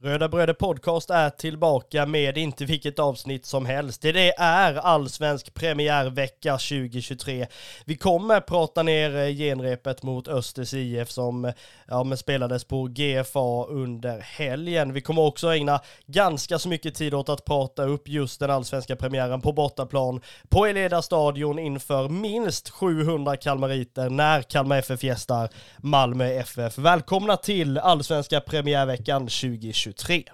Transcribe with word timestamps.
Röda 0.00 0.28
Bröder 0.28 0.54
Podcast 0.54 1.10
är 1.10 1.30
tillbaka 1.30 2.06
med 2.06 2.38
inte 2.38 2.64
vilket 2.64 2.98
avsnitt 2.98 3.46
som 3.46 3.66
helst. 3.66 4.02
Det 4.02 4.34
är 4.38 4.74
allsvensk 4.74 5.54
premiärvecka 5.54 6.52
2023. 6.52 7.46
Vi 7.84 7.96
kommer 7.96 8.40
prata 8.40 8.82
ner 8.82 9.16
eh, 9.16 9.36
genrepet 9.36 10.02
mot 10.02 10.28
Östers 10.28 10.74
IF 10.74 11.10
som 11.10 11.44
eh, 11.44 11.52
ja, 11.88 12.04
men 12.04 12.18
spelades 12.18 12.64
på 12.64 12.84
GFA 12.84 13.64
under 13.68 14.20
helgen. 14.20 14.92
Vi 14.92 15.00
kommer 15.00 15.22
också 15.22 15.54
ägna 15.54 15.80
ganska 16.06 16.58
så 16.58 16.68
mycket 16.68 16.94
tid 16.94 17.14
åt 17.14 17.28
att 17.28 17.44
prata 17.44 17.84
upp 17.84 18.08
just 18.08 18.40
den 18.40 18.50
allsvenska 18.50 18.96
premiären 18.96 19.40
på 19.40 19.52
bortaplan 19.52 20.20
på 20.48 20.66
Eleda 20.66 21.02
stadion 21.02 21.58
inför 21.58 22.08
minst 22.08 22.68
700 22.70 23.36
kalmariter 23.36 24.10
när 24.10 24.42
Kalmar 24.42 24.78
FF 24.78 25.04
gästar 25.04 25.48
Malmö 25.78 26.26
FF. 26.26 26.78
Välkomna 26.78 27.36
till 27.36 27.78
allsvenska 27.78 28.40
premiärveckan 28.40 29.20
2023. 29.20 29.87
2023. 29.92 30.24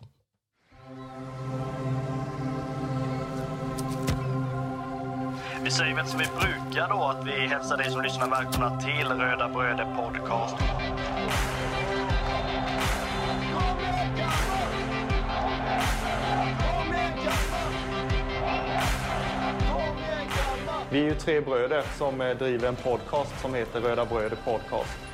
Vi 5.64 5.70
säger 5.70 5.94
väl 5.94 6.06
som 6.06 6.18
vi 6.18 6.26
brukar 6.26 6.88
då 6.88 7.04
att 7.04 7.26
vi 7.26 7.46
hälsar 7.46 7.76
dig 7.76 7.90
som 7.90 8.02
lyssnar 8.02 8.30
välkomna 8.30 8.80
till 8.80 9.06
Röda 9.08 9.48
Bröder 9.48 9.94
Podcast. 9.96 10.56
Vi 20.90 21.00
är 21.00 21.04
ju 21.04 21.14
tre 21.14 21.40
bröder 21.40 21.82
som 21.98 22.20
eh, 22.20 22.36
driver 22.36 22.68
en 22.68 22.76
podcast 22.76 23.40
som 23.40 23.54
heter 23.54 23.80
Röda 23.80 24.04
Bröder 24.04 24.36
Podcast. 24.44 25.13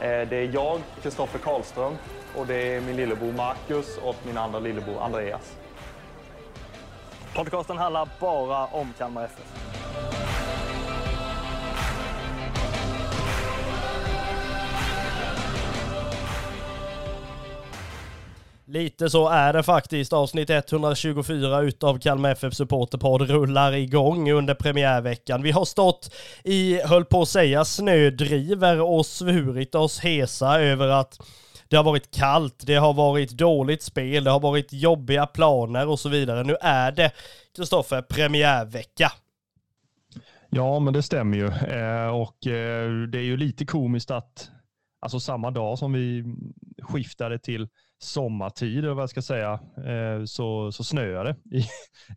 Eh, 0.00 0.28
det 0.28 0.36
är 0.36 0.54
jag, 0.54 0.80
Kristoffer 1.02 1.38
Karlström, 1.38 1.96
och 2.36 2.46
det 2.46 2.74
är 2.74 2.80
min 2.80 2.96
lillebror 2.96 3.32
Marcus 3.32 3.98
och 3.98 4.16
min 4.26 4.38
andra 4.38 4.58
lillebror 4.58 5.02
Andreas. 5.02 5.56
Podcasten 7.34 7.78
handlar 7.78 8.08
bara 8.20 8.66
om 8.66 8.92
Kalmar 8.98 9.24
FF. 9.24 9.79
Lite 18.70 19.10
så 19.10 19.28
är 19.28 19.52
det 19.52 19.62
faktiskt. 19.62 20.12
Avsnitt 20.12 20.50
124 20.50 21.60
utav 21.60 21.98
Kalmar 21.98 22.30
FF 22.30 22.54
Supporterpodd 22.54 23.30
rullar 23.30 23.72
igång 23.72 24.30
under 24.30 24.54
premiärveckan. 24.54 25.42
Vi 25.42 25.50
har 25.50 25.64
stått 25.64 26.14
i, 26.44 26.80
höll 26.80 27.04
på 27.04 27.22
att 27.22 27.28
säga, 27.28 27.64
snödriver 27.64 28.80
och 28.80 29.06
svurit 29.06 29.74
oss 29.74 30.00
hesa 30.00 30.60
över 30.60 30.88
att 30.88 31.20
det 31.68 31.76
har 31.76 31.84
varit 31.84 32.10
kallt, 32.10 32.62
det 32.66 32.74
har 32.74 32.92
varit 32.92 33.30
dåligt 33.30 33.82
spel, 33.82 34.24
det 34.24 34.30
har 34.30 34.40
varit 34.40 34.72
jobbiga 34.72 35.26
planer 35.26 35.88
och 35.88 36.00
så 36.00 36.08
vidare. 36.08 36.44
Nu 36.44 36.56
är 36.60 36.92
det, 36.92 37.12
Kristoffer, 37.56 38.02
premiärvecka. 38.02 39.12
Ja, 40.50 40.78
men 40.78 40.92
det 40.92 41.02
stämmer 41.02 41.36
ju. 41.36 41.46
Eh, 41.46 42.08
och 42.08 42.46
eh, 42.46 42.90
det 42.92 43.18
är 43.18 43.24
ju 43.24 43.36
lite 43.36 43.66
komiskt 43.66 44.10
att, 44.10 44.50
alltså 45.00 45.20
samma 45.20 45.50
dag 45.50 45.78
som 45.78 45.92
vi 45.92 46.24
skiftade 46.82 47.38
till 47.38 47.68
sommartid, 48.02 48.78
eller 48.78 48.94
vad 48.94 49.02
jag 49.02 49.10
ska 49.10 49.22
säga, 49.22 49.60
eh, 49.76 50.24
så, 50.24 50.72
så 50.72 50.84
snöar 50.84 51.24
det 51.24 51.58
i, 51.58 51.64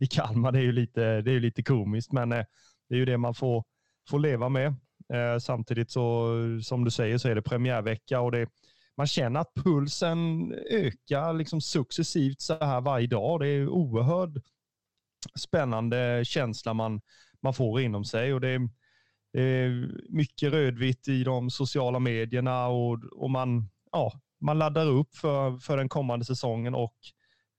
i 0.00 0.06
Kalmar. 0.06 0.52
Det 0.52 0.58
är 0.58 0.62
ju 0.62 0.72
lite, 0.72 1.20
det 1.20 1.32
är 1.32 1.40
lite 1.40 1.62
komiskt, 1.62 2.12
men 2.12 2.32
eh, 2.32 2.44
det 2.88 2.94
är 2.94 2.98
ju 2.98 3.04
det 3.04 3.18
man 3.18 3.34
får, 3.34 3.64
får 4.10 4.18
leva 4.18 4.48
med. 4.48 4.66
Eh, 5.14 5.38
samtidigt 5.38 5.90
så, 5.90 6.34
som 6.62 6.84
du 6.84 6.90
säger, 6.90 7.18
så 7.18 7.28
är 7.28 7.34
det 7.34 7.42
premiärvecka 7.42 8.20
och 8.20 8.32
det, 8.32 8.48
man 8.96 9.06
känner 9.06 9.40
att 9.40 9.54
pulsen 9.54 10.52
ökar 10.70 11.32
liksom 11.32 11.60
successivt 11.60 12.40
så 12.40 12.64
här 12.64 12.80
varje 12.80 13.06
dag. 13.06 13.40
Det 13.40 13.48
är 13.48 13.68
oerhört 13.68 14.30
spännande 15.38 16.22
känsla 16.24 16.74
man, 16.74 17.00
man 17.42 17.54
får 17.54 17.80
inom 17.80 18.04
sig 18.04 18.34
och 18.34 18.40
det 18.40 18.48
är, 18.48 18.68
det 19.32 19.42
är 19.42 19.90
mycket 20.08 20.52
rödvitt 20.52 21.08
i 21.08 21.24
de 21.24 21.50
sociala 21.50 21.98
medierna 21.98 22.66
och, 22.66 23.04
och 23.04 23.30
man, 23.30 23.68
ja, 23.92 24.12
man 24.44 24.58
laddar 24.58 24.86
upp 24.86 25.16
för, 25.16 25.58
för 25.58 25.76
den 25.76 25.88
kommande 25.88 26.24
säsongen 26.24 26.74
och 26.74 26.94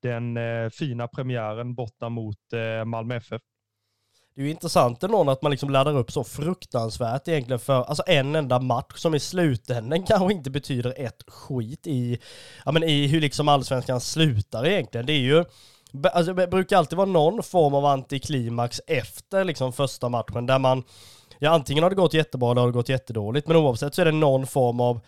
den 0.01 0.37
eh, 0.37 0.69
fina 0.69 1.07
premiären 1.07 1.75
borta 1.75 2.09
mot 2.09 2.53
eh, 2.53 2.85
Malmö 2.85 3.15
FF. 3.15 3.41
Det 4.35 4.41
är 4.41 4.45
ju 4.45 4.51
intressant 4.51 5.03
ändå 5.03 5.31
att 5.31 5.41
man 5.41 5.51
liksom 5.51 5.69
laddar 5.69 5.97
upp 5.97 6.11
så 6.11 6.23
fruktansvärt 6.23 7.27
egentligen 7.27 7.59
för 7.59 7.83
alltså 7.83 8.03
en 8.07 8.35
enda 8.35 8.59
match 8.59 8.95
som 8.95 9.15
i 9.15 9.19
slutändan 9.19 10.03
kanske 10.07 10.33
inte 10.33 10.49
betyder 10.49 10.93
ett 10.97 11.23
skit 11.27 11.87
i, 11.87 12.19
ja 12.65 12.71
men 12.71 12.83
i 12.83 13.07
hur 13.07 13.21
liksom 13.21 13.47
allsvenskan 13.47 14.01
slutar 14.01 14.65
egentligen. 14.65 15.05
Det 15.05 15.13
är 15.13 15.19
ju, 15.19 15.45
alltså 16.13 16.33
det 16.33 16.47
brukar 16.47 16.77
alltid 16.77 16.97
vara 16.97 17.09
någon 17.09 17.43
form 17.43 17.73
av 17.73 17.85
antiklimax 17.85 18.81
efter 18.87 19.43
liksom 19.43 19.73
första 19.73 20.09
matchen 20.09 20.45
där 20.45 20.59
man, 20.59 20.83
ja 21.39 21.49
antingen 21.49 21.83
har 21.83 21.89
det 21.89 21.95
gått 21.95 22.13
jättebra 22.13 22.51
eller 22.51 22.61
har 22.61 22.67
det 22.67 22.73
gått 22.73 22.89
jättedåligt, 22.89 23.47
men 23.47 23.57
oavsett 23.57 23.95
så 23.95 24.01
är 24.01 24.05
det 24.05 24.11
någon 24.11 24.47
form 24.47 24.79
av 24.79 25.01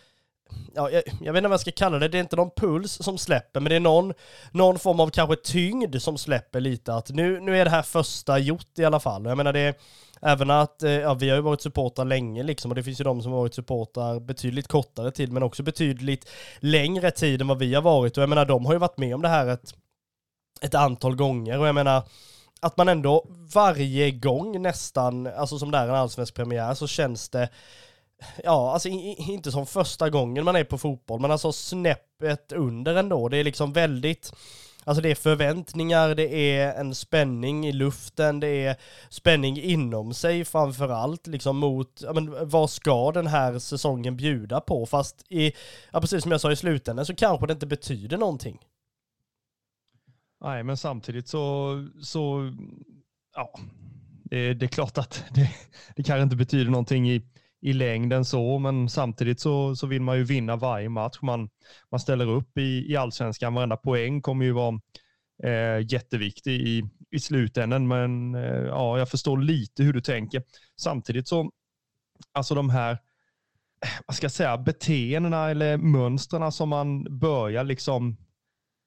ja, 0.76 0.92
jag, 0.92 1.04
jag, 1.22 1.34
vet 1.34 1.40
inte 1.40 1.48
vad 1.48 1.54
jag 1.54 1.60
ska 1.60 1.72
kalla 1.72 2.00
det, 2.00 2.08
det 2.08 2.18
är 2.18 2.20
inte 2.20 2.36
någon 2.36 2.52
puls 2.58 3.04
som 3.04 3.18
släpper, 3.18 3.60
men 3.60 3.70
det 3.70 3.76
är 3.76 3.80
någon, 3.80 4.14
någon 4.52 4.80
form 4.80 5.00
av 5.00 5.10
kanske 5.10 5.36
tyngd 5.36 6.02
som 6.02 6.18
släpper 6.18 6.60
lite. 6.60 6.94
Att 6.94 7.10
nu, 7.10 7.40
nu 7.40 7.58
är 7.58 7.66
det 7.66 7.72
här 7.72 7.82
första 7.82 8.40
gjort 8.40 8.80
i 8.80 8.86
alla 8.86 9.00
fall. 9.00 9.26
Jag 9.26 9.38
menar 9.38 9.54
det 9.54 9.60
är 9.60 9.76
även 10.22 10.50
att, 10.50 10.84
eh, 10.84 10.92
ja 10.92 11.14
vi 11.14 11.30
har 11.30 11.36
ju 11.36 11.42
varit 11.42 11.62
supportrar 11.62 12.06
länge 12.06 12.44
liksom 12.44 12.72
och 12.72 12.76
det 12.76 12.84
finns 12.84 13.00
ju 13.00 13.04
de 13.04 13.22
som 13.22 13.32
har 13.32 13.40
varit 13.40 13.54
supportrar 13.54 14.20
betydligt 14.20 14.68
kortare 14.68 15.12
tid 15.12 15.32
men 15.32 15.44
också 15.44 15.64
betydligt 15.64 16.30
längre 16.60 17.12
tid 17.12 17.42
än 17.42 17.48
vad 17.48 17.60
vi 17.60 17.76
har 17.76 17.82
varit. 17.82 18.18
Och 18.18 18.22
jag 18.22 18.30
menar 18.30 18.46
de 18.46 18.66
har 18.66 18.74
ju 18.74 18.80
varit 18.80 18.98
med 18.98 19.16
om 19.16 19.22
det 19.22 19.28
här 19.28 19.48
ett, 19.48 19.74
ett 20.62 20.76
antal 20.76 21.16
gånger. 21.16 21.60
Och 21.60 21.68
jag 21.68 21.76
menar 21.76 22.04
att 22.60 22.78
man 22.78 22.90
ändå 22.90 23.26
varje 23.54 24.12
gång 24.12 24.62
nästan, 24.62 25.28
alltså 25.28 25.60
som 25.60 25.72
det 25.72 25.78
är 25.78 25.88
en 25.88 25.96
allsvensk 25.96 26.34
premiär 26.34 26.74
så 26.74 26.88
känns 26.88 27.30
det 27.30 27.50
ja, 28.44 28.74
alltså 28.74 28.90
inte 28.90 29.52
som 29.52 29.66
första 29.66 30.10
gången 30.10 30.46
man 30.46 30.56
är 30.56 30.64
på 30.64 30.78
fotboll, 30.78 31.22
men 31.22 31.32
alltså 31.32 31.52
snäppet 31.52 32.52
under 32.52 32.96
ändå. 32.96 33.30
Det 33.30 33.38
är 33.38 33.44
liksom 33.44 33.74
väldigt, 33.74 34.34
alltså 34.84 35.02
det 35.02 35.12
är 35.12 35.16
förväntningar, 35.16 36.16
det 36.16 36.58
är 36.58 36.74
en 36.74 36.96
spänning 36.96 37.68
i 37.68 37.72
luften, 37.72 38.40
det 38.40 38.48
är 38.48 38.76
spänning 39.10 39.62
inom 39.62 40.14
sig 40.14 40.46
framför 40.46 40.90
allt, 40.90 41.28
liksom 41.28 41.58
mot, 41.58 42.02
ja 42.04 42.14
men 42.14 42.50
vad 42.50 42.70
ska 42.70 43.12
den 43.12 43.28
här 43.28 43.60
säsongen 43.60 44.18
bjuda 44.18 44.62
på? 44.62 44.86
Fast 44.86 45.26
i, 45.30 45.52
ja 45.92 46.02
precis 46.02 46.24
som 46.24 46.32
jag 46.32 46.42
sa 46.42 46.52
i 46.52 46.56
slutändan 46.56 47.06
så 47.06 47.16
kanske 47.16 47.48
det 47.48 47.54
inte 47.54 47.68
betyder 47.68 48.18
någonting. 48.18 48.60
Nej, 50.42 50.64
men 50.64 50.78
samtidigt 50.78 51.28
så, 51.28 51.88
så 52.02 52.54
ja, 53.36 53.60
det, 54.24 54.54
det 54.54 54.66
är 54.66 54.70
klart 54.70 54.98
att 54.98 55.24
det, 55.34 55.50
det 55.96 56.04
kanske 56.04 56.24
inte 56.24 56.36
betyder 56.36 56.72
någonting 56.72 57.10
i 57.10 57.22
i 57.62 57.74
längden 57.74 58.26
så, 58.26 58.60
men 58.60 58.90
samtidigt 58.90 59.40
så, 59.40 59.76
så 59.76 59.88
vill 59.88 60.02
man 60.02 60.18
ju 60.18 60.24
vinna 60.24 60.56
varje 60.56 60.90
match 60.90 61.18
man, 61.22 61.50
man 61.92 62.00
ställer 62.00 62.30
upp 62.30 62.58
i, 62.58 62.92
i 62.92 62.96
allsvenskan. 62.96 63.54
Varenda 63.54 63.78
poäng 63.78 64.22
kommer 64.22 64.46
ju 64.46 64.52
vara 64.52 64.80
eh, 65.44 65.86
jätteviktig 65.92 66.52
i, 66.52 66.84
i 67.12 67.20
slutändan, 67.20 67.88
men 67.88 68.36
eh, 68.36 68.42
ja, 68.66 68.98
jag 68.98 69.10
förstår 69.10 69.38
lite 69.38 69.84
hur 69.84 69.94
du 69.94 70.02
tänker. 70.02 70.44
Samtidigt 70.82 71.28
så, 71.28 71.52
alltså 72.32 72.56
de 72.56 72.70
här, 72.70 72.92
eh, 72.92 73.90
vad 74.08 74.16
ska 74.16 74.26
jag 74.26 74.32
säga, 74.32 74.58
beteendena 74.58 75.50
eller 75.50 75.78
mönstren 75.78 76.52
som 76.52 76.70
man 76.70 77.20
börjar 77.20 77.64
liksom 77.64 78.18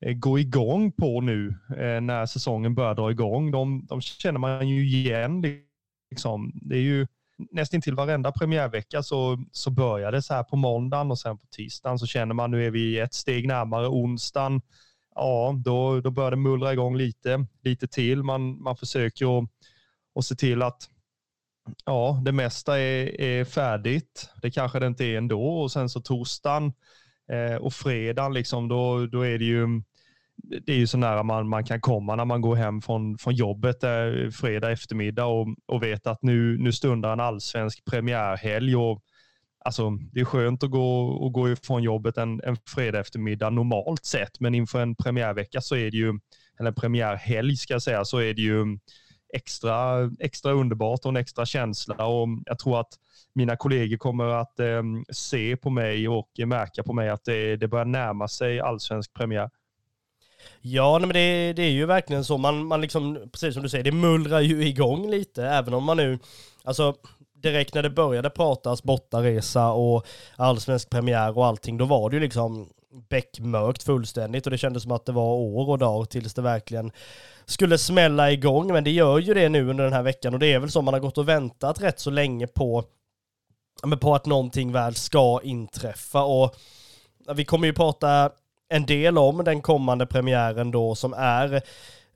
eh, 0.06 0.12
gå 0.12 0.38
igång 0.38 0.92
på 0.92 1.20
nu 1.20 1.48
eh, 1.76 2.00
när 2.00 2.26
säsongen 2.26 2.74
börjar 2.74 2.94
dra 2.94 3.10
igång, 3.10 3.50
de, 3.50 3.86
de 3.86 4.00
känner 4.00 4.38
man 4.38 4.68
ju 4.68 4.88
igen. 4.88 5.44
Liksom. 6.10 6.52
Det 6.54 6.76
är 6.76 6.82
ju 6.82 7.06
nästan 7.50 7.80
till 7.80 7.94
varenda 7.94 8.32
premiärvecka 8.32 9.02
så, 9.02 9.44
så 9.52 9.70
börjar 9.70 10.12
det 10.12 10.22
så 10.22 10.34
här 10.34 10.42
på 10.42 10.56
måndagen 10.56 11.10
och 11.10 11.18
sen 11.18 11.38
på 11.38 11.46
tisdagen 11.46 11.98
så 11.98 12.06
känner 12.06 12.34
man 12.34 12.50
nu 12.50 12.66
är 12.66 12.70
vi 12.70 12.98
ett 12.98 13.14
steg 13.14 13.46
närmare 13.46 13.88
onsdagen. 13.88 14.60
Ja, 15.14 15.54
då, 15.64 16.00
då 16.00 16.10
börjar 16.10 16.30
det 16.30 16.36
mullra 16.36 16.72
igång 16.72 16.96
lite, 16.96 17.46
lite 17.62 17.88
till. 17.88 18.22
Man, 18.22 18.62
man 18.62 18.76
försöker 18.76 19.38
att, 19.38 19.48
att 20.14 20.24
se 20.24 20.34
till 20.34 20.62
att 20.62 20.88
ja, 21.84 22.22
det 22.24 22.32
mesta 22.32 22.78
är, 22.78 23.20
är 23.20 23.44
färdigt. 23.44 24.30
Det 24.42 24.50
kanske 24.50 24.78
det 24.78 24.86
inte 24.86 25.04
är 25.04 25.18
ändå 25.18 25.60
och 25.60 25.72
sen 25.72 25.88
så 25.88 26.00
torsdagen 26.00 26.72
eh, 27.32 27.56
och 27.56 27.72
fredagen 27.72 28.34
liksom, 28.34 28.68
då, 28.68 29.06
då 29.06 29.22
är 29.22 29.38
det 29.38 29.44
ju 29.44 29.82
det 30.42 30.72
är 30.72 30.76
ju 30.76 30.86
så 30.86 30.98
nära 30.98 31.22
man, 31.22 31.48
man 31.48 31.64
kan 31.64 31.80
komma 31.80 32.16
när 32.16 32.24
man 32.24 32.40
går 32.40 32.56
hem 32.56 32.82
från, 32.82 33.18
från 33.18 33.34
jobbet 33.34 33.80
där 33.80 34.30
fredag 34.30 34.70
eftermiddag 34.70 35.24
och, 35.24 35.48
och 35.66 35.82
vet 35.82 36.06
att 36.06 36.22
nu, 36.22 36.58
nu 36.58 36.72
stundar 36.72 37.12
en 37.12 37.20
allsvensk 37.20 37.84
premiärhelg. 37.84 38.76
Och, 38.76 39.02
alltså, 39.64 39.90
det 40.12 40.20
är 40.20 40.24
skönt 40.24 40.62
att 40.62 40.70
gå, 40.70 41.00
och 41.08 41.32
gå 41.32 41.50
ifrån 41.50 41.82
jobbet 41.82 42.18
en, 42.18 42.40
en 42.44 42.56
fredag 42.66 43.00
eftermiddag 43.00 43.50
normalt 43.50 44.04
sett, 44.04 44.40
men 44.40 44.54
inför 44.54 44.82
en 44.82 44.94
premiärvecka 44.94 45.60
så 45.60 45.76
är 45.76 45.90
det 45.90 45.96
ju, 45.96 46.08
eller 46.58 46.68
en 46.68 46.74
premiärhelg 46.74 47.56
ska 47.56 47.74
jag 47.74 47.82
säga, 47.82 48.04
så 48.04 48.18
är 48.18 48.34
det 48.34 48.42
ju 48.42 48.78
extra, 49.34 50.10
extra 50.20 50.52
underbart 50.52 51.00
och 51.04 51.08
en 51.08 51.16
extra 51.16 51.46
känsla. 51.46 52.06
Och 52.06 52.28
jag 52.44 52.58
tror 52.58 52.80
att 52.80 52.92
mina 53.34 53.56
kollegor 53.56 53.96
kommer 53.96 54.24
att 54.24 54.60
eh, 54.60 54.82
se 55.12 55.56
på 55.56 55.70
mig 55.70 56.08
och 56.08 56.30
märka 56.46 56.82
på 56.82 56.92
mig 56.92 57.08
att 57.08 57.24
det, 57.24 57.56
det 57.56 57.68
börjar 57.68 57.84
närma 57.84 58.28
sig 58.28 58.60
allsvensk 58.60 59.12
premiär. 59.14 59.50
Ja, 60.60 60.98
men 60.98 61.08
det, 61.08 61.52
det 61.52 61.62
är 61.62 61.70
ju 61.70 61.86
verkligen 61.86 62.24
så. 62.24 62.38
Man, 62.38 62.66
man 62.66 62.80
liksom, 62.80 63.28
precis 63.32 63.54
som 63.54 63.62
du 63.62 63.68
säger, 63.68 63.84
det 63.84 63.92
mullrar 63.92 64.40
ju 64.40 64.66
igång 64.66 65.10
lite, 65.10 65.44
även 65.44 65.74
om 65.74 65.84
man 65.84 65.96
nu, 65.96 66.18
alltså 66.64 66.94
direkt 67.42 67.74
när 67.74 67.82
det 67.82 67.90
började 67.90 68.30
pratas 68.30 68.82
bortaresa 68.82 69.72
och 69.72 70.06
allsvensk 70.36 70.90
premiär 70.90 71.38
och 71.38 71.46
allting, 71.46 71.78
då 71.78 71.84
var 71.84 72.10
det 72.10 72.16
ju 72.16 72.20
liksom 72.20 72.68
beckmörkt 73.08 73.82
fullständigt 73.82 74.46
och 74.46 74.50
det 74.50 74.58
kändes 74.58 74.82
som 74.82 74.92
att 74.92 75.06
det 75.06 75.12
var 75.12 75.34
år 75.34 75.68
och 75.68 75.78
dag 75.78 76.10
tills 76.10 76.34
det 76.34 76.42
verkligen 76.42 76.92
skulle 77.44 77.78
smälla 77.78 78.32
igång. 78.32 78.72
Men 78.72 78.84
det 78.84 78.90
gör 78.90 79.18
ju 79.18 79.34
det 79.34 79.48
nu 79.48 79.70
under 79.70 79.84
den 79.84 79.92
här 79.92 80.02
veckan 80.02 80.34
och 80.34 80.40
det 80.40 80.52
är 80.52 80.58
väl 80.58 80.70
så 80.70 80.82
man 80.82 80.94
har 80.94 81.00
gått 81.00 81.18
och 81.18 81.28
väntat 81.28 81.82
rätt 81.82 82.00
så 82.00 82.10
länge 82.10 82.46
på, 82.46 82.84
på 84.00 84.14
att 84.14 84.26
någonting 84.26 84.72
väl 84.72 84.94
ska 84.94 85.40
inträffa 85.42 86.22
och 86.22 86.56
vi 87.34 87.44
kommer 87.44 87.66
ju 87.66 87.72
prata 87.72 88.30
en 88.70 88.86
del 88.86 89.18
om 89.18 89.44
den 89.44 89.62
kommande 89.62 90.06
premiären 90.06 90.70
då 90.70 90.94
som 90.94 91.14
är, 91.16 91.62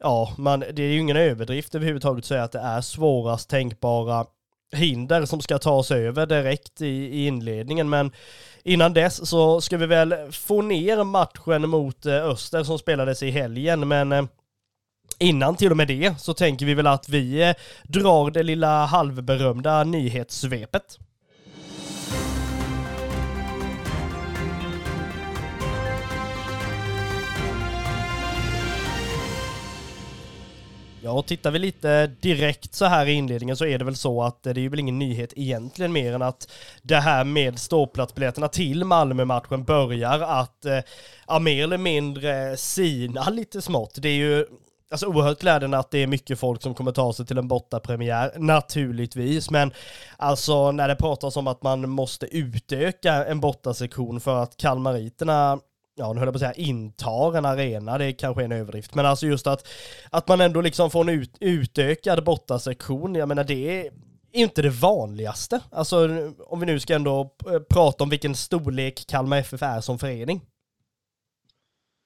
ja, 0.00 0.32
man, 0.38 0.60
det 0.60 0.82
är 0.82 0.88
ju 0.88 0.98
ingen 0.98 1.16
överdrift 1.16 1.74
överhuvudtaget 1.74 2.22
att 2.22 2.28
säga 2.28 2.42
att 2.42 2.52
det 2.52 2.58
är 2.58 2.80
svårast 2.80 3.50
tänkbara 3.50 4.26
hinder 4.72 5.24
som 5.24 5.40
ska 5.40 5.58
tas 5.58 5.90
över 5.90 6.26
direkt 6.26 6.80
i, 6.80 6.86
i 6.86 7.26
inledningen. 7.26 7.88
Men 7.88 8.12
innan 8.62 8.94
dess 8.94 9.28
så 9.28 9.60
ska 9.60 9.76
vi 9.76 9.86
väl 9.86 10.32
få 10.32 10.62
ner 10.62 11.04
matchen 11.04 11.68
mot 11.68 12.06
eh, 12.06 12.24
Öster 12.24 12.62
som 12.62 12.78
spelades 12.78 13.22
i 13.22 13.30
helgen. 13.30 13.88
Men 13.88 14.12
eh, 14.12 14.24
Innan 15.18 15.56
till 15.56 15.70
och 15.70 15.76
med 15.76 15.88
det 15.88 16.20
så 16.20 16.34
tänker 16.34 16.66
vi 16.66 16.74
väl 16.74 16.86
att 16.86 17.08
vi 17.08 17.42
eh, 17.42 17.54
drar 17.82 18.30
det 18.30 18.42
lilla 18.42 18.84
halvberömda 18.84 19.84
nyhetssvepet. 19.84 20.98
Ja, 31.04 31.10
och 31.10 31.26
tittar 31.26 31.50
vi 31.50 31.58
lite 31.58 32.06
direkt 32.06 32.74
så 32.74 32.84
här 32.84 33.06
i 33.06 33.12
inledningen 33.12 33.56
så 33.56 33.66
är 33.66 33.78
det 33.78 33.84
väl 33.84 33.96
så 33.96 34.22
att 34.22 34.42
det 34.42 34.50
är 34.50 34.54
ju 34.54 34.68
väl 34.68 34.80
ingen 34.80 34.98
nyhet 34.98 35.32
egentligen 35.36 35.92
mer 35.92 36.12
än 36.12 36.22
att 36.22 36.50
det 36.82 36.96
här 36.96 37.24
med 37.24 37.58
ståplatsbiljetterna 37.58 38.48
till 38.48 38.84
Malmö-matchen 38.84 39.64
börjar 39.64 40.20
att, 40.20 40.64
eh, 40.64 40.78
ja, 41.26 41.38
mer 41.38 41.64
eller 41.64 41.78
mindre 41.78 42.56
sina 42.56 43.28
lite 43.30 43.62
smått. 43.62 43.98
Det 44.02 44.08
är 44.08 44.14
ju 44.14 44.46
Alltså 44.90 45.06
oerhört 45.06 45.40
glädjande 45.40 45.78
att 45.78 45.90
det 45.90 45.98
är 45.98 46.06
mycket 46.06 46.38
folk 46.38 46.62
som 46.62 46.74
kommer 46.74 46.92
ta 46.92 47.12
sig 47.12 47.26
till 47.26 47.38
en 47.38 47.48
bortapremiär, 47.48 48.32
naturligtvis, 48.38 49.50
men 49.50 49.72
alltså 50.16 50.72
när 50.72 50.88
det 50.88 50.96
pratas 50.96 51.36
om 51.36 51.46
att 51.46 51.62
man 51.62 51.90
måste 51.90 52.36
utöka 52.36 53.24
en 53.24 53.40
bortasektion 53.40 54.20
för 54.20 54.42
att 54.42 54.56
kalmariterna 54.56 55.58
ja 55.94 56.12
nu 56.12 56.18
höll 56.18 56.26
jag 56.26 56.34
på 56.34 56.36
att 56.36 56.54
säga 56.54 56.66
intar 56.66 57.36
en 57.36 57.44
arena, 57.44 57.98
det 57.98 58.04
är 58.04 58.12
kanske 58.12 58.44
en 58.44 58.52
överdrift, 58.52 58.94
men 58.94 59.06
alltså 59.06 59.26
just 59.26 59.46
att, 59.46 59.68
att 60.10 60.28
man 60.28 60.40
ändå 60.40 60.60
liksom 60.60 60.90
får 60.90 61.00
en 61.00 61.08
ut, 61.08 61.36
utökad 61.40 62.24
bortasektion, 62.24 63.14
jag 63.14 63.28
menar 63.28 63.44
det 63.44 63.80
är 63.80 63.90
inte 64.32 64.62
det 64.62 64.70
vanligaste. 64.70 65.60
Alltså 65.70 66.08
om 66.46 66.60
vi 66.60 66.66
nu 66.66 66.80
ska 66.80 66.94
ändå 66.94 67.34
eh, 67.50 67.60
prata 67.70 68.04
om 68.04 68.10
vilken 68.10 68.34
storlek 68.34 69.06
Kalmar 69.08 69.36
FF 69.36 69.62
är 69.62 69.80
som 69.80 69.98
förening. 69.98 70.40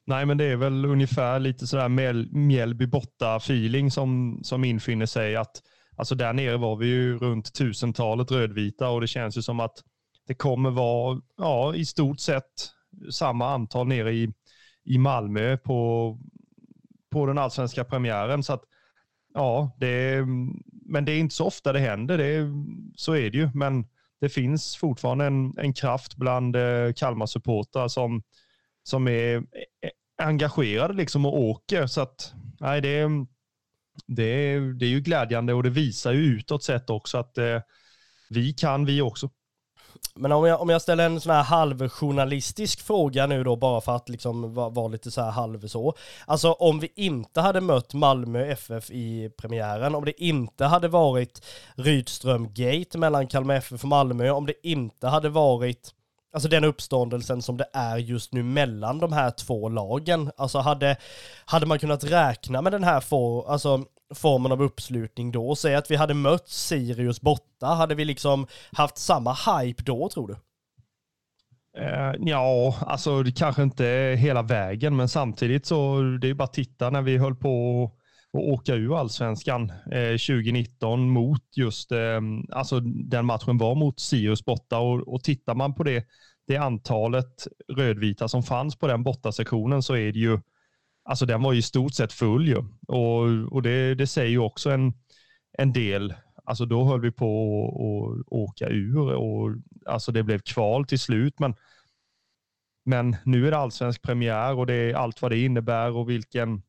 Nej, 0.07 0.27
men 0.27 0.39
det 0.39 0.45
är 0.45 0.57
väl 0.57 0.85
ungefär 0.85 1.39
lite 1.39 1.67
sådär 1.67 1.89
Mjällby 2.37 2.87
borta 2.87 3.37
feeling 3.37 3.91
som, 3.91 4.41
som 4.43 4.65
infinner 4.65 5.07
sig. 5.07 5.37
att 5.37 5.63
Alltså 5.97 6.15
där 6.15 6.33
nere 6.33 6.57
var 6.57 6.77
vi 6.77 6.87
ju 6.87 7.19
runt 7.19 7.55
tusentalet 7.55 8.31
rödvita 8.31 8.89
och 8.89 9.01
det 9.01 9.07
känns 9.07 9.37
ju 9.37 9.43
som 9.43 9.61
att 9.61 9.83
det 10.27 10.35
kommer 10.35 10.71
vara 10.71 11.21
ja, 11.37 11.75
i 11.75 11.85
stort 11.85 12.21
sett 12.21 12.71
samma 13.11 13.55
antal 13.55 13.87
nere 13.87 14.13
i, 14.13 14.33
i 14.85 14.99
Malmö 14.99 15.57
på, 15.57 16.19
på 17.11 17.27
den 17.27 17.39
allsvenska 17.39 17.85
premiären. 17.85 18.43
Så 18.43 18.53
att, 18.53 18.63
ja, 19.35 19.77
det 19.81 20.25
men 20.89 21.05
det 21.05 21.13
är 21.13 21.19
inte 21.19 21.35
så 21.35 21.47
ofta 21.47 21.73
det 21.73 21.79
händer. 21.79 22.19
Det 22.19 22.49
så 22.97 23.13
är 23.13 23.31
det 23.31 23.39
ju. 23.39 23.51
Men 23.55 23.87
det 24.21 24.29
finns 24.29 24.77
fortfarande 24.77 25.25
en, 25.27 25.59
en 25.59 25.73
kraft 25.73 26.17
bland 26.17 26.57
eh, 26.57 26.93
Kalmar-supportrar 26.93 27.89
som, 27.89 28.23
som 28.83 29.09
är 29.09 29.37
eh, 29.37 29.43
engagerade 30.19 30.95
liksom 30.95 31.27
och 31.27 31.41
åker. 31.41 31.87
Så 31.87 32.01
att, 32.01 32.33
nej, 32.61 32.81
det, 32.81 33.09
det, 34.07 34.61
det 34.73 34.87
är 34.87 34.91
ju 34.91 35.01
glädjande 35.01 35.55
och 35.55 35.63
det 35.63 35.71
visar 35.71 36.13
ju 36.13 36.21
utåt 36.21 36.65
sett 36.65 36.91
också 36.91 37.19
att 37.19 37.39
eh, 37.39 37.61
vi 38.31 38.53
kan 38.53 38.85
vi 38.85 39.01
också. 39.01 39.31
Men 40.15 40.33
om 40.33 40.47
jag, 40.47 40.61
om 40.61 40.69
jag 40.69 40.83
ställer 40.83 41.07
en 41.07 41.21
sån 41.21 41.33
här 41.33 41.43
halvjournalistisk 41.43 42.81
fråga 42.81 43.27
nu 43.27 43.45
då, 43.45 43.57
bara 43.57 43.81
för 43.81 43.97
att 43.97 44.09
liksom 44.09 44.55
vara 44.55 44.69
var 44.69 44.89
lite 44.89 45.11
så 45.11 45.23
här 45.23 45.31
halv 45.31 45.69
så. 45.69 45.95
Alltså 46.27 46.53
om 46.53 46.81
vi 46.81 46.93
inte 46.95 47.41
hade 47.41 47.61
mött 47.61 47.95
Malmö 47.95 48.47
FF 48.47 48.91
i 48.91 49.31
premiären, 49.37 49.95
om 49.95 50.05
det 50.05 50.25
inte 50.25 50.65
hade 50.65 50.89
varit 50.89 51.45
Rydström 51.75 52.49
Gate 52.55 52.99
mellan 52.99 53.27
Kalmar 53.27 53.55
FF 53.55 53.83
och 53.83 53.89
Malmö, 53.89 54.31
om 54.31 54.47
det 54.47 54.67
inte 54.69 55.07
hade 55.07 55.29
varit 55.29 55.95
Alltså 56.33 56.49
den 56.49 56.65
uppståndelsen 56.65 57.43
som 57.43 57.57
det 57.57 57.69
är 57.73 57.97
just 57.97 58.33
nu 58.33 58.43
mellan 58.43 58.99
de 58.99 59.13
här 59.13 59.31
två 59.31 59.69
lagen. 59.69 60.31
Alltså 60.37 60.59
hade, 60.59 60.97
hade 61.45 61.67
man 61.67 61.79
kunnat 61.79 62.05
räkna 62.05 62.63
med 62.63 62.73
den 62.73 62.85
här 62.85 63.01
for, 63.01 63.51
alltså 63.51 63.85
formen 64.15 64.53
av 64.53 64.63
uppslutning 64.63 65.33
då? 65.33 65.57
Säg 65.57 65.75
att 65.75 65.91
vi 65.91 65.97
hade 65.97 66.15
mött 66.15 66.49
Sirius 66.49 67.21
borta, 67.21 67.67
hade 67.67 67.95
vi 67.95 68.05
liksom 68.05 68.47
haft 68.73 68.99
samma 68.99 69.33
hype 69.33 69.83
då 69.83 70.09
tror 70.09 70.29
du? 70.29 70.37
Uh, 71.81 72.15
ja, 72.19 72.75
alltså 72.81 73.23
det 73.23 73.33
kanske 73.33 73.63
inte 73.63 73.85
hela 74.19 74.43
vägen, 74.43 74.97
men 74.97 75.09
samtidigt 75.09 75.67
så 75.67 76.01
det 76.21 76.29
är 76.29 76.35
bara 76.35 76.45
att 76.45 76.53
titta 76.53 76.91
när 76.91 77.03
vi 77.03 77.19
höll 77.19 77.37
på 77.37 77.85
att 78.33 78.41
åka 78.41 78.75
ur 78.75 78.99
allsvenskan 78.99 79.71
eh, 79.71 80.11
2019 80.11 81.11
mot 81.11 81.43
just, 81.57 81.93
eh, 81.93 82.21
alltså 82.53 82.81
den 82.81 83.27
matchen 83.27 83.59
var 83.59 83.75
mot 83.75 84.01
Sirius 84.01 84.45
borta 84.45 84.79
och, 84.79 85.15
och 85.15 85.25
tittar 85.25 85.55
man 85.55 85.75
på 85.75 85.83
det, 85.83 86.05
det 86.47 86.57
antalet 86.57 87.47
rödvita 87.77 88.29
som 88.29 88.43
fanns 88.43 88.77
på 88.77 88.87
den 88.87 89.03
bortasektionen 89.03 89.83
så 89.83 89.97
är 89.97 90.13
det 90.13 90.19
ju 90.19 90.41
alltså 91.09 91.27
den 91.27 91.43
var 91.43 91.53
ju 91.53 91.59
i 91.59 91.63
stort 91.63 91.95
sett 91.95 92.13
full 92.13 92.49
ju. 92.49 92.57
Och, 92.89 93.53
och 93.53 93.63
det, 93.63 93.95
det 93.95 94.07
säger 94.07 94.31
ju 94.31 94.39
också 94.39 94.71
en, 94.71 94.93
en 95.59 95.73
del. 95.73 96.15
Alltså 96.45 96.65
då 96.67 96.85
höll 96.85 97.01
vi 97.01 97.13
på 97.13 97.27
att 97.69 98.33
åka 98.33 98.69
ur 98.69 99.15
och 99.15 99.57
alltså 99.87 100.13
det 100.13 100.23
blev 100.23 100.39
kval 100.39 100.85
till 100.85 100.99
slut. 100.99 101.39
Men, 101.39 101.55
men 102.85 103.17
nu 103.25 103.47
är 103.47 103.51
det 103.51 103.57
allsvensk 103.57 104.03
premiär 104.03 104.55
och 104.55 104.67
det 104.67 104.75
är 104.75 104.95
allt 104.95 105.23
vad 105.23 105.31
det 105.31 105.39
innebär 105.39 105.91
och 105.91 106.11
vilken 106.11 106.63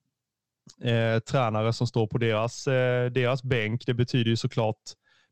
eh, 0.83 1.19
tränare 1.19 1.73
som 1.73 1.87
står 1.87 2.07
på 2.07 2.17
deras, 2.17 2.67
eh, 2.67 3.11
deras 3.11 3.43
bänk. 3.43 3.85
Det 3.85 3.93
betyder 3.93 4.29
ju 4.29 4.37
såklart 4.37 4.81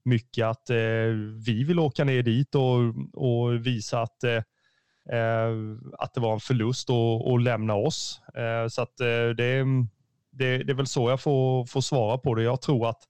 mycket 0.03 0.45
att 0.45 0.69
eh, 0.69 1.09
vi 1.45 1.63
vill 1.67 1.79
åka 1.79 2.03
ner 2.03 2.23
dit 2.23 2.55
och, 2.55 2.79
och 3.13 3.65
visa 3.65 4.01
att 4.01 4.23
eh, 4.23 4.41
Eh, 5.11 5.51
att 5.97 6.13
det 6.13 6.19
var 6.19 6.33
en 6.33 6.39
förlust 6.39 6.89
att 6.89 7.41
lämna 7.41 7.75
oss. 7.75 8.21
Eh, 8.35 8.67
så 8.67 8.81
att 8.81 8.99
eh, 8.99 9.07
det, 9.07 9.65
det, 10.31 10.57
det 10.57 10.71
är 10.71 10.73
väl 10.73 10.87
så 10.87 11.09
jag 11.09 11.21
får, 11.21 11.65
får 11.65 11.81
svara 11.81 12.17
på 12.17 12.35
det. 12.35 12.43
Jag 12.43 12.61
tror 12.61 12.89
att 12.89 13.03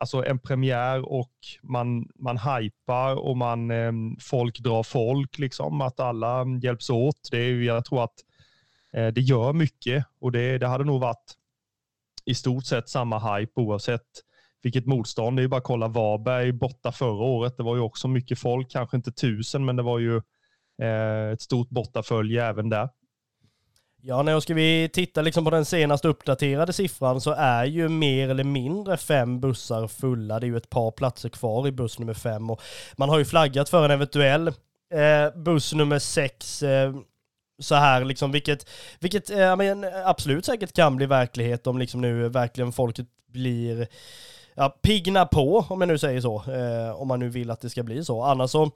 alltså 0.00 0.24
en 0.24 0.38
premiär 0.38 1.12
och 1.12 1.32
man, 1.62 2.08
man 2.14 2.38
hypar 2.38 3.14
och 3.14 3.36
man, 3.36 3.70
folk 4.20 4.58
drar 4.58 4.82
folk, 4.82 5.38
liksom, 5.38 5.80
att 5.80 6.00
alla 6.00 6.44
hjälps 6.62 6.90
åt. 6.90 7.28
Det 7.30 7.38
är, 7.38 7.62
jag 7.62 7.84
tror 7.84 8.04
att 8.04 8.14
det 8.92 9.20
gör 9.20 9.52
mycket 9.52 10.04
och 10.20 10.32
det, 10.32 10.58
det 10.58 10.66
hade 10.66 10.84
nog 10.84 11.00
varit 11.00 11.34
i 12.24 12.34
stort 12.34 12.64
sett 12.64 12.88
samma 12.88 13.36
hype 13.36 13.60
oavsett 13.60 14.02
vilket 14.62 14.86
motstånd. 14.86 15.36
Det 15.36 15.40
är 15.40 15.42
ju 15.42 15.48
bara 15.48 15.56
att 15.56 15.64
kolla 15.64 15.88
Varberg 15.88 16.52
borta 16.52 16.92
förra 16.92 17.24
året. 17.24 17.56
Det 17.56 17.62
var 17.62 17.74
ju 17.76 17.80
också 17.80 18.08
mycket 18.08 18.38
folk, 18.38 18.70
kanske 18.70 18.96
inte 18.96 19.12
tusen, 19.12 19.64
men 19.64 19.76
det 19.76 19.82
var 19.82 19.98
ju 19.98 20.22
Eh, 20.82 21.32
ett 21.32 21.40
stort 21.42 21.68
bortafölje 21.68 22.44
även 22.44 22.68
där. 22.68 22.88
Ja, 24.00 24.22
när 24.22 24.40
ska 24.40 24.54
vi 24.54 24.90
titta 24.92 25.22
liksom 25.22 25.44
på 25.44 25.50
den 25.50 25.64
senast 25.64 26.04
uppdaterade 26.04 26.72
siffran 26.72 27.20
så 27.20 27.34
är 27.38 27.64
ju 27.64 27.88
mer 27.88 28.28
eller 28.28 28.44
mindre 28.44 28.96
fem 28.96 29.40
bussar 29.40 29.88
fulla. 29.88 30.40
Det 30.40 30.46
är 30.46 30.48
ju 30.48 30.56
ett 30.56 30.70
par 30.70 30.90
platser 30.90 31.28
kvar 31.28 31.68
i 31.68 31.72
buss 31.72 31.98
nummer 31.98 32.14
fem 32.14 32.50
och 32.50 32.62
man 32.96 33.08
har 33.08 33.18
ju 33.18 33.24
flaggat 33.24 33.68
för 33.68 33.84
en 33.84 33.90
eventuell 33.90 34.48
eh, 34.94 35.36
buss 35.36 35.72
nummer 35.72 35.98
sex 35.98 36.62
eh, 36.62 36.94
så 37.58 37.74
här 37.74 38.04
liksom, 38.04 38.32
vilket, 38.32 38.68
vilket 39.00 39.30
eh, 39.30 39.56
men, 39.56 39.84
absolut 40.04 40.44
säkert 40.44 40.72
kan 40.72 40.96
bli 40.96 41.06
verklighet 41.06 41.66
om 41.66 41.78
liksom 41.78 42.00
nu 42.00 42.28
verkligen 42.28 42.72
folket 42.72 43.06
blir 43.32 43.88
ja, 44.54 44.68
pigna 44.82 45.26
på, 45.26 45.66
om 45.68 45.80
jag 45.80 45.88
nu 45.88 45.98
säger 45.98 46.20
så, 46.20 46.36
eh, 46.36 47.00
om 47.00 47.08
man 47.08 47.20
nu 47.20 47.28
vill 47.28 47.50
att 47.50 47.60
det 47.60 47.70
ska 47.70 47.82
bli 47.82 48.04
så. 48.04 48.22
Annars 48.22 48.50
så 48.50 48.70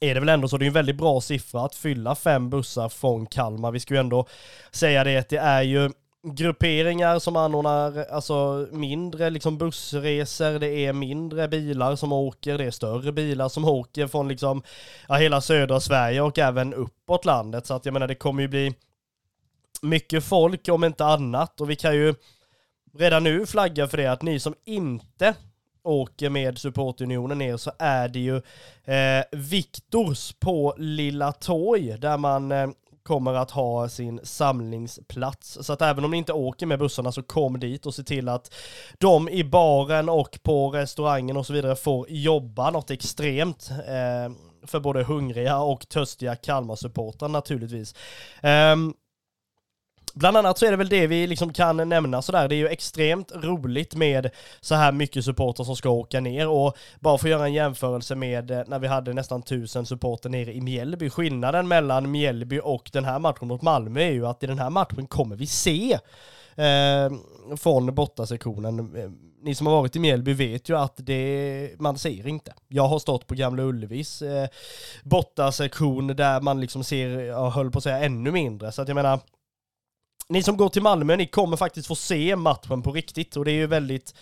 är 0.00 0.14
det 0.14 0.20
väl 0.20 0.28
ändå 0.28 0.48
så, 0.48 0.56
det 0.56 0.64
är 0.64 0.66
en 0.66 0.72
väldigt 0.72 0.96
bra 0.96 1.20
siffra 1.20 1.64
att 1.64 1.74
fylla 1.74 2.14
fem 2.14 2.50
bussar 2.50 2.88
från 2.88 3.26
Kalmar. 3.26 3.70
Vi 3.70 3.80
ska 3.80 3.94
ju 3.94 4.00
ändå 4.00 4.26
säga 4.70 5.04
det 5.04 5.16
att 5.16 5.28
det 5.28 5.36
är 5.36 5.62
ju 5.62 5.90
grupperingar 6.22 7.18
som 7.18 7.36
anordnar 7.36 8.04
alltså 8.04 8.68
mindre 8.72 9.30
liksom 9.30 9.58
bussresor, 9.58 10.58
det 10.58 10.70
är 10.70 10.92
mindre 10.92 11.48
bilar 11.48 11.96
som 11.96 12.12
åker, 12.12 12.58
det 12.58 12.64
är 12.64 12.70
större 12.70 13.12
bilar 13.12 13.48
som 13.48 13.64
åker 13.64 14.06
från 14.06 14.28
liksom 14.28 14.62
ja, 15.08 15.14
hela 15.14 15.40
södra 15.40 15.80
Sverige 15.80 16.20
och 16.20 16.38
även 16.38 16.74
uppåt 16.74 17.24
landet. 17.24 17.66
Så 17.66 17.74
att 17.74 17.84
jag 17.84 17.92
menar 17.92 18.08
det 18.08 18.14
kommer 18.14 18.42
ju 18.42 18.48
bli 18.48 18.74
mycket 19.82 20.24
folk 20.24 20.68
om 20.68 20.84
inte 20.84 21.04
annat 21.04 21.60
och 21.60 21.70
vi 21.70 21.76
kan 21.76 21.94
ju 21.94 22.14
redan 22.98 23.24
nu 23.24 23.46
flagga 23.46 23.88
för 23.88 23.96
det 23.96 24.06
att 24.06 24.22
ni 24.22 24.40
som 24.40 24.54
inte 24.64 25.34
åker 25.82 26.30
med 26.30 26.58
supportunionen 26.58 27.38
ner 27.38 27.56
så 27.56 27.72
är 27.78 28.08
det 28.08 28.18
ju 28.18 28.36
eh, 28.84 29.24
Viktors 29.32 30.32
på 30.32 30.74
Lilla 30.78 31.32
Torg 31.32 31.98
där 31.98 32.18
man 32.18 32.52
eh, 32.52 32.68
kommer 33.02 33.34
att 33.34 33.50
ha 33.50 33.88
sin 33.88 34.20
samlingsplats. 34.22 35.58
Så 35.60 35.72
att 35.72 35.82
även 35.82 36.04
om 36.04 36.10
ni 36.10 36.16
inte 36.16 36.32
åker 36.32 36.66
med 36.66 36.78
bussarna 36.78 37.12
så 37.12 37.22
kom 37.22 37.60
dit 37.60 37.86
och 37.86 37.94
se 37.94 38.02
till 38.02 38.28
att 38.28 38.54
de 38.98 39.28
i 39.28 39.44
baren 39.44 40.08
och 40.08 40.38
på 40.42 40.70
restaurangen 40.70 41.36
och 41.36 41.46
så 41.46 41.52
vidare 41.52 41.76
får 41.76 42.06
jobba 42.10 42.70
något 42.70 42.90
extremt. 42.90 43.70
Eh, 43.70 44.32
för 44.66 44.80
både 44.80 45.02
hungriga 45.02 45.58
och 45.58 45.88
törstiga 45.88 46.36
Kalmar-supportrar 46.36 47.28
naturligtvis. 47.28 47.94
Um, 48.42 48.94
Bland 50.14 50.36
annat 50.36 50.58
så 50.58 50.66
är 50.66 50.70
det 50.70 50.76
väl 50.76 50.88
det 50.88 51.06
vi 51.06 51.26
liksom 51.26 51.52
kan 51.52 51.88
nämna 51.88 52.22
sådär. 52.22 52.48
Det 52.48 52.54
är 52.54 52.56
ju 52.56 52.68
extremt 52.68 53.32
roligt 53.34 53.94
med 53.94 54.30
så 54.60 54.74
här 54.74 54.92
mycket 54.92 55.24
supporter 55.24 55.64
som 55.64 55.76
ska 55.76 55.90
åka 55.90 56.20
ner 56.20 56.48
och 56.48 56.76
bara 57.00 57.18
för 57.18 57.26
att 57.26 57.30
göra 57.30 57.46
en 57.46 57.52
jämförelse 57.52 58.14
med 58.14 58.50
eh, 58.50 58.62
när 58.66 58.78
vi 58.78 58.86
hade 58.86 59.12
nästan 59.12 59.42
tusen 59.42 59.86
supporter 59.86 60.28
nere 60.28 60.52
i 60.52 60.60
Mjällby. 60.60 61.10
Skillnaden 61.10 61.68
mellan 61.68 62.10
Mjällby 62.10 62.60
och 62.64 62.90
den 62.92 63.04
här 63.04 63.18
matchen 63.18 63.48
mot 63.48 63.62
Malmö 63.62 64.00
är 64.00 64.12
ju 64.12 64.26
att 64.26 64.42
i 64.42 64.46
den 64.46 64.58
här 64.58 64.70
matchen 64.70 65.06
kommer 65.06 65.36
vi 65.36 65.46
se 65.46 65.98
eh, 66.56 67.10
från 67.56 67.94
bortasektionen. 67.94 68.96
Eh, 68.96 69.10
ni 69.42 69.54
som 69.54 69.66
har 69.66 69.74
varit 69.74 69.96
i 69.96 69.98
Mjällby 69.98 70.32
vet 70.32 70.68
ju 70.68 70.78
att 70.78 70.94
det, 70.96 71.70
man 71.78 71.98
ser 71.98 72.26
inte. 72.26 72.54
Jag 72.68 72.88
har 72.88 72.98
stått 72.98 73.26
på 73.26 73.34
Gamla 73.34 73.62
Ullevis 73.62 74.22
eh, 74.22 74.48
bortasektion 75.02 76.06
där 76.06 76.40
man 76.40 76.60
liksom 76.60 76.84
ser, 76.84 77.08
jag 77.20 77.50
höll 77.50 77.70
på 77.70 77.78
att 77.78 77.84
säga 77.84 77.98
ännu 77.98 78.30
mindre. 78.30 78.72
Så 78.72 78.82
att 78.82 78.88
jag 78.88 78.94
menar, 78.94 79.20
ni 80.28 80.42
som 80.42 80.56
går 80.56 80.68
till 80.68 80.82
Malmö, 80.82 81.16
ni 81.16 81.26
kommer 81.26 81.56
faktiskt 81.56 81.88
få 81.88 81.94
se 81.94 82.36
matchen 82.36 82.82
på 82.82 82.92
riktigt 82.92 83.36
och 83.36 83.44
det 83.44 83.50
är 83.50 83.54
ju 83.54 83.66
väldigt, 83.66 84.14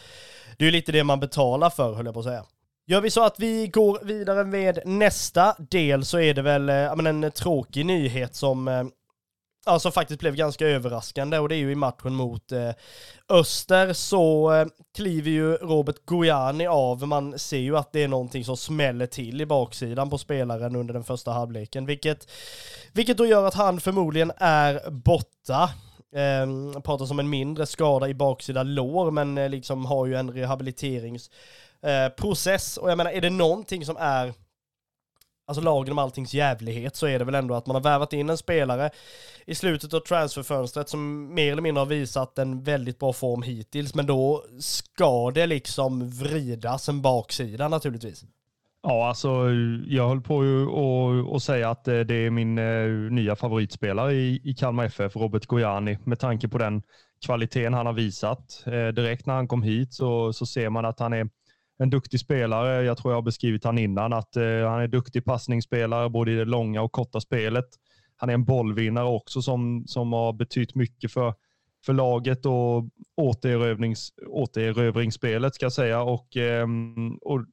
det 0.57 0.65
är 0.65 0.67
ju 0.67 0.73
lite 0.73 0.93
det 0.93 1.05
man 1.05 1.21
betalar 1.21 1.71
för 1.71 1.95
höll 1.95 2.07
jag 2.07 2.15
på 2.15 2.21
att 2.21 2.27
säga. 2.27 2.45
Gör 2.87 3.01
vi 3.01 3.11
så 3.11 3.25
att 3.25 3.41
vi 3.41 3.69
går 3.69 3.99
vidare 4.03 4.45
med 4.45 4.79
nästa 4.85 5.57
del 5.59 6.05
så 6.05 6.21
är 6.21 6.35
det 6.35 6.43
väl 6.43 6.69
äh, 6.69 7.07
en 7.07 7.33
tråkig 7.33 7.87
nyhet 7.87 8.35
som 8.35 8.69
eh, 8.69 8.85
ja 9.67 9.79
som 9.79 9.93
faktiskt 9.93 10.21
blev 10.21 10.35
ganska 10.35 10.67
överraskande 10.67 11.39
och 11.39 11.49
det 11.49 11.55
är 11.55 11.59
ju 11.59 11.73
i 11.73 11.75
matchen 11.75 12.15
mot 12.15 12.53
eh, 12.53 12.71
Öster 13.29 13.93
så 13.93 14.53
eh, 14.55 14.67
kliver 14.97 15.31
ju 15.31 15.55
Robert 15.55 16.05
Gojani 16.05 16.67
av. 16.67 17.09
Man 17.09 17.39
ser 17.39 17.59
ju 17.59 17.77
att 17.77 17.93
det 17.93 18.03
är 18.03 18.09
någonting 18.09 18.45
som 18.45 18.57
smäller 18.57 19.07
till 19.07 19.41
i 19.41 19.47
baksidan 19.47 20.11
på 20.11 20.19
spelaren 20.19 20.77
under 20.77 20.95
den 20.95 21.05
första 21.05 21.31
halvleken, 21.33 21.87
vilket, 21.87 22.31
vilket 22.93 23.17
då 23.17 23.27
gör 23.27 23.47
att 23.47 23.55
han 23.55 23.81
förmodligen 23.81 24.33
är 24.37 24.91
borta. 24.91 25.71
Eh, 26.15 26.47
pratar 26.81 27.13
om 27.13 27.19
en 27.19 27.31
mindre 27.31 27.67
skada 27.67 28.09
i 28.09 28.15
baksida 28.15 28.63
lår, 28.63 29.11
men 29.11 29.39
eh, 29.39 29.49
liksom 29.49 29.87
har 29.87 30.07
ju 30.07 30.15
en 30.15 30.31
rehabiliteringsprocess. 30.31 32.77
Eh, 32.77 32.83
och 32.83 32.91
jag 32.91 32.97
menar, 32.97 33.11
är 33.11 33.21
det 33.21 33.31
någonting 33.31 33.85
som 33.85 33.97
är 33.97 34.35
alltså 35.47 35.61
lagen 35.61 35.93
om 35.93 35.99
alltings 35.99 36.35
jävlighet 36.35 36.97
så 36.97 37.07
är 37.07 37.19
det 37.19 37.25
väl 37.25 37.35
ändå 37.35 37.55
att 37.55 37.67
man 37.67 37.77
har 37.77 37.83
värvat 37.83 38.13
in 38.13 38.31
en 38.31 38.39
spelare 38.39 38.91
i 39.47 39.55
slutet 39.55 39.95
av 39.95 40.01
transferfönstret 40.01 40.89
som 40.89 41.35
mer 41.35 41.53
eller 41.53 41.63
mindre 41.63 41.81
har 41.81 41.87
visat 41.87 42.39
en 42.39 42.63
väldigt 42.63 42.99
bra 42.99 43.13
form 43.13 43.43
hittills, 43.43 43.95
men 43.95 44.07
då 44.07 44.45
ska 44.61 45.31
det 45.31 45.47
liksom 45.47 46.11
vridas 46.11 46.89
en 46.89 47.03
baksida 47.03 47.69
naturligtvis. 47.69 48.25
Ja, 48.83 49.09
alltså 49.09 49.29
jag 49.87 50.09
höll 50.09 50.21
på 50.21 50.43
att 51.35 51.43
säga 51.43 51.71
att 51.71 51.89
eh, 51.89 52.01
det 52.01 52.15
är 52.15 52.31
min 52.31 52.59
eh, 52.59 53.13
nya 53.13 53.37
favoritspelare 53.37 54.13
i, 54.15 54.41
i 54.45 54.55
Kalmar 54.55 54.85
FF, 54.85 55.17
Robert 55.17 55.47
Gojani, 55.47 55.99
med 56.05 56.19
tanke 56.19 56.49
på 56.49 56.59
den 56.59 56.83
kvaliteten 57.27 57.75
han 57.75 57.87
har 57.87 57.93
visat. 57.93 58.63
Eh, 58.67 58.89
direkt 58.89 59.27
när 59.27 59.35
han 59.35 59.49
kom 59.49 59.63
hit 59.63 59.95
så, 59.95 60.33
så 60.33 60.47
ser 60.47 60.71
man 60.71 60.85
att 60.85 61.01
han 61.01 61.13
är 61.13 61.29
en 61.79 61.91
duktig 61.91 62.21
spelare. 62.21 62.85
Jag 62.85 62.99
tror 62.99 63.13
jag 63.13 63.17
har 63.17 63.23
beskrivit 63.23 63.65
han 63.65 63.79
innan, 63.79 64.13
att 64.13 64.35
han 64.35 64.81
är 64.81 64.89
duktig 64.89 65.25
passningsspelare 65.25 66.11
både 66.11 66.33
i 66.33 66.35
det 66.35 66.45
långa 66.45 66.83
och 66.83 66.93
korta 66.93 67.21
spelet. 67.21 67.67
Han 68.17 68.31
är 68.31 68.35
en 68.35 68.45
bollvinnare 68.45 69.07
också 69.07 69.43
som, 69.43 69.85
som 69.87 70.13
har 70.13 70.33
betytt 70.33 70.75
mycket 70.75 71.13
för, 71.13 71.35
för 71.87 71.93
laget 71.93 72.47
och 72.47 72.85
återerövrings, 73.17 74.13
återerövringsspelet 74.27 75.55
ska 75.55 75.65
jag 75.65 75.73
säga. 75.73 76.03
Och, 76.03 76.37
ehm, 76.37 77.19
och 77.21 77.45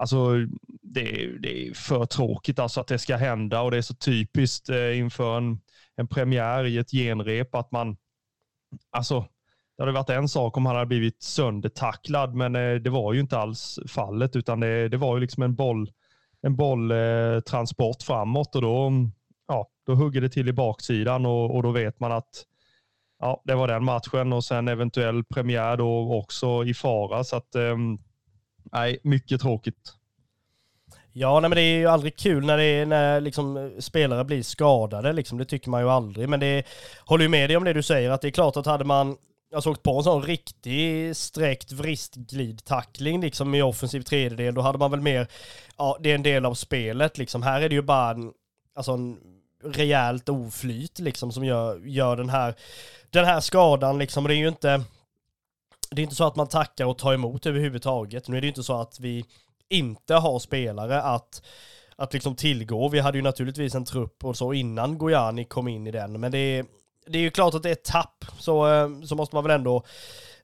Alltså, 0.00 0.36
det, 0.82 1.00
är, 1.00 1.38
det 1.38 1.68
är 1.68 1.74
för 1.74 2.06
tråkigt 2.06 2.58
alltså 2.58 2.80
att 2.80 2.86
det 2.86 2.98
ska 2.98 3.16
hända 3.16 3.60
och 3.62 3.70
det 3.70 3.76
är 3.76 3.82
så 3.82 3.94
typiskt 3.94 4.68
eh, 4.68 4.98
inför 4.98 5.36
en, 5.36 5.60
en 5.96 6.08
premiär 6.08 6.64
i 6.64 6.78
ett 6.78 6.90
genrep 6.90 7.54
att 7.54 7.72
man, 7.72 7.96
alltså, 8.90 9.26
det 9.76 9.82
hade 9.82 9.92
varit 9.92 10.10
en 10.10 10.28
sak 10.28 10.56
om 10.56 10.66
han 10.66 10.74
hade 10.76 10.86
blivit 10.86 11.22
söndertacklad, 11.22 12.34
men 12.34 12.56
eh, 12.56 12.74
det 12.74 12.90
var 12.90 13.12
ju 13.12 13.20
inte 13.20 13.38
alls 13.38 13.78
fallet, 13.88 14.36
utan 14.36 14.60
det, 14.60 14.88
det 14.88 14.96
var 14.96 15.16
ju 15.16 15.20
liksom 15.20 15.42
en 15.42 15.54
boll, 15.54 15.90
en 16.42 16.56
bolltransport 16.56 18.02
eh, 18.02 18.06
framåt 18.06 18.54
och 18.56 18.62
då, 18.62 18.92
ja, 19.48 19.68
då 19.86 19.94
hugger 19.94 20.20
det 20.20 20.28
till 20.28 20.48
i 20.48 20.52
baksidan 20.52 21.26
och, 21.26 21.56
och 21.56 21.62
då 21.62 21.70
vet 21.70 22.00
man 22.00 22.12
att 22.12 22.44
ja, 23.18 23.42
det 23.44 23.54
var 23.54 23.68
den 23.68 23.84
matchen 23.84 24.32
och 24.32 24.44
sen 24.44 24.68
eventuell 24.68 25.24
premiär 25.24 25.76
då 25.76 26.14
också 26.14 26.64
i 26.64 26.74
fara. 26.74 27.24
Så 27.24 27.36
att, 27.36 27.54
ehm, 27.54 27.98
nej, 28.72 28.98
mycket 29.02 29.40
tråkigt. 29.40 29.94
Ja, 31.12 31.40
nej, 31.40 31.48
men 31.48 31.56
det 31.56 31.62
är 31.62 31.78
ju 31.78 31.86
aldrig 31.86 32.16
kul 32.16 32.46
när, 32.46 32.56
det 32.56 32.64
är, 32.64 32.86
när 32.86 33.20
liksom, 33.20 33.72
spelare 33.78 34.24
blir 34.24 34.42
skadade, 34.42 35.12
liksom. 35.12 35.38
det 35.38 35.44
tycker 35.44 35.70
man 35.70 35.80
ju 35.80 35.90
aldrig. 35.90 36.28
Men 36.28 36.40
det 36.40 36.66
håller 37.04 37.22
ju 37.22 37.28
med 37.28 37.50
dig 37.50 37.56
om 37.56 37.64
det 37.64 37.72
du 37.72 37.82
säger, 37.82 38.10
att 38.10 38.20
det 38.20 38.28
är 38.28 38.32
klart 38.32 38.56
att 38.56 38.66
hade 38.66 38.84
man 38.84 39.16
alltså 39.54 39.70
åkt 39.70 39.82
på 39.82 39.96
en 39.96 40.04
sån 40.04 40.22
riktig 40.22 41.16
sträckt 41.16 41.72
vristglidtackling 41.72 43.20
liksom 43.20 43.54
i 43.54 43.62
offensiv 43.62 44.00
tredjedel, 44.00 44.54
då 44.54 44.60
hade 44.60 44.78
man 44.78 44.90
väl 44.90 45.00
mer, 45.00 45.26
ja 45.76 45.98
det 46.00 46.10
är 46.10 46.14
en 46.14 46.22
del 46.22 46.46
av 46.46 46.54
spelet 46.54 47.18
liksom. 47.18 47.42
Här 47.42 47.60
är 47.60 47.68
det 47.68 47.74
ju 47.74 47.82
bara 47.82 48.10
en, 48.10 48.32
alltså 48.74 48.92
en 48.92 49.18
rejält 49.64 50.28
oflyt 50.28 50.98
liksom 50.98 51.32
som 51.32 51.44
gör, 51.44 51.80
gör 51.86 52.16
den 52.16 52.28
här, 52.28 52.54
den 53.10 53.24
här 53.24 53.40
skadan 53.40 53.98
liksom. 53.98 54.24
Och 54.24 54.28
det 54.28 54.34
är 54.34 54.38
ju 54.38 54.48
inte, 54.48 54.84
det 55.90 56.02
är 56.02 56.02
inte 56.02 56.14
så 56.14 56.24
att 56.24 56.36
man 56.36 56.48
tackar 56.48 56.84
och 56.84 56.98
tar 56.98 57.14
emot 57.14 57.46
överhuvudtaget. 57.46 58.28
Nu 58.28 58.36
är 58.36 58.40
det 58.40 58.46
inte 58.46 58.62
så 58.62 58.80
att 58.80 59.00
vi 59.00 59.24
inte 59.68 60.14
har 60.14 60.38
spelare 60.38 61.02
att, 61.02 61.42
att 61.96 62.12
liksom 62.12 62.36
tillgå. 62.36 62.88
Vi 62.88 62.98
hade 62.98 63.18
ju 63.18 63.22
naturligtvis 63.22 63.74
en 63.74 63.84
trupp 63.84 64.24
och 64.24 64.36
så 64.36 64.52
innan 64.52 64.98
Gojani 64.98 65.44
kom 65.44 65.68
in 65.68 65.86
i 65.86 65.90
den, 65.90 66.20
men 66.20 66.32
det 66.32 66.38
är, 66.38 66.66
det 67.06 67.18
är 67.18 67.22
ju 67.22 67.30
klart 67.30 67.54
att 67.54 67.62
det 67.62 67.68
är 67.68 67.72
ett 67.72 67.84
tapp, 67.84 68.24
så, 68.38 68.72
eh, 68.72 68.88
så 69.04 69.14
måste 69.14 69.36
man 69.36 69.44
väl 69.44 69.58
ändå 69.58 69.84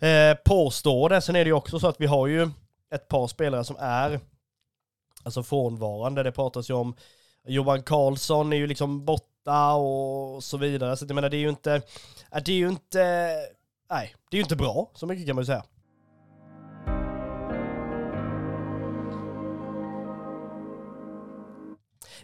eh, 0.01 0.35
påstå 0.45 1.09
det. 1.09 1.21
Sen 1.21 1.37
är 1.37 1.45
det 1.45 1.49
ju 1.49 1.55
också 1.55 1.79
så 1.79 1.89
att 1.89 2.01
vi 2.01 2.07
har 2.07 2.27
ju 2.27 2.51
ett 2.95 3.09
par 3.09 3.27
spelare 3.27 3.65
som 3.65 3.77
är 3.79 4.21
alltså 5.23 5.43
frånvarande. 5.43 6.23
Det 6.23 6.33
pratas 6.33 6.71
ju 6.71 6.75
om 6.75 6.95
Johan 7.47 7.83
Karlsson 7.83 8.53
är 8.53 8.57
ju 8.57 8.67
liksom 8.67 9.05
borta 9.05 9.75
och 9.75 10.45
så 10.45 10.57
vidare. 10.57 10.97
Så 10.97 11.05
jag 11.09 11.15
menar 11.15 11.29
det 11.29 11.37
är 11.37 11.39
ju 11.39 11.49
inte, 11.49 11.83
det 12.45 12.53
är 12.53 12.57
ju 12.57 12.69
inte 12.69 13.33
nej, 13.91 14.15
det 14.31 14.37
är 14.37 14.39
ju 14.39 14.43
inte 14.43 14.57
bra, 14.57 14.91
så 14.95 15.07
mycket 15.07 15.27
kan 15.27 15.37
man 15.37 15.43
ju 15.43 15.47
säga. 15.47 15.65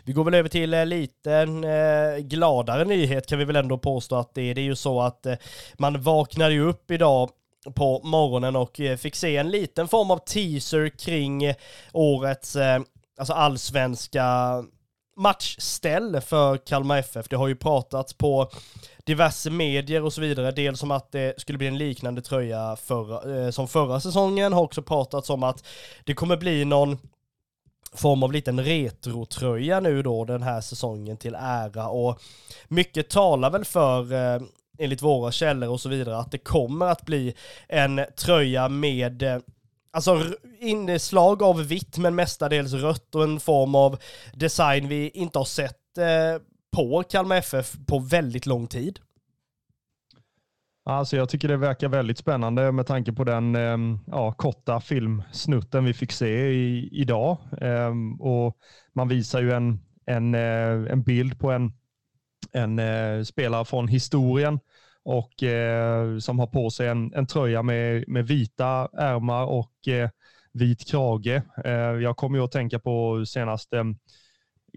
Vi 0.04 0.12
går 0.12 0.24
väl 0.24 0.34
över 0.34 0.48
till 0.48 0.74
en 0.74 0.88
liten 0.88 1.64
eh, 1.64 2.16
gladare 2.18 2.84
nyhet 2.84 3.26
kan 3.26 3.38
vi 3.38 3.44
väl 3.44 3.56
ändå 3.56 3.78
påstå 3.78 4.16
att 4.16 4.34
det 4.34 4.42
är. 4.42 4.54
Det 4.54 4.60
är 4.60 4.64
ju 4.64 4.76
så 4.76 5.00
att 5.00 5.26
eh, 5.26 5.34
man 5.78 6.02
vaknade 6.02 6.52
ju 6.52 6.68
upp 6.68 6.90
idag 6.90 7.30
på 7.74 8.00
morgonen 8.04 8.56
och 8.56 8.80
eh, 8.80 8.96
fick 8.96 9.14
se 9.14 9.36
en 9.36 9.50
liten 9.50 9.88
form 9.88 10.10
av 10.10 10.18
teaser 10.18 10.88
kring 10.88 11.44
eh, 11.44 11.56
årets 11.92 12.56
eh, 12.56 12.80
alltså 13.18 13.32
allsvenska 13.32 14.24
matchställ 15.16 16.20
för 16.20 16.56
Kalmar 16.56 16.98
FF. 16.98 17.28
Det 17.28 17.36
har 17.36 17.48
ju 17.48 17.56
pratats 17.56 18.14
på 18.14 18.50
diverse 19.04 19.50
medier 19.50 20.02
och 20.02 20.12
så 20.12 20.20
vidare. 20.20 20.50
Dels 20.50 20.82
om 20.82 20.90
att 20.90 21.12
det 21.12 21.40
skulle 21.40 21.58
bli 21.58 21.66
en 21.66 21.78
liknande 21.78 22.22
tröja 22.22 22.76
förra, 22.76 23.44
eh, 23.44 23.50
som 23.50 23.68
förra 23.68 24.00
säsongen. 24.00 24.52
Har 24.52 24.62
också 24.62 24.82
pratats 24.82 25.30
om 25.30 25.42
att 25.42 25.66
det 26.04 26.14
kommer 26.14 26.36
bli 26.36 26.64
någon 26.64 26.98
form 27.94 28.22
av 28.22 28.32
liten 28.32 28.64
retrotröja 28.64 29.80
nu 29.80 30.02
då 30.02 30.24
den 30.24 30.42
här 30.42 30.60
säsongen 30.60 31.16
till 31.16 31.34
ära 31.34 31.88
och 31.88 32.20
mycket 32.68 33.10
talar 33.10 33.50
väl 33.50 33.64
för 33.64 34.12
eh, 34.12 34.42
enligt 34.78 35.02
våra 35.02 35.32
källor 35.32 35.68
och 35.68 35.80
så 35.80 35.88
vidare 35.88 36.18
att 36.18 36.30
det 36.30 36.38
kommer 36.38 36.86
att 36.86 37.02
bli 37.02 37.34
en 37.68 38.00
tröja 38.16 38.68
med 38.68 39.22
eh, 39.22 39.38
Alltså 39.94 40.20
inslag 40.60 41.42
av 41.42 41.66
vitt 41.66 41.98
men 41.98 42.14
mestadels 42.14 42.72
rött 42.72 43.14
och 43.14 43.24
en 43.24 43.40
form 43.40 43.74
av 43.74 43.98
design 44.34 44.88
vi 44.88 45.08
inte 45.08 45.38
har 45.38 45.44
sett 45.44 45.98
eh, 45.98 46.42
på 46.72 47.02
Kalmar 47.10 47.36
FF 47.36 47.72
på 47.86 47.98
väldigt 47.98 48.46
lång 48.46 48.66
tid. 48.66 49.00
Alltså 50.84 51.16
jag 51.16 51.28
tycker 51.28 51.48
det 51.48 51.56
verkar 51.56 51.88
väldigt 51.88 52.18
spännande 52.18 52.72
med 52.72 52.86
tanke 52.86 53.12
på 53.12 53.24
den 53.24 53.56
ehm, 53.56 53.98
ja, 54.06 54.32
korta 54.32 54.80
filmsnutten 54.80 55.84
vi 55.84 55.94
fick 55.94 56.12
se 56.12 56.50
i, 56.50 56.88
idag. 56.92 57.38
Ehm, 57.60 58.20
och 58.20 58.56
man 58.92 59.08
visar 59.08 59.40
ju 59.40 59.52
en, 59.52 59.80
en, 60.06 60.34
eh, 60.34 60.92
en 60.92 61.02
bild 61.02 61.38
på 61.38 61.50
en, 61.50 61.72
en 62.52 62.78
eh, 62.78 63.22
spelare 63.22 63.64
från 63.64 63.88
historien 63.88 64.60
och 65.04 65.42
eh, 65.42 66.18
som 66.18 66.38
har 66.38 66.46
på 66.46 66.70
sig 66.70 66.88
en, 66.88 67.14
en 67.14 67.26
tröja 67.26 67.62
med, 67.62 68.08
med 68.08 68.26
vita 68.26 68.88
ärmar 68.98 69.44
och 69.44 69.72
vit 70.52 70.90
krage. 70.90 71.42
Ehm, 71.64 72.02
jag 72.02 72.16
kommer 72.16 72.38
ju 72.38 72.44
att 72.44 72.52
tänka 72.52 72.78
på 72.78 73.24
senaste 73.26 73.84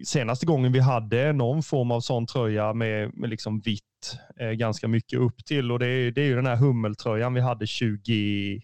senaste 0.04 0.46
gången 0.46 0.72
vi 0.72 0.80
hade 0.80 1.34
någon 1.34 1.64
form 1.64 1.92
av 1.92 2.02
sån 2.02 2.28
tröja 2.28 2.74
med, 2.74 3.18
med 3.18 3.30
liksom 3.30 3.60
vitt 3.60 4.18
eh, 4.40 4.50
ganska 4.50 4.88
mycket 4.88 5.20
upp 5.20 5.46
till 5.46 5.72
och 5.72 5.80
det 5.80 5.88
är, 5.88 6.12
det 6.12 6.22
är 6.22 6.26
ju 6.26 6.36
den 6.36 6.46
här 6.46 6.56
hummeltröjan 6.56 7.34
vi 7.34 7.42
hade 7.42 7.68
20, 7.68 8.62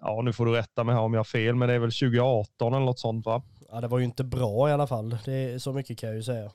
ja 0.00 0.22
nu 0.24 0.32
får 0.32 0.46
du 0.46 0.52
rätta 0.52 0.84
mig 0.84 0.94
här 0.94 1.02
om 1.02 1.14
jag 1.14 1.18
har 1.18 1.24
fel, 1.24 1.54
men 1.54 1.68
det 1.68 1.74
är 1.74 1.78
väl 1.78 1.92
2018 1.92 2.74
eller 2.74 2.86
något 2.86 2.98
sånt 2.98 3.26
va? 3.26 3.42
Ja 3.70 3.80
det 3.80 3.88
var 3.88 3.98
ju 3.98 4.04
inte 4.04 4.24
bra 4.24 4.68
i 4.68 4.72
alla 4.72 4.86
fall, 4.86 5.18
det 5.24 5.32
är, 5.32 5.58
så 5.58 5.72
mycket 5.72 5.98
kan 5.98 6.08
jag 6.08 6.16
ju 6.16 6.22
säga. 6.22 6.50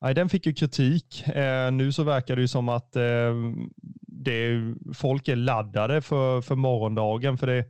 Nej, 0.00 0.14
den 0.14 0.28
fick 0.28 0.46
ju 0.46 0.54
kritik. 0.54 1.28
Eh, 1.28 1.72
nu 1.72 1.92
så 1.92 2.02
verkar 2.02 2.36
det 2.36 2.42
ju 2.42 2.48
som 2.48 2.68
att 2.68 2.96
eh, 2.96 3.34
det, 4.06 4.74
folk 4.94 5.28
är 5.28 5.36
laddade 5.36 6.02
för, 6.02 6.40
för 6.40 6.54
morgondagen, 6.54 7.38
för 7.38 7.46
det, 7.46 7.64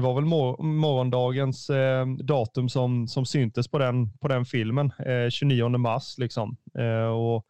det 0.00 0.06
var 0.06 0.14
väl 0.14 0.24
mor 0.24 0.62
morgondagens 0.62 1.70
eh, 1.70 2.06
datum 2.06 2.68
som, 2.68 3.08
som 3.08 3.26
syntes 3.26 3.68
på 3.68 3.78
den, 3.78 4.18
på 4.18 4.28
den 4.28 4.44
filmen, 4.44 4.92
eh, 4.98 5.30
29 5.30 5.68
mars. 5.68 6.18
Liksom. 6.18 6.56
Eh, 6.78 7.06
och 7.06 7.46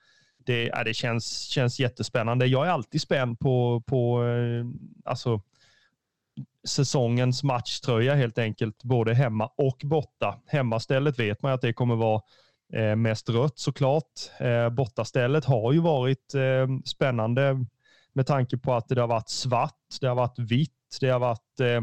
det, 0.46 0.64
ja, 0.64 0.84
det 0.84 0.94
känns, 0.94 1.40
känns 1.40 1.80
jättespännande. 1.80 2.46
Jag 2.46 2.66
är 2.66 2.70
alltid 2.70 3.00
spänd 3.00 3.38
på, 3.38 3.82
på 3.86 4.24
eh, 4.24 4.64
alltså, 5.04 5.40
säsongens 6.68 7.42
matchtröja 7.42 8.14
helt 8.14 8.38
enkelt, 8.38 8.82
både 8.84 9.14
hemma 9.14 9.50
och 9.56 9.80
borta. 9.84 10.40
Hemmastället 10.46 11.18
vet 11.18 11.42
man 11.42 11.52
att 11.52 11.60
det 11.60 11.72
kommer 11.72 11.96
vara 11.96 12.22
eh, 12.72 12.96
mest 12.96 13.28
rött 13.28 13.58
såklart. 13.58 14.40
Eh, 14.40 14.68
bortastället 14.68 15.44
har 15.44 15.72
ju 15.72 15.80
varit 15.80 16.34
eh, 16.34 16.68
spännande 16.84 17.66
med 18.12 18.26
tanke 18.26 18.58
på 18.58 18.74
att 18.74 18.88
det 18.88 19.00
har 19.00 19.08
varit 19.08 19.28
svart, 19.28 20.00
det 20.00 20.06
har 20.06 20.14
varit 20.14 20.38
vitt, 20.38 20.98
det 21.00 21.08
har 21.08 21.20
varit 21.20 21.60
eh, 21.60 21.80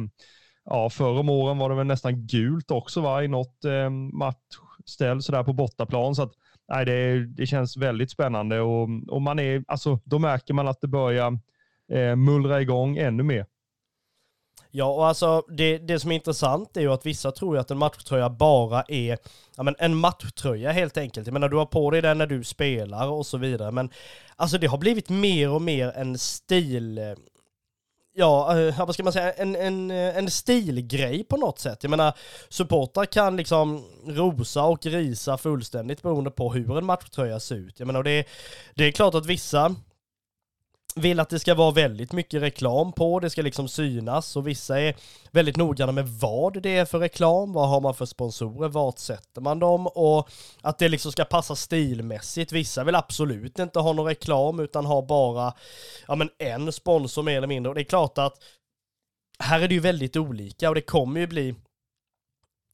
ja, 0.69 0.89
förr 0.89 1.19
om 1.19 1.29
åren 1.29 1.57
var 1.57 1.69
det 1.69 1.75
väl 1.75 1.87
nästan 1.87 2.27
gult 2.27 2.71
också 2.71 3.01
va, 3.01 3.23
i 3.23 3.27
något 3.27 3.65
eh, 3.65 3.89
matchställ 3.89 5.21
sådär 5.21 5.43
på 5.43 5.53
bortaplan. 5.53 6.15
Så 6.15 6.23
att, 6.23 6.33
nej, 6.67 6.85
det, 6.85 7.25
det 7.25 7.47
känns 7.47 7.77
väldigt 7.77 8.11
spännande 8.11 8.59
och, 8.59 8.89
och 9.07 9.21
man 9.21 9.39
är, 9.39 9.63
alltså, 9.67 9.99
då 10.03 10.19
märker 10.19 10.53
man 10.53 10.67
att 10.67 10.81
det 10.81 10.87
börjar 10.87 11.39
eh, 11.91 12.15
mullra 12.15 12.61
igång 12.61 12.97
ännu 12.97 13.23
mer. 13.23 13.45
Ja, 14.71 14.85
och 14.85 15.07
alltså 15.07 15.43
det, 15.49 15.77
det 15.77 15.99
som 15.99 16.11
är 16.11 16.15
intressant 16.15 16.77
är 16.77 16.81
ju 16.81 16.91
att 16.91 17.05
vissa 17.05 17.31
tror 17.31 17.55
ju 17.55 17.61
att 17.61 17.71
en 17.71 17.77
matchtröja 17.77 18.29
bara 18.29 18.83
är 18.87 19.17
ja, 19.57 19.63
men 19.63 19.75
en 19.79 19.95
matchtröja 19.95 20.71
helt 20.71 20.97
enkelt. 20.97 21.27
Jag 21.27 21.33
menar, 21.33 21.49
du 21.49 21.57
har 21.57 21.65
på 21.65 21.91
dig 21.91 22.01
den 22.01 22.17
när 22.17 22.27
du 22.27 22.43
spelar 22.43 23.07
och 23.07 23.25
så 23.25 23.37
vidare, 23.37 23.71
men 23.71 23.89
alltså 24.35 24.57
det 24.57 24.67
har 24.67 24.77
blivit 24.77 25.09
mer 25.09 25.49
och 25.49 25.61
mer 25.61 25.91
en 25.95 26.17
stil, 26.17 26.97
eh, 26.97 27.03
ja, 28.17 28.59
eh, 28.59 28.85
vad 28.85 28.93
ska 28.93 29.03
man 29.03 29.13
säga, 29.13 29.31
en, 29.31 29.55
en, 29.55 29.91
eh, 29.91 30.17
en 30.17 30.31
stilgrej 30.31 31.23
på 31.23 31.37
något 31.37 31.59
sätt. 31.59 31.79
Jag 31.81 31.89
menar, 31.89 32.13
supportrar 32.49 33.05
kan 33.05 33.37
liksom 33.37 33.85
rosa 34.07 34.63
och 34.63 34.85
risa 34.85 35.37
fullständigt 35.37 36.01
beroende 36.01 36.31
på 36.31 36.53
hur 36.53 36.77
en 36.77 36.85
matchtröja 36.85 37.39
ser 37.39 37.55
ut. 37.55 37.79
Jag 37.79 37.87
menar, 37.87 38.03
det, 38.03 38.27
det 38.75 38.83
är 38.83 38.91
klart 38.91 39.15
att 39.15 39.25
vissa 39.25 39.75
vill 41.01 41.19
att 41.19 41.29
det 41.29 41.39
ska 41.39 41.55
vara 41.55 41.71
väldigt 41.71 42.11
mycket 42.11 42.41
reklam 42.41 42.93
på, 42.93 43.19
det 43.19 43.29
ska 43.29 43.41
liksom 43.41 43.67
synas 43.67 44.35
och 44.35 44.47
vissa 44.47 44.81
är 44.81 44.95
väldigt 45.31 45.57
noggranna 45.57 45.91
med 45.91 46.07
vad 46.07 46.61
det 46.61 46.77
är 46.77 46.85
för 46.85 46.99
reklam, 46.99 47.53
vad 47.53 47.69
har 47.69 47.81
man 47.81 47.93
för 47.93 48.05
sponsorer, 48.05 48.69
vart 48.69 48.99
sätter 48.99 49.41
man 49.41 49.59
dem 49.59 49.87
och 49.87 50.29
att 50.61 50.77
det 50.77 50.89
liksom 50.89 51.11
ska 51.11 51.25
passa 51.25 51.55
stilmässigt. 51.55 52.51
Vissa 52.51 52.83
vill 52.83 52.95
absolut 52.95 53.59
inte 53.59 53.79
ha 53.79 53.93
någon 53.93 54.05
reklam 54.05 54.59
utan 54.59 54.85
har 54.85 55.01
bara 55.01 55.53
ja, 56.07 56.15
men 56.15 56.29
en 56.37 56.71
sponsor 56.71 57.23
mer 57.23 57.37
eller 57.37 57.47
mindre 57.47 57.69
och 57.69 57.75
det 57.75 57.81
är 57.81 57.83
klart 57.83 58.17
att 58.17 58.43
här 59.39 59.61
är 59.61 59.67
det 59.67 59.73
ju 59.73 59.79
väldigt 59.79 60.15
olika 60.15 60.69
och 60.69 60.75
det 60.75 60.81
kommer 60.81 61.19
ju 61.19 61.27
bli 61.27 61.55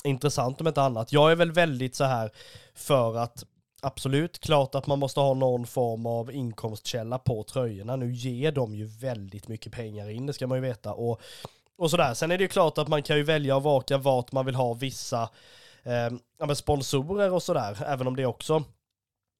intressant 0.04 0.62
om 0.62 0.68
inte 0.68 0.82
annat. 0.82 1.14
Jag 1.14 1.32
är 1.32 1.36
väl 1.36 1.52
väldigt 1.52 1.96
så 1.96 2.04
här 2.04 2.32
för 2.76 3.18
att 3.18 3.46
Absolut, 3.86 4.40
klart 4.40 4.76
att 4.76 4.88
man 4.88 5.00
måste 5.00 5.20
ha 5.20 5.34
någon 5.34 5.68
form 5.68 6.06
av 6.06 6.32
inkomstkälla 6.32 7.20
på 7.20 7.44
tröjorna. 7.44 7.96
Nu 7.96 8.14
ger 8.14 8.52
de 8.52 8.76
ju 8.76 8.86
väldigt 8.86 9.48
mycket 9.48 9.72
pengar 9.72 10.10
in, 10.10 10.26
det 10.26 10.34
ska 10.34 10.48
man 10.48 10.58
ju 10.58 10.62
veta. 10.62 10.94
Och, 10.94 11.22
och 11.78 11.92
sådär. 11.92 12.14
Sen 12.14 12.32
är 12.32 12.38
det 12.38 12.44
ju 12.44 12.48
klart 12.48 12.78
att 12.78 12.88
man 12.88 13.04
kan 13.04 13.18
ju 13.18 13.24
välja 13.24 13.56
och 13.56 13.64
vaka 13.64 13.98
vart 13.98 14.32
man 14.32 14.46
vill 14.46 14.56
ha 14.56 14.74
vissa 14.74 15.30
eh, 15.84 16.54
sponsorer 16.54 17.34
och 17.34 17.44
sådär, 17.44 17.84
även 17.88 18.08
om 18.08 18.16
det 18.16 18.26
också 18.26 18.64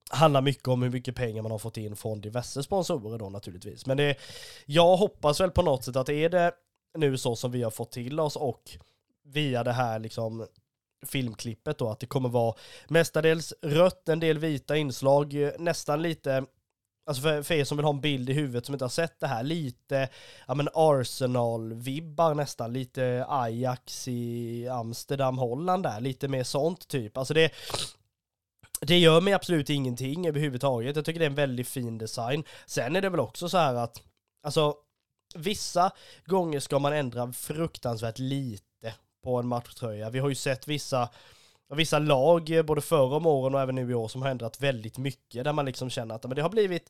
handlar 0.10 0.42
mycket 0.42 0.68
om 0.68 0.84
hur 0.84 0.90
mycket 0.90 1.16
pengar 1.16 1.42
man 1.42 1.52
har 1.52 1.60
fått 1.60 1.78
in 1.78 1.96
från 1.96 2.22
diverse 2.22 2.64
sponsorer 2.64 3.18
då 3.18 3.30
naturligtvis. 3.30 3.86
Men 3.86 3.98
det, 3.98 4.18
jag 4.66 4.98
hoppas 4.98 5.42
väl 5.42 5.52
på 5.52 5.62
något 5.62 5.84
sätt 5.84 5.96
att 5.96 6.10
är 6.10 6.30
det 6.30 6.52
nu 6.98 7.18
så 7.18 7.36
som 7.36 7.52
vi 7.52 7.64
har 7.64 7.72
fått 7.72 7.92
till 7.92 8.20
oss 8.20 8.36
och 8.36 8.78
via 9.24 9.64
det 9.64 9.72
här 9.72 10.00
liksom 10.00 10.48
filmklippet 11.06 11.78
då, 11.78 11.90
att 11.90 12.00
det 12.00 12.06
kommer 12.06 12.30
vara 12.30 12.56
mestadels 12.88 13.54
rött, 13.62 14.10
en 14.10 14.20
del 14.20 14.38
vita 14.38 14.78
inslag, 14.78 15.52
nästan 15.60 16.02
lite 16.02 16.46
Alltså 17.06 17.22
för, 17.24 17.44
för 17.44 17.54
er 17.54 17.64
som 17.64 17.78
vill 17.78 17.84
ha 17.86 17.94
en 17.94 18.02
bild 18.02 18.30
i 18.30 18.34
huvudet 18.34 18.66
som 18.66 18.76
inte 18.76 18.86
har 18.86 18.90
sett 18.90 19.20
det 19.20 19.28
här, 19.28 19.44
lite 19.44 20.10
ja 20.48 20.56
men 20.56 20.70
Arsenal-vibbar 20.74 22.34
nästan, 22.36 22.74
lite 22.74 23.26
Ajax 23.28 24.08
i 24.08 24.68
Amsterdam, 24.68 25.38
Holland 25.38 25.84
där, 25.84 26.02
lite 26.02 26.28
mer 26.28 26.44
sånt 26.44 26.88
typ. 26.88 27.18
Alltså 27.18 27.34
det, 27.34 27.52
det 28.82 29.00
gör 29.00 29.22
mig 29.22 29.34
absolut 29.34 29.70
ingenting 29.70 30.28
överhuvudtaget. 30.28 30.96
Jag 30.96 31.06
tycker 31.06 31.20
det 31.20 31.26
är 31.26 31.30
en 31.30 31.36
väldigt 31.36 31.68
fin 31.68 31.98
design. 31.98 32.44
Sen 32.66 32.96
är 32.96 33.02
det 33.02 33.10
väl 33.10 33.20
också 33.20 33.50
så 33.50 33.58
här 33.58 33.76
att, 33.76 34.02
alltså 34.44 34.76
vissa 35.36 35.92
gånger 36.26 36.60
ska 36.60 36.80
man 36.80 36.94
ändra 36.94 37.34
fruktansvärt 37.34 38.20
lite 38.20 38.73
på 39.24 39.40
en 39.40 39.48
matchtröja. 39.48 40.10
Vi 40.10 40.20
har 40.20 40.30
ju 40.30 40.36
sett 40.36 40.68
vissa, 40.68 41.10
vissa 41.76 42.00
lag, 42.00 42.50
eh, 42.50 42.64
både 42.64 42.82
förr 42.82 43.14
om 43.14 43.26
åren 43.26 43.56
och 43.56 43.62
även 43.62 43.76
nu 43.76 43.92
i 43.92 43.94
år, 43.94 44.08
som 44.08 44.22
har 44.22 44.30
ändrat 44.30 44.62
väldigt 44.62 44.98
mycket, 44.98 45.44
där 45.44 45.54
man 45.54 45.66
liksom 45.66 45.90
känner 45.90 46.16
att 46.16 46.24
men 46.24 46.36
det 46.36 46.42
har 46.42 46.50
blivit 46.50 46.90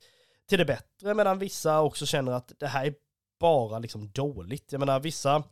till 0.49 0.57
det 0.57 0.65
bättre, 0.65 1.13
medan 1.13 1.39
vissa 1.39 1.81
också 1.81 2.05
känner 2.05 2.31
att 2.31 2.51
det 2.59 2.67
här 2.67 2.85
är 2.85 2.93
bara 3.39 3.79
liksom 3.79 4.11
dåligt. 4.11 4.71
Jag 4.71 4.79
menar, 4.79 4.99
vissa 4.99 5.43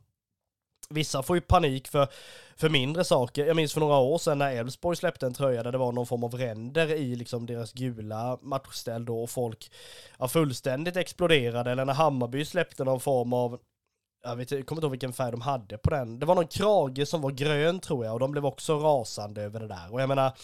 Vissa 0.89 1.23
får 1.23 1.35
ju 1.35 1.41
panik 1.41 1.87
för, 1.87 2.07
för 2.55 2.69
mindre 2.69 3.03
saker. 3.03 3.45
Jag 3.45 3.55
minns 3.55 3.73
för 3.73 3.79
några 3.79 3.97
år 3.97 4.17
sedan 4.17 4.37
när 4.37 4.51
Elfsborg 4.51 4.97
släppte 4.97 5.25
en 5.25 5.33
tröja 5.33 5.63
där 5.63 5.71
det 5.71 5.77
var 5.77 5.91
någon 5.91 6.07
form 6.07 6.23
av 6.23 6.33
ränder 6.33 6.93
i 6.93 7.15
liksom 7.15 7.45
deras 7.45 7.73
gula 7.73 8.39
matchställ 8.41 9.05
då 9.05 9.23
och 9.23 9.29
folk 9.29 9.71
ja, 10.19 10.27
fullständigt 10.27 10.95
exploderade. 10.95 11.71
Eller 11.71 11.85
när 11.85 11.93
Hammarby 11.93 12.45
släppte 12.45 12.83
någon 12.83 12.99
form 12.99 13.33
av 13.33 13.59
jag, 14.23 14.35
vet, 14.35 14.51
jag 14.51 14.65
kommer 14.65 14.79
inte 14.79 14.85
ihåg 14.85 14.91
vilken 14.91 15.13
färg 15.13 15.31
de 15.31 15.41
hade 15.41 15.77
på 15.77 15.89
den. 15.89 16.19
Det 16.19 16.25
var 16.25 16.35
någon 16.35 16.47
krage 16.47 17.07
som 17.07 17.21
var 17.21 17.31
grön 17.31 17.79
tror 17.79 18.05
jag 18.05 18.13
och 18.13 18.19
de 18.19 18.31
blev 18.31 18.45
också 18.45 18.77
rasande 18.77 19.41
över 19.41 19.59
det 19.59 19.67
där. 19.67 19.93
Och 19.93 20.01
jag 20.01 20.09
menar, 20.09 20.37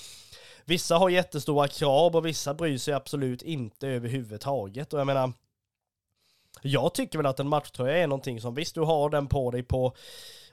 vissa 0.66 0.98
har 0.98 1.10
jättestora 1.10 1.68
krav 1.68 2.16
och 2.16 2.26
vissa 2.26 2.54
bryr 2.54 2.78
sig 2.78 2.94
absolut 2.94 3.42
inte 3.42 3.88
överhuvudtaget. 3.88 4.94
Och 4.94 5.00
jag 5.00 5.08
menar, 5.08 5.34
jag 6.62 6.94
tycker 6.94 7.20
väl 7.20 7.26
att 7.26 7.40
en 7.40 7.48
matchtröja 7.48 7.98
är 7.98 8.08
någonting 8.08 8.42
som 8.42 8.56
visst 8.56 8.76
du 8.76 8.82
har 8.82 9.10
den 9.10 9.28
på 9.28 9.52
dig 9.52 9.64
på, 9.64 9.94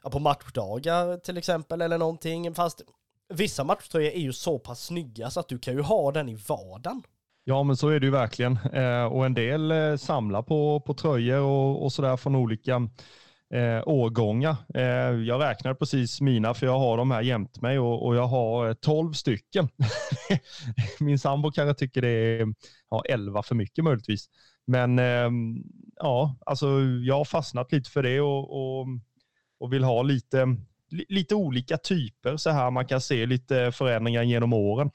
på 0.03 0.19
matchdagar 0.19 1.17
till 1.17 1.37
exempel 1.37 1.83
eller 1.83 1.99
någonting. 1.99 2.55
Fast 2.55 2.83
vissa 3.29 3.65
matchtröjor 3.65 4.13
är 4.13 4.21
ju 4.21 4.33
så 4.33 4.59
pass 4.59 4.85
snygga 4.85 5.31
så 5.31 5.41
att 5.41 5.49
du 5.49 5.59
kan 5.59 5.75
ju 5.75 5.83
ha 5.83 6.13
den 6.13 6.29
i 6.29 6.35
vardagen. 6.35 7.03
Ja, 7.47 7.63
men 7.63 7.77
så 7.77 7.89
är 7.89 8.01
det 8.01 8.07
ju 8.07 8.13
verkligen. 8.13 8.59
Eh, 8.73 9.05
och 9.05 9.27
en 9.27 9.35
del 9.35 9.71
eh, 9.71 9.97
samlar 9.97 10.43
på, 10.43 10.81
på 10.81 10.95
tröjor 10.95 11.41
och, 11.41 11.85
och 11.85 11.93
sådär 11.93 12.17
från 12.17 12.35
olika 12.35 12.89
eh, 13.55 13.83
årgångar. 13.89 14.57
Eh, 14.75 14.83
jag 15.27 15.43
räknar 15.43 15.75
precis 15.75 16.21
mina, 16.21 16.55
för 16.55 16.67
jag 16.67 16.79
har 16.79 16.97
de 16.97 17.11
här 17.11 17.23
jämt 17.23 17.61
mig 17.61 17.79
och, 17.79 18.07
och 18.07 18.17
jag 18.17 18.27
har 18.27 18.69
eh, 18.69 18.75
12 18.75 19.13
stycken. 19.13 19.69
Min 21.01 21.19
sambo 21.19 21.51
kanske 21.51 21.75
tycker 21.75 22.03
det 22.03 22.09
är 22.09 22.47
ja, 22.91 23.03
11 23.09 23.43
för 23.43 23.55
mycket 23.55 23.85
möjligtvis. 23.85 24.27
Men 24.67 24.99
eh, 24.99 25.31
ja, 25.97 26.37
alltså 26.47 26.67
jag 27.07 27.17
har 27.17 27.25
fastnat 27.25 27.73
lite 27.73 27.91
för 27.91 28.03
det 28.03 28.21
och, 28.21 28.51
och, 28.51 28.87
och 29.61 29.73
vill 29.73 29.85
ha 29.85 30.03
lite, 30.03 30.57
lite 31.09 31.35
olika 31.35 31.77
typer 31.77 32.37
så 32.37 32.51
här 32.51 32.71
man 32.71 32.87
kan 32.87 33.01
se 33.01 33.27
lite 33.27 33.73
förändringar 33.73 34.23
genom 34.23 34.53
åren. 34.53 34.91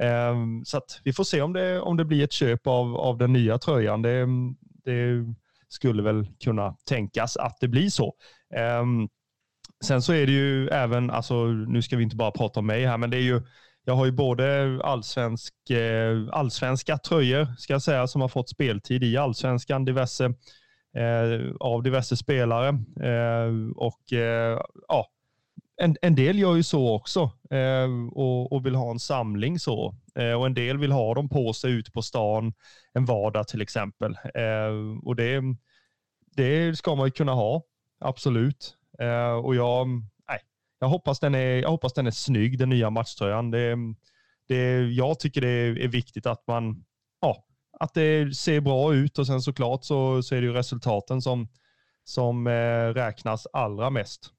Ehm, 0.00 0.64
så 0.64 0.76
att 0.76 1.00
vi 1.04 1.12
får 1.12 1.24
se 1.24 1.42
om 1.42 1.52
det, 1.52 1.80
om 1.80 1.96
det 1.96 2.04
blir 2.04 2.24
ett 2.24 2.32
köp 2.32 2.66
av, 2.66 2.96
av 2.96 3.18
den 3.18 3.32
nya 3.32 3.58
tröjan. 3.58 4.02
Det, 4.02 4.26
det 4.84 5.34
skulle 5.68 6.02
väl 6.02 6.26
kunna 6.44 6.76
tänkas 6.88 7.36
att 7.36 7.56
det 7.60 7.68
blir 7.68 7.90
så. 7.90 8.14
Ehm, 8.54 9.08
sen 9.84 10.02
så 10.02 10.12
är 10.12 10.26
det 10.26 10.32
ju 10.32 10.68
även, 10.68 11.10
alltså 11.10 11.44
nu 11.46 11.82
ska 11.82 11.96
vi 11.96 12.02
inte 12.02 12.16
bara 12.16 12.30
prata 12.30 12.60
om 12.60 12.66
mig 12.66 12.86
här, 12.86 12.98
men 12.98 13.10
det 13.10 13.16
är 13.16 13.22
ju 13.22 13.42
jag 13.88 13.94
har 13.94 14.04
ju 14.06 14.12
både 14.12 14.78
allsvensk, 14.84 15.70
eh, 15.70 16.28
allsvenska 16.32 16.98
tröjor 16.98 17.46
ska 17.58 17.72
jag 17.72 17.82
säga 17.82 18.06
som 18.06 18.20
har 18.20 18.28
fått 18.28 18.48
speltid 18.48 19.04
i 19.04 19.16
allsvenskan, 19.16 19.84
diverse 19.84 20.24
eh, 20.96 21.54
av 21.60 21.82
diverse 21.82 22.16
spelare. 22.16 22.68
Eh, 23.00 23.52
och 23.76 24.12
eh, 24.12 24.60
ja, 24.88 25.06
en, 25.78 25.96
en 26.02 26.14
del 26.14 26.38
gör 26.38 26.56
ju 26.56 26.62
så 26.62 26.94
också 26.94 27.30
eh, 27.50 27.88
och, 28.12 28.52
och, 28.52 28.66
vill 28.66 28.74
ha 28.74 28.90
en 28.90 28.98
samling 28.98 29.58
så. 29.58 29.94
Eh, 30.14 30.32
och 30.32 30.46
en 30.46 30.54
del 30.54 30.78
vill 30.78 30.92
ha 30.92 31.14
dem 31.14 31.28
på 31.28 31.52
sig 31.52 31.72
ute 31.72 31.90
på 31.90 32.02
stan 32.02 32.52
en 32.92 33.04
vardag 33.04 33.48
till 33.48 33.62
exempel. 33.62 34.18
Eh, 34.34 34.98
och 35.04 35.16
det, 35.16 35.42
det 36.36 36.78
ska 36.78 36.94
man 36.94 37.06
ju 37.06 37.10
kunna 37.10 37.32
ha, 37.32 37.62
absolut. 38.00 38.76
Eh, 39.00 39.32
och 39.32 39.54
jag, 39.54 39.88
nej, 40.28 40.40
jag, 40.78 40.88
hoppas 40.88 41.20
den 41.20 41.34
är, 41.34 41.62
jag 41.62 41.70
hoppas 41.70 41.92
den 41.92 42.06
är 42.06 42.10
snygg, 42.10 42.58
den 42.58 42.68
nya 42.68 42.90
matchtröjan. 42.90 43.50
Det, 43.50 43.76
det, 44.48 44.80
jag 44.80 45.20
tycker 45.20 45.40
det 45.40 45.48
är, 45.84 45.88
viktigt 45.88 46.26
att 46.26 46.46
man 46.46 46.84
ja, 47.20 47.44
att 47.80 47.94
det 47.94 48.36
ser 48.36 48.60
bra 48.60 48.94
ut 48.94 49.18
och 49.18 49.26
sen 49.26 49.42
såklart 49.42 49.84
så, 49.84 50.22
så 50.22 50.34
är 50.34 50.40
det 50.40 50.46
ju 50.46 50.52
resultaten 50.52 51.22
som, 51.22 51.48
som 52.04 52.46
eh, 52.46 52.94
räknas 52.94 53.46
allra 53.52 53.90
mest. 53.90 54.32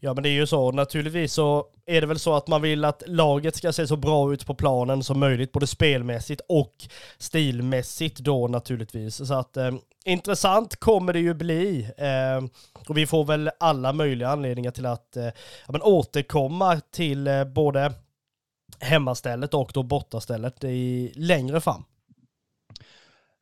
Ja 0.00 0.14
men 0.14 0.22
det 0.22 0.28
är 0.28 0.32
ju 0.32 0.46
så, 0.46 0.72
naturligtvis 0.72 1.32
så 1.32 1.66
är 1.86 2.00
det 2.00 2.06
väl 2.06 2.18
så 2.18 2.34
att 2.34 2.48
man 2.48 2.62
vill 2.62 2.84
att 2.84 3.02
laget 3.06 3.56
ska 3.56 3.72
se 3.72 3.86
så 3.86 3.96
bra 3.96 4.32
ut 4.32 4.46
på 4.46 4.54
planen 4.54 5.02
som 5.02 5.20
möjligt, 5.20 5.52
både 5.52 5.66
spelmässigt 5.66 6.40
och 6.48 6.74
stilmässigt 7.18 8.18
då 8.18 8.48
naturligtvis. 8.48 9.26
Så 9.28 9.34
att 9.34 9.56
eh, 9.56 9.70
intressant 10.04 10.76
kommer 10.76 11.12
det 11.12 11.20
ju 11.20 11.34
bli. 11.34 11.90
Eh, 11.96 12.48
och 12.88 12.96
vi 12.96 13.06
får 13.06 13.24
väl 13.24 13.50
alla 13.60 13.92
möjliga 13.92 14.28
anledningar 14.28 14.70
till 14.70 14.86
att 14.86 15.16
eh, 15.16 15.24
ja, 15.66 15.72
men 15.72 15.82
återkomma 15.82 16.80
till 16.80 17.26
eh, 17.26 17.44
både 17.44 17.92
hemmastället 18.80 19.54
och 19.54 19.70
då 19.74 19.82
bortastället 19.82 20.64
i 20.64 21.12
längre 21.14 21.60
fram. 21.60 21.84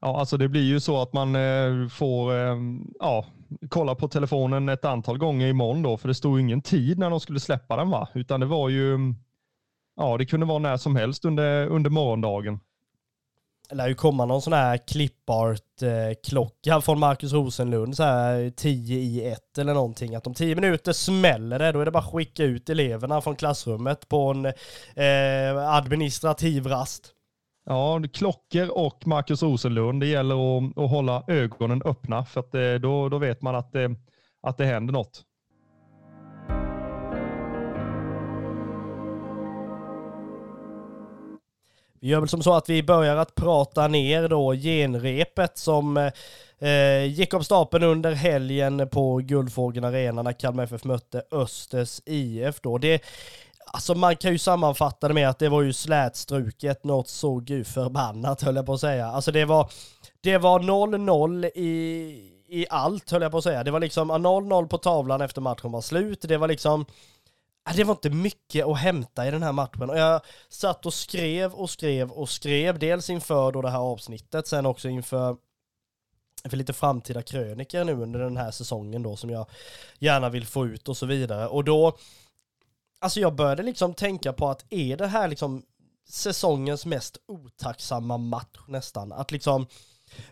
Ja, 0.01 0.21
alltså 0.21 0.37
det 0.37 0.49
blir 0.49 0.63
ju 0.63 0.81
så 0.81 1.03
att 1.03 1.13
man 1.13 1.37
eh, 1.37 1.89
får 1.89 2.35
eh, 2.35 2.57
ja, 3.01 3.27
kolla 3.69 3.95
på 3.95 4.09
telefonen 4.09 4.69
ett 4.69 4.85
antal 4.85 5.19
gånger 5.19 5.49
imorgon 5.49 5.83
då, 5.83 5.97
för 5.97 6.09
det 6.09 6.15
stod 6.15 6.41
ingen 6.41 6.63
tid 6.63 6.99
när 6.99 7.11
de 7.11 7.21
skulle 7.21 7.41
släppa 7.41 7.77
den 7.77 7.91
va? 7.91 8.09
Utan 8.15 8.41
det 8.41 8.47
var 8.47 8.69
ju, 8.69 9.15
ja 9.97 10.17
det 10.17 10.27
kunde 10.27 10.47
vara 10.47 10.59
när 10.59 10.77
som 10.77 10.97
helst 10.97 11.25
under, 11.25 11.67
under 11.67 11.91
morgondagen. 11.91 12.61
Det 13.69 13.75
lär 13.75 13.89
ju 13.89 13.95
komma 13.95 14.27
någon 14.27 14.43
sån 14.43 14.53
här 14.53 14.77
clipart-klocka 14.77 16.81
från 16.81 16.99
Marcus 16.99 17.33
Rosenlund, 17.33 17.97
så 17.97 18.03
här 18.03 18.51
10 18.51 18.99
i 18.99 19.29
1 19.29 19.59
eller 19.59 19.75
någonting. 19.75 20.15
Att 20.15 20.27
om 20.27 20.35
10 20.35 20.55
minuter 20.55 20.93
smäller 20.93 21.59
det, 21.59 21.73
då 21.73 21.81
är 21.81 21.85
det 21.85 21.91
bara 21.91 21.99
att 21.99 22.13
skicka 22.13 22.45
ut 22.45 22.71
eleverna 22.71 23.21
från 23.21 23.37
klassrummet 23.37 24.09
på 24.09 24.31
en 24.31 24.47
eh, 24.47 25.75
administrativ 25.75 26.67
rast. 26.67 27.13
Ja, 27.69 28.03
klockor 28.13 28.69
och 28.71 29.07
Marcus 29.07 29.43
Rosenlund. 29.43 30.01
Det 30.01 30.07
gäller 30.07 30.59
att, 30.59 30.79
att 30.79 30.91
hålla 30.91 31.25
ögonen 31.27 31.83
öppna 31.85 32.25
för 32.25 32.41
att 32.41 32.55
eh, 32.55 32.75
då, 32.75 33.09
då 33.09 33.19
vet 33.19 33.43
man 33.43 33.55
att 33.55 33.73
det, 33.73 33.95
att 34.43 34.57
det 34.57 34.65
händer 34.65 34.93
något. 34.93 35.25
Vi 42.01 42.09
gör 42.09 42.21
väl 42.21 42.29
som 42.29 42.43
så 42.43 42.55
att 42.55 42.69
vi 42.69 42.83
börjar 42.83 43.17
att 43.17 43.35
prata 43.35 43.89
ner 43.89 44.29
då 44.29 44.55
genrepet 44.55 45.59
som 45.59 45.97
eh, 45.97 46.13
eh 46.69 47.05
gick 47.05 47.35
av 47.35 47.41
stapeln 47.41 47.85
under 47.85 48.13
helgen 48.13 48.89
på 48.89 49.17
Guldfågeln 49.17 49.85
Arena 49.85 50.23
när 50.23 50.33
Kalmar 50.33 50.65
FF 50.65 50.85
mötte 50.85 51.23
Östers 51.31 52.01
IF 52.05 52.61
då. 52.61 52.79
Det 52.79 53.03
Alltså 53.73 53.95
man 53.95 54.17
kan 54.17 54.33
ju 54.33 54.39
sammanfatta 54.39 55.09
det 55.09 55.15
med 55.15 55.29
att 55.29 55.39
det 55.39 55.49
var 55.49 55.63
ju 55.63 55.73
slätstruket 55.73 56.85
något 56.85 57.09
så 57.09 57.37
gud 57.37 57.67
förbannat 57.67 58.43
höll 58.43 58.57
jag 58.57 58.67
på 58.67 58.73
att 58.73 58.81
säga. 58.81 59.07
Alltså 59.07 59.33
det 59.33 59.45
var, 59.45 59.71
det 60.21 60.39
var 60.39 60.61
0-0 60.61 61.51
i, 61.55 62.33
i 62.49 62.67
allt 62.71 63.11
höll 63.11 63.23
jag 63.23 63.31
på 63.31 63.39
att 63.39 63.45
säga. 63.45 63.65
Det 63.65 63.71
var 63.71 63.81
liksom 63.81 64.13
0-0 64.13 64.69
på 64.69 64.79
tavlan 64.79 65.21
efter 65.21 65.41
matchen 65.41 65.73
var 65.73 65.81
slut. 65.81 66.21
Det 66.23 66.37
var 66.37 66.49
liksom, 66.49 66.87
det 67.75 67.85
var 67.85 67.95
inte 67.95 68.11
mycket 68.11 68.67
att 68.67 68.79
hämta 68.79 69.27
i 69.27 69.31
den 69.31 69.43
här 69.43 69.53
matchen. 69.53 69.91
Och 69.91 69.99
jag 69.99 70.21
satt 70.49 70.87
och 70.87 70.95
skrev 70.95 71.53
och 71.53 71.71
skrev 71.71 72.11
och 72.11 72.29
skrev, 72.29 72.79
dels 72.79 73.11
inför 73.11 73.53
då 73.53 73.63
det 73.63 73.71
här 73.71 73.79
avsnittet, 73.79 74.47
sen 74.47 74.67
också 74.67 74.89
inför 74.89 75.37
för 76.49 76.57
lite 76.57 76.73
framtida 76.73 77.23
kröniker 77.23 77.85
nu 77.85 77.93
under 77.93 78.21
den 78.21 78.37
här 78.37 78.51
säsongen 78.51 79.03
då 79.03 79.17
som 79.17 79.31
jag 79.31 79.47
gärna 79.99 80.29
vill 80.29 80.47
få 80.47 80.67
ut 80.67 80.89
och 80.89 80.97
så 80.97 81.07
vidare. 81.07 81.49
Och 81.49 81.65
då 81.65 81.99
alltså 83.01 83.21
jag 83.21 83.35
började 83.35 83.63
liksom 83.63 83.95
tänka 83.95 84.33
på 84.33 84.49
att 84.49 84.65
är 84.71 84.97
det 84.97 85.07
här 85.07 85.29
liksom 85.29 85.63
säsongens 86.09 86.87
mest 86.87 87.17
otacksamma 87.29 88.17
match 88.17 88.59
nästan? 88.69 89.13
Att 89.13 89.33
liksom 89.33 89.67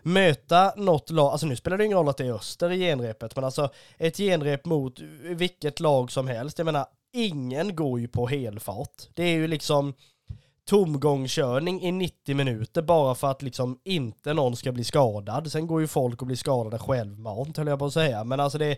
möta 0.01 0.73
något 0.77 1.09
lag, 1.09 1.31
alltså 1.31 1.47
nu 1.47 1.55
spelar 1.55 1.77
det 1.77 1.85
ingen 1.85 1.97
roll 1.97 2.09
att 2.09 2.17
det 2.17 2.25
är 2.25 2.33
Öster 2.33 2.71
i 2.71 2.79
genrepet, 2.79 3.35
men 3.35 3.45
alltså 3.45 3.69
ett 3.97 4.17
genrep 4.17 4.65
mot 4.65 4.99
vilket 5.23 5.79
lag 5.79 6.11
som 6.11 6.27
helst. 6.27 6.57
Jag 6.57 6.65
menar, 6.65 6.85
ingen 7.13 7.75
går 7.75 7.99
ju 7.99 8.07
på 8.07 8.27
helfart. 8.27 9.07
Det 9.13 9.23
är 9.23 9.33
ju 9.33 9.47
liksom 9.47 9.93
tomgångskörning 10.65 11.81
i 11.81 11.91
90 11.91 12.35
minuter 12.35 12.81
bara 12.81 13.15
för 13.15 13.31
att 13.31 13.41
liksom 13.41 13.79
inte 13.83 14.33
någon 14.33 14.55
ska 14.55 14.71
bli 14.71 14.83
skadad. 14.83 15.51
Sen 15.51 15.67
går 15.67 15.81
ju 15.81 15.87
folk 15.87 16.21
och 16.21 16.27
blir 16.27 16.37
skadade 16.37 16.79
självmant 16.79 17.57
höll 17.57 17.67
jag 17.67 17.79
på 17.79 17.85
att 17.85 17.93
säga. 17.93 18.23
Men 18.23 18.39
alltså 18.39 18.57
det, 18.57 18.77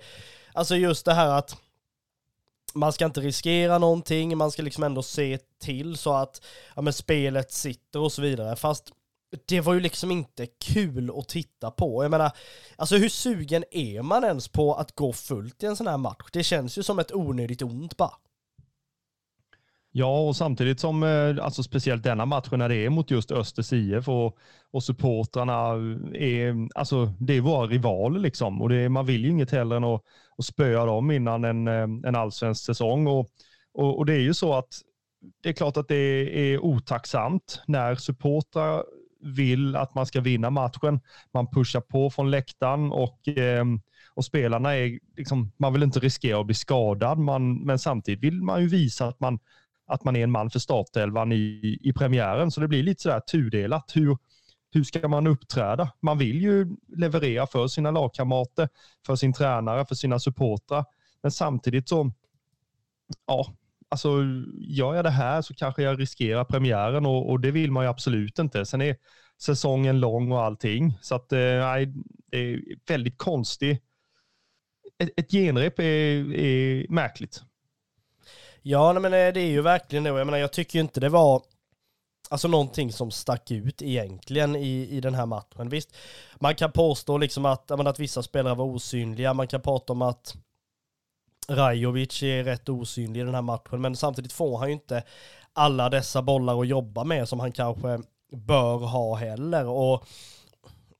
alltså 0.53 0.75
just 0.75 1.05
det 1.05 1.13
här 1.13 1.27
att 1.27 1.57
man 2.73 2.93
ska 2.93 3.05
inte 3.05 3.21
riskera 3.21 3.77
någonting, 3.77 4.37
man 4.37 4.51
ska 4.51 4.61
liksom 4.61 4.83
ändå 4.83 5.03
se 5.03 5.37
till 5.61 5.97
så 5.97 6.13
att 6.13 6.41
ja, 6.75 6.81
men 6.81 6.93
spelet 6.93 7.51
sitter 7.51 7.99
och 7.99 8.11
så 8.11 8.21
vidare. 8.21 8.55
Fast 8.55 8.91
det 9.45 9.61
var 9.61 9.73
ju 9.73 9.79
liksom 9.79 10.11
inte 10.11 10.45
kul 10.45 11.11
att 11.17 11.27
titta 11.27 11.71
på. 11.71 12.03
Jag 12.03 12.11
menar, 12.11 12.31
alltså 12.75 12.97
hur 12.97 13.09
sugen 13.09 13.63
är 13.71 14.01
man 14.01 14.23
ens 14.23 14.47
på 14.47 14.73
att 14.75 14.95
gå 14.95 15.13
fullt 15.13 15.63
i 15.63 15.65
en 15.65 15.75
sån 15.75 15.87
här 15.87 15.97
match? 15.97 16.25
Det 16.31 16.43
känns 16.43 16.77
ju 16.77 16.83
som 16.83 16.99
ett 16.99 17.13
onödigt 17.13 17.61
ont 17.61 17.97
bara. 17.97 18.13
Ja, 19.99 20.19
och 20.19 20.35
samtidigt 20.35 20.79
som, 20.79 21.03
eh, 21.03 21.45
alltså 21.45 21.63
speciellt 21.63 22.03
denna 22.03 22.25
matchen 22.25 22.59
när 22.59 22.69
det 22.69 22.75
är 22.75 22.89
mot 22.89 23.11
just 23.11 23.31
Östers 23.31 23.73
IF 23.73 24.07
och, 24.07 24.37
och 24.71 24.83
supportrarna 24.83 25.53
är, 26.15 26.67
alltså 26.75 27.13
det 27.19 27.33
är 27.33 27.41
våra 27.41 27.67
rivaler 27.67 28.19
liksom. 28.19 28.61
Och 28.61 28.69
det, 28.69 28.89
man 28.89 29.05
vill 29.05 29.23
ju 29.23 29.29
inget 29.29 29.51
hellre 29.51 29.77
än 29.77 29.83
att, 29.83 30.01
att 30.37 30.45
spöa 30.45 30.85
dem 30.85 31.11
innan 31.11 31.43
en, 31.43 31.67
eh, 31.67 32.07
en 32.07 32.15
allsvensk 32.15 32.65
säsong. 32.65 33.07
Och, 33.07 33.29
och, 33.73 33.97
och, 33.97 34.05
det 34.05 34.13
är 34.13 34.19
ju 34.19 34.33
så 34.33 34.53
att 34.53 34.81
det 35.43 35.49
är 35.49 35.53
klart 35.53 35.77
att 35.77 35.87
det 35.87 35.95
är 36.53 36.59
otacksamt 36.59 37.61
när 37.67 37.95
supportrar 37.95 38.83
vill 39.21 39.75
att 39.75 39.95
man 39.95 40.05
ska 40.05 40.21
vinna 40.21 40.49
matchen. 40.49 40.99
Man 41.33 41.47
pushar 41.47 41.81
på 41.81 42.09
från 42.09 42.31
läktaren 42.31 42.91
och, 42.91 43.27
ehm, 43.27 43.81
och 44.13 44.25
spelarna 44.25 44.75
är, 44.75 44.99
liksom, 45.17 45.51
man 45.57 45.73
vill 45.73 45.83
inte 45.83 45.99
riskera 45.99 46.39
att 46.39 46.45
bli 46.45 46.55
skadad, 46.55 47.17
man, 47.17 47.57
men 47.57 47.79
samtidigt 47.79 48.23
vill 48.23 48.41
man 48.41 48.61
ju 48.61 48.67
visa 48.67 49.07
att 49.07 49.19
man, 49.19 49.39
att 49.87 50.03
man 50.03 50.15
är 50.15 50.23
en 50.23 50.31
man 50.31 50.49
för 50.49 50.59
startelvan 50.59 51.31
i, 51.31 51.77
i 51.81 51.93
premiären. 51.93 52.51
Så 52.51 52.61
det 52.61 52.67
blir 52.67 52.83
lite 52.83 53.01
sådär 53.01 53.19
tudelat. 53.19 53.91
Hur, 53.95 54.17
hur 54.71 54.83
ska 54.83 55.07
man 55.07 55.27
uppträda? 55.27 55.91
Man 55.99 56.17
vill 56.17 56.41
ju 56.41 56.75
leverera 56.87 57.47
för 57.47 57.67
sina 57.67 57.91
lagkamrater, 57.91 58.69
för 59.05 59.15
sin 59.15 59.33
tränare, 59.33 59.85
för 59.85 59.95
sina 59.95 60.19
supportrar. 60.19 60.85
Men 61.21 61.31
samtidigt 61.31 61.89
så, 61.89 62.11
ja, 63.25 63.53
alltså 63.89 64.09
gör 64.59 64.95
jag 64.95 65.05
det 65.05 65.09
här 65.09 65.41
så 65.41 65.53
kanske 65.53 65.83
jag 65.83 65.99
riskerar 65.99 66.43
premiären 66.43 67.05
och, 67.05 67.29
och 67.29 67.39
det 67.39 67.51
vill 67.51 67.71
man 67.71 67.83
ju 67.83 67.89
absolut 67.89 68.39
inte. 68.39 68.65
Sen 68.65 68.81
är 68.81 68.95
säsongen 69.41 69.99
lång 69.99 70.31
och 70.31 70.43
allting. 70.43 70.97
Så 71.01 71.15
att, 71.15 71.31
eh, 71.31 71.39
nej, 71.39 71.93
det 72.31 72.37
är 72.37 72.61
väldigt 72.87 73.17
konstigt. 73.17 73.83
Ett, 74.99 75.09
ett 75.17 75.31
genrep 75.31 75.79
är, 75.79 76.33
är 76.33 76.85
märkligt. 76.89 77.43
Ja, 78.61 78.93
men 78.93 79.13
eh, 79.13 79.33
det 79.33 79.39
är 79.39 79.49
ju 79.49 79.61
verkligen 79.61 80.03
det. 80.03 80.09
Jag 80.09 80.25
menar, 80.25 80.37
jag 80.37 80.53
tycker 80.53 80.79
ju 80.79 80.81
inte 80.81 80.99
det 80.99 81.09
var 81.09 81.41
alltså 82.29 82.47
någonting 82.47 82.91
som 82.91 83.11
stack 83.11 83.51
ut 83.51 83.81
egentligen 83.81 84.55
i, 84.55 84.87
i 84.91 85.01
den 85.01 85.15
här 85.15 85.25
matchen. 85.25 85.69
Visst, 85.69 85.95
man 86.35 86.55
kan 86.55 86.71
påstå 86.71 87.17
liksom 87.17 87.45
att, 87.45 87.69
menar, 87.69 87.91
att 87.91 87.99
vissa 87.99 88.23
spelare 88.23 88.55
var 88.55 88.65
osynliga, 88.65 89.33
man 89.33 89.47
kan 89.47 89.61
prata 89.61 89.93
om 89.93 90.01
att 90.01 90.35
Rajovic 91.49 92.23
är 92.23 92.43
rätt 92.43 92.69
osynlig 92.69 93.21
i 93.21 93.23
den 93.23 93.35
här 93.35 93.41
matchen, 93.41 93.81
men 93.81 93.95
samtidigt 93.95 94.33
får 94.33 94.57
han 94.57 94.67
ju 94.67 94.73
inte 94.73 95.03
alla 95.53 95.89
dessa 95.89 96.21
bollar 96.21 96.61
att 96.61 96.67
jobba 96.67 97.03
med 97.03 97.29
som 97.29 97.39
han 97.39 97.51
kanske 97.51 97.99
bör 98.31 98.77
ha 98.77 99.15
heller. 99.15 99.65
Och 99.65 100.07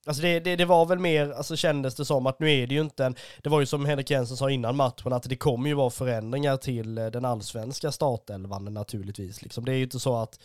Alltså 0.08 0.22
det, 0.22 0.40
det, 0.40 0.56
det, 0.56 0.66
var 0.66 0.86
väl 0.86 1.00
mer, 1.00 1.32
alltså 1.32 1.56
kändes 1.56 1.96
det 1.96 2.06
som 2.06 2.26
att 2.26 2.40
nu 2.40 2.52
är 2.52 2.68
det 2.68 2.76
ju 2.76 2.82
inte 2.82 3.06
en, 3.06 3.16
det 3.44 3.50
var 3.50 3.60
ju 3.60 3.66
som 3.66 3.86
Henrik 3.86 4.10
Jensen 4.10 4.38
sa 4.38 4.50
innan 4.50 4.76
matchen, 4.76 5.14
att 5.14 5.24
det 5.24 5.36
kommer 5.36 5.70
ju 5.70 5.74
vara 5.74 5.90
förändringar 5.90 6.58
till 6.58 6.98
eh, 6.98 7.06
den 7.06 7.26
allsvenska 7.26 7.92
startelvan 7.92 8.66
naturligtvis. 8.66 9.42
Liksom. 9.42 9.66
Det 9.66 9.72
är 9.72 9.76
ju 9.76 9.84
inte 9.84 10.00
så 10.00 10.16
att 10.16 10.40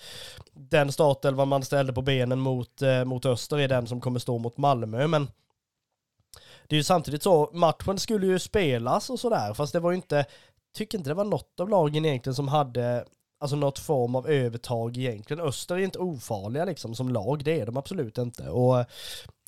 den 0.53 0.92
startelvan 0.92 1.48
man 1.48 1.62
ställde 1.62 1.92
på 1.92 2.03
benen 2.03 2.40
mot, 2.40 2.83
eh, 2.83 3.05
mot 3.05 3.27
Öster 3.27 3.59
är 3.59 3.68
den 3.68 3.87
som 3.87 4.01
kommer 4.01 4.18
stå 4.18 4.38
mot 4.38 4.57
Malmö, 4.57 5.07
men 5.07 5.29
det 6.68 6.75
är 6.75 6.79
ju 6.79 6.85
samtidigt 6.85 7.22
så, 7.22 7.51
matchen 7.53 7.98
skulle 7.98 8.27
ju 8.27 8.38
spelas 8.38 9.11
och 9.11 9.20
sådär, 9.20 9.55
fast 9.55 9.72
det 9.72 9.81
var 9.81 9.90
ju 9.90 9.96
inte, 9.96 10.25
tycker 10.75 10.98
inte 10.98 11.11
det 11.11 11.14
var 11.14 11.25
något 11.25 11.61
av 11.61 11.68
lagen 11.68 12.05
egentligen 12.05 12.35
som 12.35 12.48
hade 12.48 13.05
alltså 13.42 13.57
något 13.57 13.79
form 13.79 14.14
av 14.14 14.29
övertag 14.29 14.96
egentligen. 14.96 15.46
Öster 15.46 15.75
är 15.75 15.79
inte 15.79 15.98
ofarliga 15.98 16.64
liksom 16.64 16.94
som 16.94 17.09
lag, 17.09 17.44
det 17.44 17.61
är 17.61 17.66
de 17.66 17.77
absolut 17.77 18.18
inte. 18.18 18.48
Och 18.48 18.85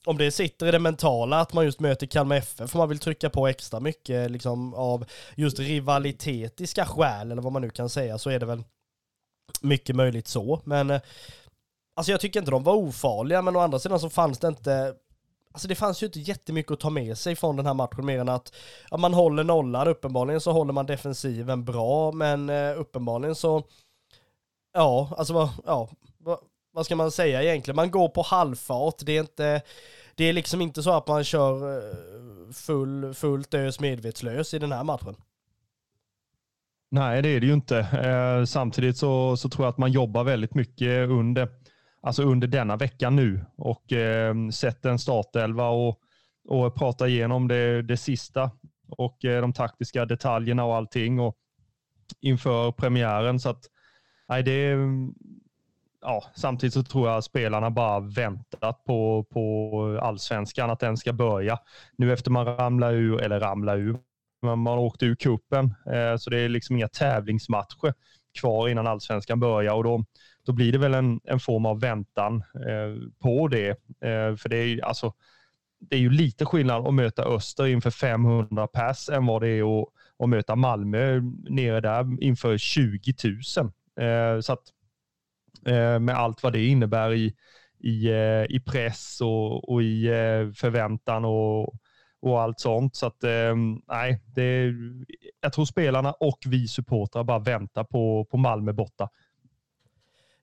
om 0.05 0.19
det 0.19 0.31
sitter 0.31 0.67
i 0.67 0.71
det 0.71 0.79
mentala 0.79 1.41
att 1.41 1.53
man 1.53 1.65
just 1.65 1.81
möter 1.81 2.07
Kalmar 2.07 2.37
FF 2.37 2.71
för 2.71 2.79
man 2.79 2.89
vill 2.89 2.99
trycka 2.99 3.31
på 3.31 3.49
extra 3.49 3.81
mycket 3.81 4.31
liksom 4.31 4.75
av 4.75 5.05
just 5.35 5.59
rivalitetiska 5.59 6.87
skäl 6.87 7.33
eller 7.33 7.43
vad 7.43 7.53
man 7.53 7.63
nu 7.63 7.71
kan 7.71 7.89
säga 7.89 8.19
så 8.19 8.31
är 8.31 8.41
det 8.41 8.47
väl 8.47 8.65
mycket 9.61 9.97
möjligt 9.97 10.29
så. 10.29 10.61
Men 10.65 10.91
eh, 10.91 11.01
alltså 11.97 12.13
jag 12.13 12.21
tycker 12.21 12.41
inte 12.41 12.51
de 12.51 12.63
var 12.63 12.75
ofarliga 12.75 13.43
men 13.43 13.57
å 13.57 13.61
andra 13.61 13.79
sidan 13.79 14.01
så 14.01 14.11
fanns 14.11 14.39
det 14.39 14.49
inte 14.49 14.95
Alltså 15.53 15.69
det 15.69 15.75
fanns 15.75 16.03
ju 16.03 16.07
inte 16.07 16.21
jättemycket 16.21 16.73
att 16.73 16.81
ta 16.81 16.91
med 16.91 17.19
sig 17.19 17.37
från 17.37 17.57
den 17.57 17.67
här 17.67 17.75
matchen 17.75 18.07
mer 18.07 18.19
än 18.19 18.29
att 18.29 18.55
ja, 18.91 18.97
man 18.97 19.15
håller 19.15 19.45
nollan, 19.45 19.89
uppenbarligen 19.89 20.41
så 20.41 20.53
håller 20.53 20.73
man 20.73 20.87
defensiven 20.87 21.65
bra, 21.65 22.13
men 22.13 22.51
eh, 22.51 22.81
uppenbarligen 22.81 23.35
så 23.35 23.65
Ja, 24.77 25.15
alltså 25.17 25.35
vad, 25.35 25.49
ja, 25.65 25.89
vad, 26.75 26.87
ska 26.87 26.97
man 26.97 27.11
säga 27.11 27.43
egentligen? 27.43 27.77
Man 27.77 27.91
går 27.91 28.09
på 28.09 28.23
halvfart, 28.23 28.95
det 28.99 29.17
är 29.17 29.21
inte 29.21 29.63
det 30.17 30.25
är 30.25 30.33
liksom 30.33 30.61
inte 30.61 30.83
så 30.83 30.91
att 30.91 31.09
man 31.09 31.25
kör 31.25 31.79
eh, 31.79 32.53
full, 32.53 33.15
fullt 33.15 33.55
ös 33.55 33.81
medvetslös 33.81 34.55
i 34.55 34.59
den 34.59 34.73
här 34.73 34.85
matchen. 34.85 35.15
Nej, 36.91 37.23
det 37.23 37.29
är 37.29 37.41
det 37.41 37.47
ju 37.47 37.53
inte. 37.53 37.79
Eh, 37.79 38.45
samtidigt 38.45 38.97
så, 38.97 39.37
så 39.37 39.49
tror 39.49 39.65
jag 39.65 39.71
att 39.71 39.79
man 39.79 39.93
jobbar 39.93 40.25
väldigt 40.25 40.55
mycket 40.55 41.09
under, 41.09 41.49
alltså 42.03 42.23
under 42.23 42.47
denna 42.49 42.77
vecka 42.77 43.11
nu 43.11 43.45
och 43.57 43.93
eh, 43.93 44.35
sett 44.49 44.85
en 44.85 44.99
startelva 44.99 45.69
och, 45.69 46.01
och 46.49 46.75
prata 46.75 47.09
igenom 47.09 47.49
det, 47.49 47.83
det 47.83 47.97
sista 47.97 48.51
och 48.89 49.25
eh, 49.25 49.41
de 49.41 49.53
taktiska 49.53 50.05
detaljerna 50.05 50.65
och 50.65 50.77
allting 50.77 51.21
och 51.21 51.37
inför 52.21 52.73
premiären. 52.73 53.41
Så 53.41 53.49
att, 53.49 53.65
nej, 54.29 54.43
det, 54.43 54.77
ja, 56.05 56.25
samtidigt 56.35 56.75
så 56.75 56.83
tror 56.83 57.09
jag 57.09 57.25
spelarna 57.25 57.71
bara 57.71 58.01
väntat 58.01 58.85
på, 58.85 59.27
på 59.31 59.99
allsvenskan, 60.03 60.71
att 60.71 60.81
den 60.81 60.97
ska 60.97 61.13
börja. 61.13 61.59
Nu 61.99 62.13
efter 62.13 62.31
man 62.31 62.47
ramlar 62.47 62.93
ur, 62.93 63.23
eller 63.23 63.41
ramlar 63.41 63.79
ur, 63.79 63.97
men 64.43 64.59
man 64.59 64.79
åkte 64.79 65.07
ur 65.07 65.15
kuppen 65.15 65.75
eh, 65.93 66.17
så 66.17 66.31
det 66.31 66.39
är 66.41 66.49
liksom 66.49 66.77
inga 66.77 66.89
tävlingsmatcher 66.89 67.95
kvar 68.41 68.69
innan 68.69 68.87
allsvenskan 68.87 69.41
börjar 69.41 69.75
och 69.75 69.85
då, 69.85 70.05
då 70.47 70.53
blir 70.53 70.73
det 70.73 70.79
väl 70.79 70.95
en, 70.95 71.21
en 71.25 71.41
form 71.41 71.67
av 71.67 71.81
väntan 71.81 72.37
eh, 72.37 73.09
på 73.23 73.49
det. 73.49 73.69
Eh, 74.01 74.37
för 74.37 74.49
det 74.49 74.57
är, 74.57 74.85
alltså, 74.85 75.13
det 75.81 75.97
är 75.97 76.01
ju 76.01 76.11
lite 76.11 76.45
skillnad 76.45 76.87
att 76.87 76.95
möta 76.95 77.25
Öster 77.25 77.67
inför 77.67 77.91
500 77.91 78.67
pass 78.67 79.09
än 79.09 79.27
vad 79.27 79.43
det 79.43 79.49
är 79.49 79.83
att, 79.83 79.89
att 80.19 80.29
möta 80.29 80.57
Malmö 80.57 81.21
nere 81.51 81.81
där 81.81 82.23
inför 82.23 82.59
20 82.59 83.15
000. 83.25 83.37
Eh, 84.01 84.41
så 84.41 84.53
att 84.53 84.63
Eh, 85.67 85.99
med 85.99 86.15
allt 86.15 86.43
vad 86.43 86.53
det 86.53 86.67
innebär 86.67 87.15
i, 87.15 87.35
i, 87.79 88.07
eh, 88.07 88.57
i 88.57 88.63
press 88.67 89.21
och, 89.21 89.69
och 89.73 89.83
i 89.83 90.07
eh, 90.07 90.53
förväntan 90.55 91.25
och, 91.25 91.75
och 92.23 92.43
allt 92.43 92.61
sånt. 92.61 92.97
Så 92.97 93.07
att 93.07 93.25
ehm, 93.25 93.81
nej, 93.89 94.23
det, 94.27 94.73
jag 95.41 95.53
tror 95.53 95.65
spelarna 95.65 96.13
och 96.13 96.39
vi 96.47 96.69
supportrar 96.69 97.25
bara 97.25 97.39
väntar 97.39 97.85
på, 97.85 98.27
på 98.31 98.37
Malmö 98.37 98.73
borta. 98.73 99.09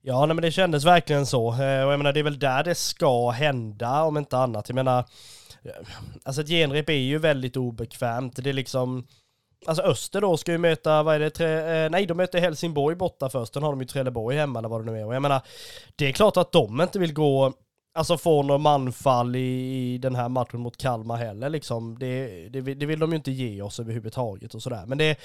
Ja, 0.02 0.26
nej, 0.26 0.36
men 0.36 0.42
det 0.42 0.52
kändes 0.52 0.86
verkligen 0.86 1.26
så. 1.26 1.48
Och 1.48 1.64
jag 1.64 2.00
menar, 2.00 2.14
det 2.14 2.20
är 2.20 2.24
väl 2.24 2.40
där 2.40 2.64
det 2.64 2.76
ska 2.76 3.30
hända, 3.30 4.04
om 4.04 4.18
inte 4.18 4.38
annat. 4.38 4.70
Jag 4.70 4.76
menar, 4.76 5.06
alltså 6.24 6.42
ett 6.42 6.48
genrep 6.48 6.90
är 6.90 6.94
ju 6.94 7.18
väldigt 7.18 7.58
obekvämt. 7.58 8.36
Det 8.36 8.50
är 8.50 8.54
liksom, 8.54 9.08
Alltså 9.65 9.84
Öster 9.84 10.21
då 10.21 10.38
ska 10.38 10.52
ju 10.52 10.58
möta, 10.58 11.04
vad 11.04 11.15
är 11.15 11.19
det, 11.19 11.30
tre, 11.30 11.47
eh, 11.47 11.89
nej 11.89 12.06
de 12.06 12.17
möter 12.17 12.39
Helsingborg 12.39 12.95
borta 12.95 13.30
först, 13.30 13.54
sen 13.54 13.63
har 13.63 13.71
de 13.71 13.82
ju 13.82 13.88
Trelleborg 13.88 14.38
hemma 14.38 14.60
eller 14.60 14.69
vad 14.69 14.86
det 14.86 14.91
nu 14.91 15.00
är. 15.00 15.06
Och 15.06 15.15
jag 15.15 15.21
menar, 15.21 15.41
det 15.95 16.08
är 16.08 16.12
klart 16.12 16.38
att 16.38 16.52
de 16.52 16.82
inte 16.82 17.00
vill 17.00 17.13
gå, 17.13 17.54
alltså 17.93 18.17
få 18.17 18.43
någon 18.43 18.62
manfall 18.62 19.36
i, 19.36 19.93
i 19.93 19.97
den 19.97 20.15
här 20.15 20.30
matchen 20.30 20.60
mot 20.60 20.78
Kalmar 20.78 21.17
heller 21.17 21.50
liksom. 21.50 22.00
Det, 22.00 22.50
det, 22.50 22.62
det 22.62 22.86
vill 22.86 23.00
de 23.00 23.10
ju 23.10 23.15
inte 23.15 23.32
ge 23.32 23.62
oss 23.62 23.80
överhuvudtaget 23.80 24.56
och 24.56 24.63
sådär. 24.63 24.86
Men 24.86 24.97
det, 24.97 25.17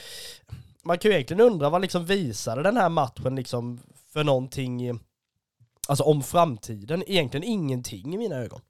man 0.84 0.98
kan 0.98 1.10
ju 1.10 1.14
egentligen 1.14 1.40
undra 1.40 1.70
vad 1.70 1.80
liksom 1.80 2.04
visade 2.04 2.62
den 2.62 2.76
här 2.76 2.88
matchen 2.88 3.36
liksom 3.36 3.80
för 4.12 4.24
någonting, 4.24 5.00
alltså 5.88 6.04
om 6.04 6.22
framtiden? 6.22 7.04
Egentligen 7.06 7.44
ingenting 7.44 8.14
i 8.14 8.18
mina 8.18 8.36
ögon. 8.36 8.60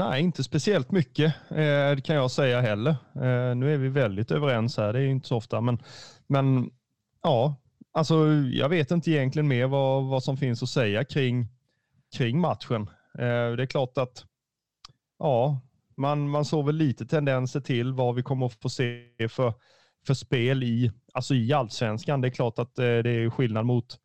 Nej, 0.00 0.22
inte 0.22 0.44
speciellt 0.44 0.90
mycket 0.90 1.34
eh, 1.50 2.00
kan 2.02 2.16
jag 2.16 2.30
säga 2.30 2.60
heller. 2.60 2.90
Eh, 3.14 3.54
nu 3.54 3.74
är 3.74 3.76
vi 3.76 3.88
väldigt 3.88 4.30
överens 4.30 4.76
här, 4.76 4.92
det 4.92 5.00
är 5.00 5.06
inte 5.06 5.28
så 5.28 5.36
ofta, 5.36 5.60
men, 5.60 5.82
men 6.26 6.70
ja, 7.22 7.54
alltså 7.92 8.26
jag 8.52 8.68
vet 8.68 8.90
inte 8.90 9.10
egentligen 9.10 9.48
mer 9.48 9.66
vad, 9.66 10.04
vad 10.04 10.24
som 10.24 10.36
finns 10.36 10.62
att 10.62 10.68
säga 10.68 11.04
kring, 11.04 11.48
kring 12.16 12.40
matchen. 12.40 12.82
Eh, 13.18 13.52
det 13.56 13.62
är 13.62 13.66
klart 13.66 13.98
att 13.98 14.24
ja, 15.18 15.60
man, 15.96 16.28
man 16.28 16.44
såg 16.44 16.66
väl 16.66 16.76
lite 16.76 17.06
tendenser 17.06 17.60
till 17.60 17.92
vad 17.92 18.14
vi 18.14 18.22
kommer 18.22 18.46
att 18.46 18.60
få 18.62 18.68
se 18.68 19.04
för, 19.28 19.54
för 20.06 20.14
spel 20.14 20.62
i, 20.62 20.92
alltså 21.12 21.34
i 21.34 21.52
allsvenskan. 21.52 22.20
Det 22.20 22.28
är 22.28 22.32
klart 22.32 22.58
att 22.58 22.78
eh, 22.78 22.84
det 22.84 23.10
är 23.10 23.30
skillnad 23.30 23.66
mot, 23.66 23.98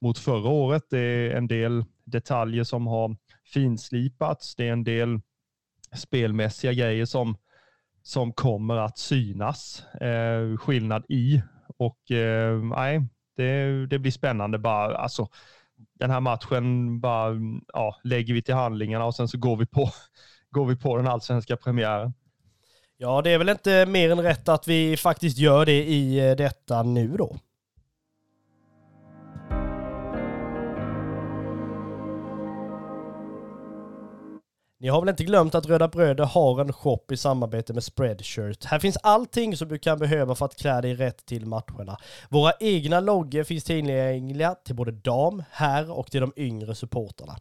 mot 0.00 0.18
förra 0.18 0.48
året. 0.48 0.82
Det 0.90 0.98
är 0.98 1.30
en 1.30 1.46
del 1.46 1.84
detaljer 2.04 2.64
som 2.64 2.86
har 2.86 3.16
finslipats. 3.52 4.56
Det 4.56 4.68
är 4.68 4.72
en 4.72 4.84
del 4.84 5.20
spelmässiga 5.96 6.72
grejer 6.72 7.04
som, 7.04 7.36
som 8.02 8.32
kommer 8.32 8.76
att 8.76 8.98
synas. 8.98 9.82
Eh, 10.00 10.56
skillnad 10.56 11.04
i 11.08 11.42
och 11.76 12.10
eh, 12.10 12.62
nej, 12.62 13.02
det, 13.36 13.86
det 13.86 13.98
blir 13.98 14.12
spännande 14.12 14.58
bara. 14.58 14.96
Alltså, 14.96 15.28
den 15.98 16.10
här 16.10 16.20
matchen 16.20 17.00
bara 17.00 17.34
ja, 17.72 18.00
lägger 18.04 18.34
vi 18.34 18.42
till 18.42 18.54
handlingarna 18.54 19.04
och 19.04 19.14
sen 19.14 19.28
så 19.28 19.38
går 19.38 19.56
vi 19.56 19.66
på, 19.66 19.90
går 20.50 20.66
vi 20.66 20.76
på 20.76 20.96
den 20.96 21.06
allsvenska 21.06 21.56
premiären. 21.56 22.12
Ja, 22.98 23.22
det 23.22 23.30
är 23.30 23.38
väl 23.38 23.48
inte 23.48 23.86
mer 23.86 24.10
än 24.10 24.22
rätt 24.22 24.48
att 24.48 24.68
vi 24.68 24.96
faktiskt 24.96 25.38
gör 25.38 25.66
det 25.66 25.84
i 25.84 26.28
eh, 26.28 26.36
detta 26.36 26.82
nu 26.82 27.16
då. 27.16 27.36
Ni 34.86 34.90
har 34.90 35.00
väl 35.00 35.08
inte 35.08 35.24
glömt 35.24 35.54
att 35.54 35.66
Röda 35.66 35.88
Bröder 35.88 36.24
har 36.24 36.60
en 36.60 36.72
shop 36.72 37.12
i 37.12 37.16
samarbete 37.16 37.72
med 37.72 37.84
Spreadshirt. 37.84 38.64
Här 38.64 38.78
finns 38.78 38.96
allting 39.02 39.56
som 39.56 39.68
du 39.68 39.78
kan 39.78 39.98
behöva 39.98 40.34
för 40.34 40.44
att 40.44 40.56
klä 40.56 40.80
dig 40.80 40.94
rätt 40.94 41.26
till 41.26 41.46
matcherna. 41.46 41.96
Våra 42.28 42.52
egna 42.60 43.00
loggor 43.00 43.44
finns 43.44 43.64
tillgängliga 43.64 44.54
till 44.54 44.74
både 44.74 44.92
dam, 44.92 45.42
herr 45.50 45.90
och 45.90 46.10
till 46.10 46.20
de 46.20 46.32
yngre 46.36 46.74
supporterna. 46.74 47.36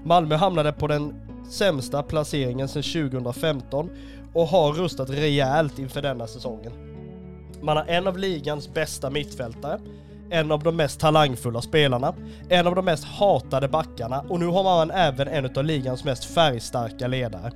Malmö 0.04 0.36
hamnade 0.36 0.72
på 0.72 0.88
den 0.88 1.16
sämsta 1.50 2.04
placeringen 2.04 2.68
sedan 2.68 3.10
2015 3.12 3.89
och 4.34 4.48
har 4.48 4.74
rustat 4.74 5.10
rejält 5.10 5.80
inför 5.80 6.02
denna 6.02 6.28
säsongen. 6.28 6.72
Man 7.62 7.78
har 7.78 7.86
en 7.86 8.08
av 8.08 8.18
ligans 8.18 8.74
bästa 8.74 9.10
mittfältare, 9.10 9.80
en 10.34 10.52
av 10.52 10.63
de 10.63 10.76
mest 10.76 11.00
talangfulla 11.00 11.62
spelarna, 11.62 12.13
en 12.50 12.67
av 12.67 12.76
de 12.76 12.86
mest 12.86 13.04
hatade 13.04 13.67
backarna 13.67 14.26
och 14.30 14.39
nu 14.39 14.48
har 14.48 14.63
man 14.63 14.91
även 14.91 15.28
en 15.28 15.58
av 15.58 15.65
ligans 15.65 16.04
mest 16.04 16.26
färgstarka 16.26 17.08
ledare. 17.08 17.52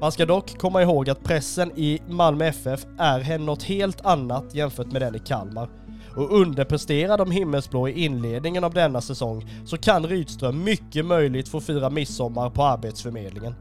Man 0.00 0.12
ska 0.12 0.26
dock 0.26 0.58
komma 0.58 0.82
ihåg 0.82 1.10
att 1.10 1.24
pressen 1.24 1.72
i 1.76 2.02
Malmö 2.08 2.44
FF 2.44 2.86
är 2.98 3.38
något 3.38 3.62
helt 3.62 4.06
annat 4.06 4.54
jämfört 4.54 4.92
med 4.92 5.02
den 5.02 5.14
i 5.14 5.18
Kalmar. 5.18 5.68
Och 6.16 6.40
underpresterar 6.40 7.18
de 7.18 7.30
himmelsblå 7.30 7.88
i 7.88 8.04
inledningen 8.04 8.64
av 8.64 8.74
denna 8.74 9.00
säsong 9.00 9.48
så 9.64 9.76
kan 9.78 10.06
Rydström 10.06 10.64
mycket 10.64 11.06
möjligt 11.06 11.48
få 11.48 11.60
fira 11.60 11.90
midsommar 11.90 12.50
på 12.50 12.64
Arbetsförmedlingen. 12.64 13.54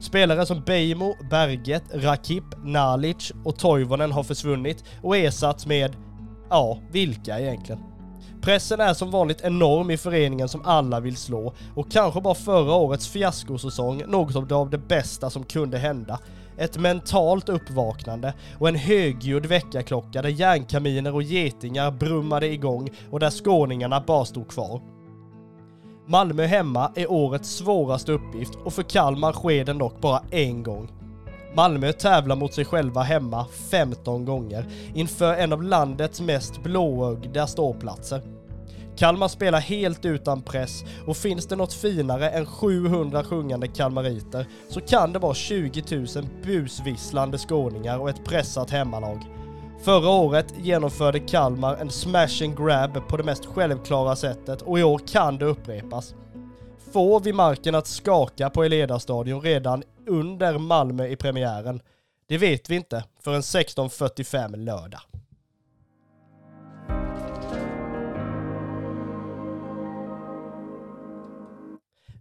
Spelare 0.00 0.46
som 0.46 0.62
Beimo, 0.66 1.14
Berget, 1.30 1.82
Rakip, 1.92 2.44
Nalic 2.64 3.32
och 3.44 3.58
Toivonen 3.58 4.12
har 4.12 4.22
försvunnit 4.22 4.84
och 5.02 5.16
ersatts 5.16 5.66
med, 5.66 5.96
ja, 6.50 6.78
vilka 6.92 7.40
egentligen? 7.40 7.87
Pressen 8.48 8.80
är 8.80 8.94
som 8.94 9.10
vanligt 9.10 9.40
enorm 9.40 9.90
i 9.90 9.96
föreningen 9.96 10.48
som 10.48 10.62
alla 10.64 11.00
vill 11.00 11.16
slå 11.16 11.52
och 11.74 11.90
kanske 11.90 12.20
bara 12.20 12.34
förra 12.34 12.74
årets 12.74 13.08
fiaskosäsong 13.08 14.02
något 14.06 14.52
av 14.52 14.70
det 14.70 14.78
bästa 14.78 15.30
som 15.30 15.44
kunde 15.44 15.78
hända. 15.78 16.18
Ett 16.56 16.78
mentalt 16.78 17.48
uppvaknande 17.48 18.34
och 18.58 18.68
en 18.68 18.74
högljudd 18.74 19.46
väckarklocka 19.46 20.22
där 20.22 20.28
järnkaminer 20.28 21.14
och 21.14 21.22
getingar 21.22 21.90
brummade 21.90 22.46
igång 22.46 22.90
och 23.10 23.20
där 23.20 23.30
skåningarna 23.30 24.00
bara 24.00 24.24
stod 24.24 24.48
kvar. 24.48 24.80
Malmö 26.06 26.46
hemma 26.46 26.92
är 26.94 27.10
årets 27.10 27.56
svåraste 27.56 28.12
uppgift 28.12 28.54
och 28.64 28.72
för 28.72 28.82
Kalmar 28.82 29.32
sker 29.32 29.64
den 29.64 29.78
dock 29.78 30.00
bara 30.00 30.22
en 30.30 30.62
gång. 30.62 30.88
Malmö 31.54 31.92
tävlar 31.92 32.36
mot 32.36 32.54
sig 32.54 32.64
själva 32.64 33.02
hemma 33.02 33.46
15 33.70 34.24
gånger 34.24 34.66
inför 34.94 35.34
en 35.34 35.52
av 35.52 35.62
landets 35.62 36.20
mest 36.20 36.62
blåögda 36.62 37.46
ståplatser. 37.46 38.37
Kalmar 38.98 39.28
spelar 39.28 39.60
helt 39.60 40.04
utan 40.04 40.42
press 40.42 40.84
och 41.06 41.16
finns 41.16 41.46
det 41.46 41.56
något 41.56 41.72
finare 41.72 42.30
än 42.30 42.46
700 42.46 43.24
sjungande 43.24 43.68
kalmariter 43.68 44.46
så 44.68 44.80
kan 44.80 45.12
det 45.12 45.18
vara 45.18 45.34
20 45.34 45.82
000 45.90 46.06
busvisslande 46.42 47.38
skåningar 47.38 47.98
och 47.98 48.10
ett 48.10 48.24
pressat 48.24 48.70
hemmalag. 48.70 49.26
Förra 49.82 50.08
året 50.08 50.54
genomförde 50.62 51.20
Kalmar 51.20 51.76
en 51.76 51.90
smash 51.90 52.44
and 52.44 52.56
grab 52.56 53.08
på 53.08 53.16
det 53.16 53.22
mest 53.22 53.46
självklara 53.46 54.16
sättet 54.16 54.62
och 54.62 54.78
i 54.78 54.82
år 54.82 55.00
kan 55.12 55.38
det 55.38 55.44
upprepas. 55.44 56.14
Får 56.92 57.20
vi 57.20 57.32
marken 57.32 57.74
att 57.74 57.86
skaka 57.86 58.50
på 58.50 58.64
Eleda-stadion 58.64 59.40
redan 59.40 59.82
under 60.06 60.58
Malmö 60.58 61.06
i 61.06 61.16
premiären? 61.16 61.80
Det 62.28 62.38
vet 62.38 62.70
vi 62.70 62.76
inte 62.76 63.04
förrän 63.24 63.40
16.45 63.40 64.56
lördag. 64.56 65.00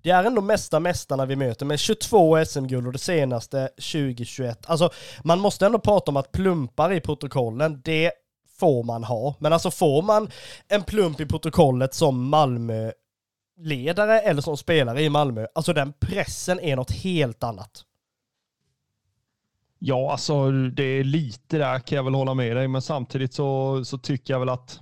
Det 0.07 0.13
är 0.13 0.23
ändå 0.23 0.41
mesta 0.41 0.79
mästarna 0.79 1.25
vi 1.25 1.35
möter 1.35 1.65
med 1.65 1.79
22 1.79 2.45
SM-guld 2.45 2.87
och 2.87 2.93
det 2.93 2.99
senaste 2.99 3.67
2021. 3.67 4.69
Alltså, 4.69 4.89
man 5.23 5.39
måste 5.39 5.65
ändå 5.65 5.79
prata 5.79 6.11
om 6.11 6.17
att 6.17 6.31
plumpar 6.31 6.93
i 6.93 7.01
protokollen, 7.01 7.81
det 7.83 8.11
får 8.59 8.83
man 8.83 9.03
ha. 9.03 9.35
Men 9.39 9.53
alltså 9.53 9.71
får 9.71 10.01
man 10.01 10.29
en 10.67 10.83
plump 10.83 11.19
i 11.19 11.25
protokollet 11.25 11.93
som 11.93 12.29
Malmö-ledare 12.29 14.19
eller 14.19 14.41
som 14.41 14.57
spelare 14.57 15.01
i 15.01 15.09
Malmö, 15.09 15.45
alltså 15.55 15.73
den 15.73 15.93
pressen 15.93 16.59
är 16.59 16.75
något 16.75 16.91
helt 16.91 17.43
annat. 17.43 17.83
Ja, 19.79 20.11
alltså 20.11 20.51
det 20.51 20.83
är 20.83 21.03
lite 21.03 21.57
där 21.57 21.79
kan 21.79 21.95
jag 21.95 22.03
väl 22.03 22.13
hålla 22.13 22.33
med 22.33 22.55
dig, 22.55 22.67
men 22.67 22.81
samtidigt 22.81 23.33
så, 23.33 23.81
så 23.85 23.97
tycker 23.97 24.33
jag 24.33 24.39
väl 24.39 24.49
att 24.49 24.81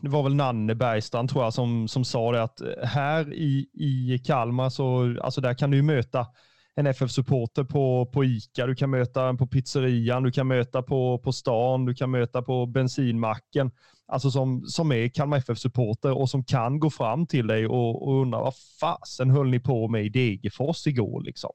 det 0.00 0.08
var 0.08 0.22
väl 0.22 0.34
Nanne 0.34 0.74
Bergstrand 0.74 1.30
tror 1.30 1.44
jag 1.44 1.54
som, 1.54 1.88
som 1.88 2.04
sa 2.04 2.32
det 2.32 2.42
att 2.42 2.60
eh, 2.60 2.68
här 2.84 3.32
i, 3.32 3.68
i 3.72 4.18
Kalmar 4.26 4.70
så 4.70 5.16
alltså 5.22 5.40
där 5.40 5.54
kan 5.54 5.70
du 5.70 5.82
möta 5.82 6.26
en 6.74 6.86
FF-supporter 6.86 7.64
på, 7.64 8.10
på 8.12 8.24
ICA, 8.24 8.66
du 8.66 8.74
kan 8.74 8.90
möta 8.90 9.28
en 9.28 9.38
på 9.38 9.46
pizzerian, 9.46 10.22
du 10.22 10.32
kan 10.32 10.48
möta 10.48 10.82
på, 10.82 11.18
på 11.18 11.32
stan, 11.32 11.84
du 11.84 11.94
kan 11.94 12.10
möta 12.10 12.42
på 12.42 12.66
bensinmacken. 12.66 13.70
Alltså 14.06 14.30
som, 14.30 14.62
som 14.66 14.92
är 14.92 15.08
Kalmar 15.08 15.36
FF-supporter 15.36 16.18
och 16.18 16.30
som 16.30 16.44
kan 16.44 16.80
gå 16.80 16.90
fram 16.90 17.26
till 17.26 17.46
dig 17.46 17.66
och, 17.66 18.08
och 18.08 18.20
undra 18.20 18.40
vad 18.40 18.54
fasen 18.80 19.30
höll 19.30 19.50
ni 19.50 19.60
på 19.60 19.88
med 19.88 20.04
i 20.04 20.08
Degerfors 20.08 20.86
igår 20.86 21.22
liksom. 21.22 21.50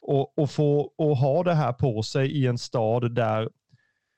Och, 0.00 0.38
och 0.38 0.50
få 0.50 0.92
och 0.96 1.16
ha 1.16 1.42
det 1.42 1.54
här 1.54 1.72
på 1.72 2.02
sig 2.02 2.30
i 2.30 2.46
en 2.46 2.58
stad 2.58 3.14
där 3.14 3.48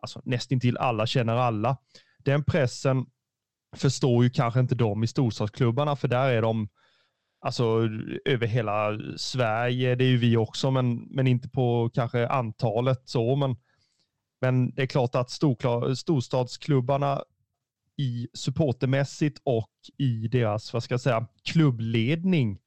alltså, 0.00 0.20
nästintill 0.24 0.76
alla 0.76 1.06
känner 1.06 1.36
alla. 1.36 1.76
Den 2.24 2.44
pressen 2.44 3.06
förstår 3.76 4.24
ju 4.24 4.30
kanske 4.30 4.60
inte 4.60 4.74
de 4.74 5.04
i 5.04 5.06
storstadsklubbarna, 5.06 5.96
för 5.96 6.08
där 6.08 6.30
är 6.30 6.42
de 6.42 6.68
alltså 7.40 7.88
över 8.24 8.46
hela 8.46 8.98
Sverige. 9.16 9.94
Det 9.94 10.04
är 10.04 10.08
ju 10.08 10.16
vi 10.16 10.36
också, 10.36 10.70
men, 10.70 10.96
men 10.96 11.26
inte 11.26 11.48
på 11.48 11.90
kanske 11.94 12.28
antalet 12.28 13.02
så. 13.04 13.36
Men, 13.36 13.56
men 14.40 14.70
det 14.74 14.82
är 14.82 14.86
klart 14.86 15.14
att 15.14 15.30
storstadsklubbarna 15.96 17.22
i 17.96 18.28
supportermässigt 18.32 19.40
och 19.44 19.70
i 19.98 20.28
deras, 20.28 20.72
vad 20.72 20.82
ska 20.82 20.92
jag 20.92 21.00
säga, 21.00 21.26
klubbledning 21.42 22.58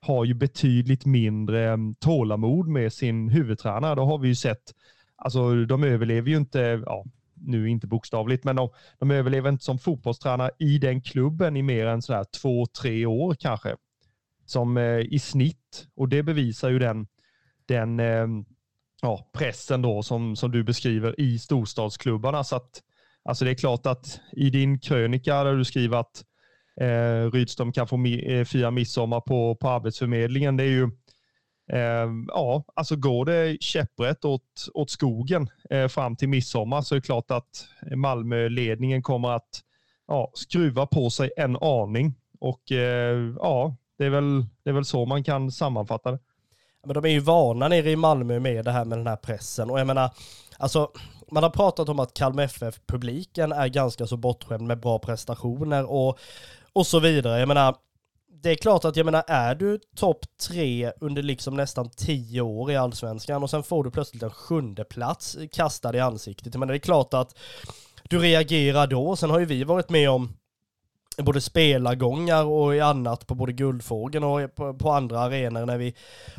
har 0.00 0.24
ju 0.24 0.34
betydligt 0.34 1.06
mindre 1.06 1.68
mm, 1.68 1.94
tålamod 1.94 2.68
med 2.68 2.92
sin 2.92 3.28
huvudtränare. 3.28 3.94
Då 3.94 4.04
har 4.04 4.18
vi 4.18 4.28
ju 4.28 4.34
sett. 4.34 4.74
Alltså, 5.16 5.64
de 5.64 5.84
överlever 5.84 6.30
ju 6.30 6.36
inte, 6.36 6.82
ja, 6.86 7.04
nu 7.36 7.68
inte 7.68 7.86
bokstavligt, 7.86 8.44
men 8.44 8.56
de, 8.56 8.68
de 8.98 9.10
överlever 9.10 9.48
inte 9.50 9.64
som 9.64 9.78
fotbollstränare 9.78 10.50
i 10.58 10.78
den 10.78 11.00
klubben 11.00 11.56
i 11.56 11.62
mer 11.62 11.86
än 11.86 12.02
sådär 12.02 12.24
två, 12.42 12.66
tre 12.66 13.06
år 13.06 13.34
kanske. 13.34 13.76
Som 14.46 14.76
eh, 14.76 14.98
i 14.98 15.18
snitt, 15.18 15.86
och 15.96 16.08
det 16.08 16.22
bevisar 16.22 16.70
ju 16.70 16.78
den, 16.78 17.06
den 17.66 18.00
eh, 18.00 18.26
ja, 19.02 19.30
pressen 19.32 19.82
då 19.82 20.02
som, 20.02 20.36
som 20.36 20.50
du 20.50 20.64
beskriver 20.64 21.20
i 21.20 21.38
storstadsklubbarna. 21.38 22.44
Så 22.44 22.56
att, 22.56 22.82
alltså 23.24 23.44
det 23.44 23.50
är 23.50 23.54
klart 23.54 23.86
att 23.86 24.20
i 24.32 24.50
din 24.50 24.80
krönika 24.80 25.44
där 25.44 25.54
du 25.54 25.64
skriver 25.64 25.96
att 25.96 26.24
eh, 26.80 27.30
Rydström 27.32 27.72
kan 27.72 27.88
få 27.88 27.96
mi, 27.96 28.38
eh, 28.38 28.44
fira 28.44 28.70
midsommar 28.70 29.20
på, 29.20 29.54
på 29.54 29.68
Arbetsförmedlingen, 29.68 30.56
det 30.56 30.64
är 30.64 30.68
ju 30.68 30.90
Eh, 31.72 32.08
ja, 32.28 32.64
alltså 32.74 32.96
går 32.96 33.24
det 33.24 33.62
käpprätt 33.62 34.24
åt, 34.24 34.68
åt 34.74 34.90
skogen 34.90 35.48
eh, 35.70 35.88
fram 35.88 36.16
till 36.16 36.28
midsommar 36.28 36.82
så 36.82 36.94
är 36.94 36.96
det 36.96 37.06
klart 37.06 37.30
att 37.30 37.68
Malmöledningen 37.96 39.02
kommer 39.02 39.28
att 39.28 39.62
ja, 40.08 40.30
skruva 40.34 40.86
på 40.86 41.10
sig 41.10 41.30
en 41.36 41.56
aning. 41.56 42.14
Och 42.40 42.72
eh, 42.72 43.34
ja, 43.36 43.76
det 43.98 44.04
är, 44.04 44.10
väl, 44.10 44.46
det 44.64 44.70
är 44.70 44.74
väl 44.74 44.84
så 44.84 45.06
man 45.06 45.24
kan 45.24 45.50
sammanfatta 45.50 46.10
det. 46.10 46.18
Men 46.84 46.94
de 46.94 47.04
är 47.04 47.08
ju 47.08 47.20
vana 47.20 47.68
nere 47.68 47.90
i 47.90 47.96
Malmö 47.96 48.40
med 48.40 48.64
det 48.64 48.70
här 48.70 48.84
med 48.84 48.98
den 48.98 49.06
här 49.06 49.16
pressen 49.16 49.70
och 49.70 49.80
jag 49.80 49.86
menar, 49.86 50.10
alltså 50.58 50.90
man 51.30 51.42
har 51.42 51.50
pratat 51.50 51.88
om 51.88 52.00
att 52.00 52.14
Kalmar 52.14 52.42
FF-publiken 52.42 53.52
är 53.52 53.68
ganska 53.68 54.06
så 54.06 54.16
bortskämd 54.16 54.66
med 54.66 54.80
bra 54.80 54.98
prestationer 54.98 55.90
och, 55.90 56.18
och 56.72 56.86
så 56.86 57.00
vidare. 57.00 57.38
Jag 57.38 57.48
menar, 57.48 57.76
det 58.42 58.50
är 58.50 58.54
klart 58.54 58.84
att 58.84 58.96
jag 58.96 59.04
menar, 59.04 59.24
är 59.26 59.54
du 59.54 59.80
topp 59.96 60.24
tre 60.48 60.92
under 61.00 61.22
liksom 61.22 61.56
nästan 61.56 61.90
tio 61.90 62.40
år 62.40 62.70
i 62.70 62.76
allsvenskan 62.76 63.42
och 63.42 63.50
sen 63.50 63.62
får 63.62 63.84
du 63.84 63.90
plötsligt 63.90 64.22
en 64.22 64.30
sjunde 64.30 64.84
plats 64.84 65.36
kastad 65.52 65.96
i 65.96 66.00
ansiktet. 66.00 66.54
Jag 66.54 66.60
menar, 66.60 66.72
det 66.72 66.76
är 66.76 66.80
klart 66.80 67.14
att 67.14 67.38
du 68.02 68.18
reagerar 68.18 68.86
då. 68.86 69.16
Sen 69.16 69.30
har 69.30 69.38
ju 69.38 69.44
vi 69.44 69.64
varit 69.64 69.90
med 69.90 70.10
om 70.10 70.36
både 71.18 71.40
spelargångar 71.40 72.44
och 72.44 72.76
i 72.76 72.80
annat 72.80 73.26
på 73.26 73.34
både 73.34 73.52
Guldfågeln 73.52 74.24
och 74.24 74.54
på, 74.54 74.74
på 74.74 74.90
andra 74.90 75.20
arenor 75.20 75.66
när 75.66 75.78
vi 75.78 75.94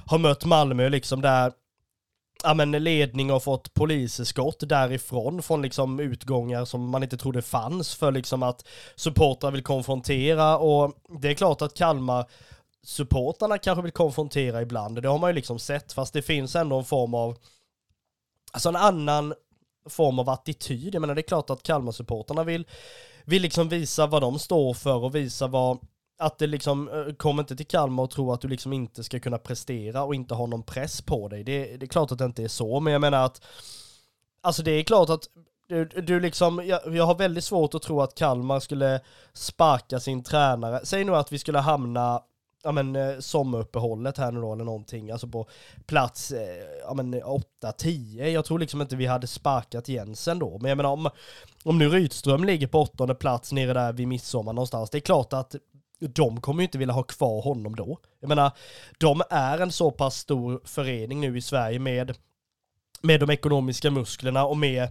har 0.06 0.18
mött 0.18 0.46
Malmö 0.46 0.90
liksom 0.90 1.22
där 1.22 1.52
ja, 2.44 2.54
men 2.54 2.72
ledning 2.72 3.32
och 3.32 3.44
fått 3.44 3.74
poliseskott 3.74 4.70
därifrån 4.70 5.42
från 5.42 5.62
liksom 5.62 6.00
utgångar 6.00 6.66
som 6.66 6.90
man 6.90 7.04
inte 7.04 7.18
trodde 7.18 7.42
fanns 7.42 7.96
för 7.96 8.12
liksom 8.12 8.44
att 8.44 8.68
supportrar 8.96 9.52
vill 9.52 9.64
konfrontera 9.64 10.58
och 10.58 10.94
det 11.22 11.30
är 11.30 11.34
klart 11.34 11.62
att 11.62 11.74
Kalmar 11.74 12.26
supportarna 12.84 13.58
kanske 13.58 13.82
vill 13.82 13.92
konfrontera 13.92 14.62
ibland, 14.62 15.02
det 15.02 15.10
har 15.10 15.18
man 15.18 15.30
ju 15.30 15.34
liksom 15.34 15.60
sett, 15.60 15.94
fast 15.94 16.14
det 16.14 16.22
finns 16.22 16.56
ändå 16.56 16.78
en 16.78 16.86
form 16.86 17.14
av, 17.14 17.38
alltså 18.52 18.70
en 18.70 18.76
annan 18.76 19.34
form 19.90 20.20
av 20.20 20.30
attityd. 20.30 20.96
Jag 20.96 21.02
menar 21.02 21.16
det 21.16 21.22
är 21.22 21.28
klart 21.28 21.50
att 21.50 21.64
Kalmar-supportarna 21.64 22.44
vill, 22.44 22.68
vill 23.26 23.42
liksom 23.42 23.70
visa 23.70 24.08
vad 24.08 24.22
de 24.22 24.40
står 24.40 24.74
för 24.74 25.04
och 25.04 25.16
visa 25.16 25.48
vad 25.48 25.80
att 26.18 26.38
det 26.38 26.48
liksom, 26.48 26.90
eh, 26.90 27.14
kom 27.14 27.40
inte 27.40 27.56
till 27.56 27.68
Kalmar 27.68 28.04
och 28.04 28.12
tro 28.12 28.32
att 28.32 28.42
du 28.42 28.48
liksom 28.48 28.74
inte 28.74 29.04
ska 29.04 29.20
kunna 29.20 29.38
prestera 29.38 30.04
och 30.04 30.16
inte 30.16 30.34
ha 30.34 30.46
någon 30.46 30.64
press 30.64 31.02
på 31.02 31.28
dig. 31.28 31.44
Det, 31.44 31.78
det 31.78 31.86
är 31.86 31.88
klart 31.88 32.12
att 32.12 32.18
det 32.18 32.26
inte 32.26 32.44
är 32.44 32.48
så, 32.48 32.80
men 32.80 32.94
jag 32.94 33.02
menar 33.02 33.26
att, 33.26 33.42
alltså 34.42 34.64
det 34.64 34.72
är 34.72 34.84
klart 34.84 35.10
att 35.10 35.30
du, 35.68 35.86
du 35.86 36.20
liksom, 36.20 36.66
jag, 36.66 36.96
jag 36.96 37.06
har 37.06 37.16
väldigt 37.16 37.44
svårt 37.44 37.76
att 37.76 37.82
tro 37.82 38.02
att 38.02 38.16
Kalmar 38.16 38.60
skulle 38.60 39.02
sparka 39.34 40.00
sin 40.00 40.24
tränare. 40.24 40.80
Säg 40.84 41.04
nu 41.04 41.16
att 41.16 41.32
vi 41.32 41.40
skulle 41.40 41.60
hamna 41.60 42.22
ja 42.64 42.72
men 42.72 42.96
eh, 42.96 43.20
sommaruppehållet 43.20 44.18
här 44.18 44.32
nu 44.32 44.42
då 44.42 44.54
eller 44.54 44.64
någonting, 44.64 45.12
alltså 45.12 45.28
på 45.28 45.48
plats 45.86 46.32
eh, 46.32 46.66
ja 46.82 46.94
men 46.94 47.16
8-10. 47.16 48.28
Jag 48.28 48.46
tror 48.46 48.60
liksom 48.60 48.82
inte 48.82 48.96
vi 48.96 49.06
hade 49.06 49.28
sparkat 49.28 49.88
Jensen 49.88 50.40
då. 50.40 50.58
Men 50.60 50.70
jag 50.70 50.78
menar 50.78 50.90
om, 50.90 51.10
om 51.64 51.78
nu 51.78 51.90
Rydström 51.90 52.44
ligger 52.44 52.68
på 52.68 52.82
åttonde 52.82 53.16
plats 53.16 53.52
nere 53.52 53.74
där 53.74 53.94
vid 53.94 54.08
midsommar 54.08 54.54
någonstans, 54.54 54.90
det 54.90 54.98
är 54.98 55.00
klart 55.00 55.34
att 55.34 55.56
de 56.00 56.42
kommer 56.42 56.62
ju 56.62 56.66
inte 56.66 56.78
vilja 56.78 56.94
ha 56.94 57.04
kvar 57.04 57.42
honom 57.42 57.76
då. 57.76 58.00
Jag 58.20 58.28
menar, 58.28 58.52
de 58.98 59.22
är 59.30 59.60
en 59.60 59.72
så 59.72 59.92
pass 59.92 60.18
stor 60.18 60.62
förening 60.64 61.22
nu 61.22 61.38
i 61.38 61.42
Sverige 61.42 61.80
med, 61.80 62.18
med 63.02 63.20
de 63.20 63.30
ekonomiska 63.30 63.92
musklerna 63.92 64.46
och 64.46 64.58
med 64.58 64.90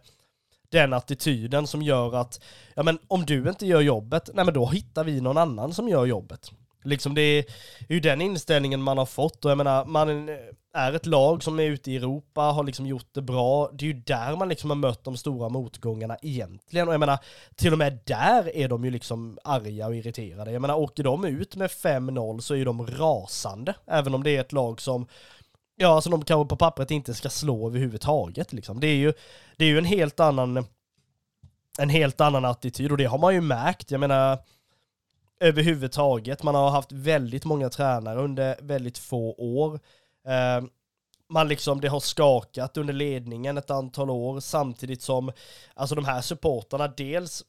den 0.68 0.92
attityden 0.92 1.66
som 1.66 1.82
gör 1.82 2.14
att, 2.14 2.40
ja 2.74 2.82
men 2.82 2.98
om 3.09 3.26
du 3.26 3.48
inte 3.48 3.66
gör 3.66 3.80
jobbet, 3.80 4.30
nej 4.34 4.44
men 4.44 4.54
då 4.54 4.66
hittar 4.66 5.04
vi 5.04 5.20
någon 5.20 5.38
annan 5.38 5.74
som 5.74 5.88
gör 5.88 6.07
jobbet. 6.07 6.50
Liksom 6.84 7.14
det 7.14 7.22
är 7.22 7.44
ju 7.88 8.00
den 8.00 8.20
inställningen 8.20 8.82
man 8.82 8.98
har 8.98 9.07
fått 9.07 9.44
och 9.44 9.50
jag 9.50 9.59
menar, 9.59 9.84
man 9.84 10.28
är 10.77 10.93
ett 10.93 11.07
lag 11.07 11.43
som 11.43 11.61
är 11.61 11.64
ute 11.64 11.91
i 11.91 11.97
Europa, 11.97 12.41
har 12.41 12.64
liksom 12.64 12.87
gjort 12.87 13.09
det 13.12 13.22
bra. 13.22 13.70
Det 13.72 13.85
är 13.85 13.87
ju 13.87 14.01
där 14.01 14.37
man 14.37 14.49
liksom 14.49 14.70
har 14.70 14.77
mött 14.77 15.05
de 15.05 15.16
stora 15.16 15.49
motgångarna 15.49 16.16
egentligen. 16.22 16.89
Och 16.89 16.95
jag 16.95 17.01
menar, 17.01 17.18
till 17.55 17.72
och 17.72 17.79
med 17.79 17.99
där 18.05 18.57
är 18.57 18.68
de 18.68 18.85
ju 18.85 18.91
liksom 18.91 19.39
arga 19.45 19.87
och 19.87 19.97
irriterade. 19.97 20.53
Jag 20.53 20.62
menar, 20.62 20.74
åker 20.74 21.05
de 21.05 21.24
ut 21.24 21.57
med 21.57 21.70
5-0 21.70 22.41
så 22.41 22.55
är 22.55 22.59
ju 22.59 22.64
de 22.64 22.87
rasande. 22.87 23.74
Även 23.87 24.14
om 24.14 24.22
det 24.22 24.37
är 24.37 24.41
ett 24.41 24.53
lag 24.53 24.81
som 24.81 25.07
Ja, 25.79 25.95
alltså 25.95 26.11
de 26.11 26.24
kanske 26.24 26.49
på 26.49 26.57
pappret 26.57 26.91
inte 26.91 27.14
ska 27.14 27.29
slå 27.29 27.66
överhuvudtaget 27.66 28.53
liksom. 28.53 28.81
Det 28.81 28.87
är 28.87 28.97
ju, 28.97 29.12
det 29.57 29.64
är 29.64 29.68
ju 29.68 29.79
en 29.79 29.85
helt 29.85 30.20
annan 30.20 30.66
en 31.79 31.89
helt 31.89 32.20
annan 32.20 32.45
attityd 32.45 32.91
och 32.91 32.99
det 32.99 33.05
har 33.05 33.18
man 33.18 33.35
ju 33.35 33.41
märkt. 33.41 33.91
Jag 33.91 34.01
menar, 34.01 34.39
överhuvudtaget. 35.41 36.43
Man 36.43 36.55
har 36.55 36.70
haft 36.70 36.93
väldigt 36.93 37.45
många 37.45 37.68
tränare 37.68 38.20
under 38.20 38.57
väldigt 38.62 38.99
få 38.99 39.35
år. 39.39 39.81
Ehm, 40.27 40.68
man 41.29 41.49
liksom, 41.49 41.81
det 41.81 41.89
har 41.89 42.01
skakat 42.01 42.77
under 42.77 42.95
ledningen 42.95 43.59
ett 43.59 43.70
antal 43.70 44.11
år 44.11 44.41
samtidigt 44.41 45.03
som, 45.03 45.33
alltså 45.74 45.95
de 45.95 46.05
här 46.05 46.20
supportarna 46.20 46.89
dels 46.89 47.45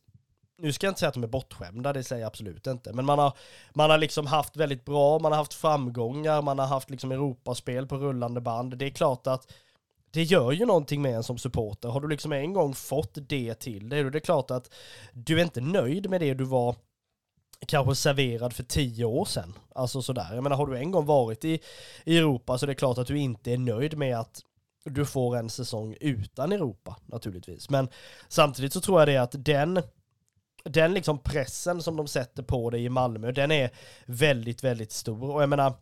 nu 0.57 0.73
ska 0.73 0.87
jag 0.87 0.91
inte 0.91 0.99
säga 0.99 1.07
att 1.07 1.13
de 1.13 1.23
är 1.23 1.27
bortskämda, 1.27 1.93
det 1.93 2.03
säger 2.03 2.21
jag 2.21 2.27
absolut 2.27 2.67
inte, 2.67 2.93
men 2.93 3.05
man 3.05 3.19
har, 3.19 3.33
man 3.73 3.89
har 3.89 3.97
liksom 3.97 4.27
haft 4.27 4.57
väldigt 4.57 4.85
bra, 4.85 5.19
man 5.19 5.31
har 5.31 5.39
haft 5.39 5.53
framgångar, 5.53 6.41
man 6.41 6.59
har 6.59 6.67
haft 6.67 6.89
liksom 6.89 7.11
Europaspel 7.11 7.87
på 7.87 7.97
rullande 7.97 8.41
band. 8.41 8.77
Det 8.77 8.85
är 8.85 8.89
klart 8.89 9.27
att 9.27 9.53
det 10.11 10.23
gör 10.23 10.51
ju 10.51 10.65
någonting 10.65 11.01
med 11.01 11.15
en 11.15 11.23
som 11.23 11.37
supporter. 11.37 11.89
Har 11.89 12.01
du 12.01 12.07
liksom 12.07 12.31
en 12.31 12.53
gång 12.53 12.73
fått 12.73 13.17
det 13.29 13.53
till 13.53 13.89
dig, 13.89 14.01
då 14.01 14.07
är 14.07 14.11
det 14.11 14.19
klart 14.19 14.51
att 14.51 14.73
du 15.13 15.39
är 15.39 15.43
inte 15.43 15.61
nöjd 15.61 16.09
med 16.09 16.21
det 16.21 16.33
du 16.33 16.43
var 16.43 16.75
kanske 17.65 17.95
serverad 17.95 18.53
för 18.53 18.63
tio 18.63 19.05
år 19.05 19.25
sedan. 19.25 19.53
Alltså 19.75 20.01
sådär. 20.01 20.27
Jag 20.33 20.43
menar, 20.43 20.55
har 20.57 20.67
du 20.67 20.77
en 20.77 20.91
gång 20.91 21.05
varit 21.05 21.45
i, 21.45 21.59
i 22.05 22.17
Europa 22.17 22.57
så 22.57 22.65
det 22.65 22.69
är 22.69 22.73
det 22.73 22.79
klart 22.79 22.97
att 22.97 23.07
du 23.07 23.19
inte 23.19 23.53
är 23.53 23.57
nöjd 23.57 23.97
med 23.97 24.19
att 24.19 24.41
du 24.85 25.05
får 25.05 25.37
en 25.37 25.49
säsong 25.49 25.95
utan 25.99 26.51
Europa 26.51 26.95
naturligtvis. 27.05 27.69
Men 27.69 27.89
samtidigt 28.27 28.73
så 28.73 28.81
tror 28.81 29.01
jag 29.01 29.07
det 29.07 29.17
att 29.17 29.45
den 29.45 29.81
den 30.63 30.93
liksom 30.93 31.19
pressen 31.19 31.81
som 31.81 31.95
de 31.95 32.07
sätter 32.07 32.43
på 32.43 32.69
dig 32.69 32.85
i 32.85 32.89
Malmö, 32.89 33.31
den 33.31 33.51
är 33.51 33.69
väldigt, 34.05 34.63
väldigt 34.63 34.91
stor. 34.91 35.31
Och 35.31 35.41
jag 35.41 35.49
menar, 35.49 35.73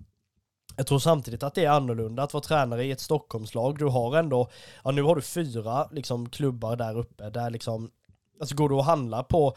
jag 0.76 0.88
tror 0.88 0.99
samtidigt 0.99 1.43
att 1.43 1.55
det 1.55 1.65
är 1.65 1.69
annorlunda 1.69 2.23
att 2.23 2.34
vara 2.34 2.43
tränare 2.43 2.84
i 2.84 2.91
ett 2.91 2.99
Stockholmslag. 2.99 3.78
Du 3.78 3.86
har 3.86 4.17
ändå, 4.17 4.49
ja 4.84 4.91
nu 4.91 5.01
har 5.01 5.15
du 5.15 5.21
fyra 5.21 5.89
liksom 5.91 6.30
klubbar 6.30 6.76
där 6.76 6.97
uppe, 6.97 7.30
där 7.30 7.49
liksom, 7.49 7.91
alltså 8.39 8.55
går 8.55 8.69
du 8.69 8.76
och 8.76 8.86
handlar 8.86 9.23
på 9.23 9.55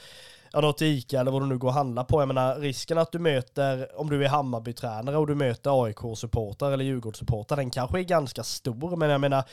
ja, 0.53 0.61
något 0.61 0.83
ICA 0.83 1.21
eller 1.21 1.31
vad 1.31 1.43
du 1.43 1.47
nu 1.47 1.59
går 1.59 1.69
och 1.69 1.75
handlar 1.75 2.05
på. 2.05 2.21
Jag 2.21 2.29
menar 2.29 2.57
risken 2.57 2.99
att 2.99 3.13
du 3.13 3.19
möter, 3.19 4.01
om 4.01 4.11
du 4.11 4.25
är 4.25 4.29
Hammarby-tränare 4.29 5.17
och 5.17 5.27
du 5.27 5.35
möter 5.35 5.85
AIK-supportrar 5.85 6.73
eller 6.73 6.85
Djurgårdssupportrar, 6.85 7.57
den 7.57 7.71
kanske 7.71 7.99
är 7.99 8.03
ganska 8.03 8.43
stor. 8.43 8.97
Men 8.97 9.11
jag 9.11 9.21
menar, 9.21 9.45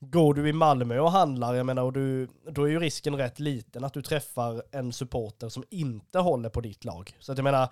går 0.00 0.34
du 0.34 0.48
i 0.48 0.52
Malmö 0.52 0.98
och 0.98 1.12
handlar, 1.12 1.54
jag 1.54 1.66
menar, 1.66 1.82
och 1.82 1.92
du, 1.92 2.28
då 2.50 2.64
är 2.64 2.68
ju 2.68 2.80
risken 2.80 3.16
rätt 3.16 3.40
liten 3.40 3.84
att 3.84 3.92
du 3.92 4.02
träffar 4.02 4.62
en 4.70 4.92
supporter 4.92 5.48
som 5.48 5.64
inte 5.70 6.18
håller 6.18 6.48
på 6.48 6.60
ditt 6.60 6.84
lag. 6.84 7.16
Så 7.20 7.32
att 7.32 7.38
jag 7.38 7.44
menar, 7.44 7.68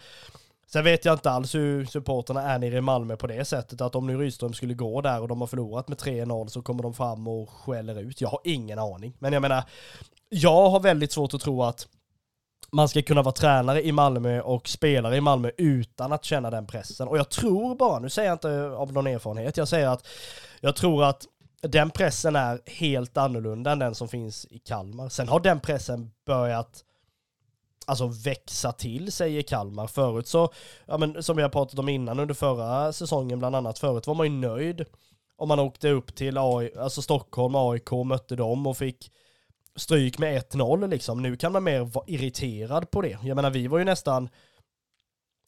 Sen 0.72 0.84
vet 0.84 1.04
jag 1.04 1.14
inte 1.14 1.30
alls 1.30 1.54
hur 1.54 1.84
supporterna 1.84 2.42
är 2.42 2.58
nere 2.58 2.76
i 2.76 2.80
Malmö 2.80 3.16
på 3.16 3.26
det 3.26 3.44
sättet 3.44 3.80
att 3.80 3.94
om 3.94 4.06
nu 4.06 4.16
Rydström 4.16 4.52
skulle 4.52 4.74
gå 4.74 5.00
där 5.00 5.20
och 5.20 5.28
de 5.28 5.40
har 5.40 5.46
förlorat 5.46 5.88
med 5.88 5.98
3-0 5.98 6.46
så 6.46 6.62
kommer 6.62 6.82
de 6.82 6.94
fram 6.94 7.28
och 7.28 7.50
skäller 7.50 8.00
ut. 8.00 8.20
Jag 8.20 8.28
har 8.28 8.40
ingen 8.44 8.78
aning. 8.78 9.16
Men 9.18 9.32
jag 9.32 9.42
menar, 9.42 9.64
jag 10.28 10.70
har 10.70 10.80
väldigt 10.80 11.12
svårt 11.12 11.34
att 11.34 11.40
tro 11.40 11.62
att 11.62 11.88
man 12.72 12.88
ska 12.88 13.02
kunna 13.02 13.22
vara 13.22 13.32
tränare 13.32 13.86
i 13.86 13.92
Malmö 13.92 14.40
och 14.40 14.68
spelare 14.68 15.16
i 15.16 15.20
Malmö 15.20 15.50
utan 15.56 16.12
att 16.12 16.24
känna 16.24 16.50
den 16.50 16.66
pressen. 16.66 17.08
Och 17.08 17.18
jag 17.18 17.28
tror 17.28 17.74
bara, 17.74 17.98
nu 17.98 18.10
säger 18.10 18.28
jag 18.28 18.34
inte 18.34 18.76
av 18.76 18.92
någon 18.92 19.06
erfarenhet, 19.06 19.56
jag 19.56 19.68
säger 19.68 19.88
att 19.88 20.06
jag 20.60 20.76
tror 20.76 21.04
att 21.04 21.26
den 21.62 21.90
pressen 21.90 22.36
är 22.36 22.60
helt 22.66 23.16
annorlunda 23.16 23.72
än 23.72 23.78
den 23.78 23.94
som 23.94 24.08
finns 24.08 24.46
i 24.50 24.58
Kalmar. 24.58 25.08
Sen 25.08 25.28
har 25.28 25.40
den 25.40 25.60
pressen 25.60 26.10
börjat 26.26 26.84
alltså 27.86 28.06
växa 28.06 28.72
till, 28.72 29.12
sig 29.12 29.38
i 29.38 29.42
Kalmar. 29.42 29.86
Förut 29.86 30.28
så, 30.28 30.52
ja 30.86 30.98
men 30.98 31.22
som 31.22 31.36
vi 31.36 31.42
har 31.42 31.50
pratat 31.50 31.78
om 31.78 31.88
innan 31.88 32.20
under 32.20 32.34
förra 32.34 32.92
säsongen 32.92 33.38
bland 33.38 33.56
annat, 33.56 33.78
förut 33.78 34.06
var 34.06 34.14
man 34.14 34.26
ju 34.26 34.32
nöjd 34.32 34.84
om 35.36 35.48
man 35.48 35.58
åkte 35.58 35.90
upp 35.90 36.14
till 36.14 36.38
AI, 36.38 36.70
alltså 36.78 37.02
Stockholm, 37.02 37.54
AIK, 37.56 37.90
mötte 38.06 38.36
dem 38.36 38.66
och 38.66 38.76
fick 38.76 39.10
stryk 39.76 40.18
med 40.18 40.42
1-0 40.42 40.88
liksom. 40.88 41.22
Nu 41.22 41.36
kan 41.36 41.52
man 41.52 41.64
mer 41.64 41.80
vara 41.80 42.04
irriterad 42.08 42.90
på 42.90 43.02
det. 43.02 43.18
Jag 43.22 43.36
menar, 43.36 43.50
vi 43.50 43.66
var 43.66 43.78
ju 43.78 43.84
nästan 43.84 44.28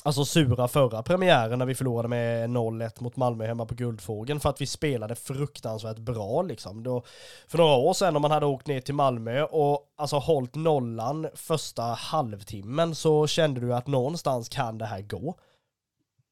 alltså 0.05 0.25
sura 0.25 0.69
förra 0.69 1.03
premiären 1.03 1.59
när 1.59 1.67
vi 1.67 1.75
förlorade 1.75 2.09
med 2.09 2.51
0-1 2.51 3.03
mot 3.03 3.17
Malmö 3.17 3.47
hemma 3.47 3.67
på 3.67 3.75
Guldfågeln 3.75 4.41
för 4.41 4.51
att 4.51 4.61
vi 4.61 4.67
spelade 4.67 5.15
fruktansvärt 5.15 5.99
bra 5.99 6.43
liksom. 6.43 6.83
Då, 6.83 7.03
för 7.49 7.59
några 7.59 7.75
år 7.75 7.93
sedan 7.93 8.17
om 8.17 8.23
man 8.23 8.31
hade 8.31 8.47
åkt 8.47 8.67
ner 8.67 8.81
till 8.81 8.95
Malmö 8.95 9.43
och 9.43 9.81
alltså 9.97 10.17
hållit 10.17 10.55
nollan 10.55 11.29
första 11.35 11.83
halvtimmen 11.83 12.95
så 12.95 13.27
kände 13.27 13.61
du 13.61 13.75
att 13.75 13.87
någonstans 13.87 14.49
kan 14.49 14.79
det 14.79 14.87
här 14.87 15.01
gå. 15.03 15.35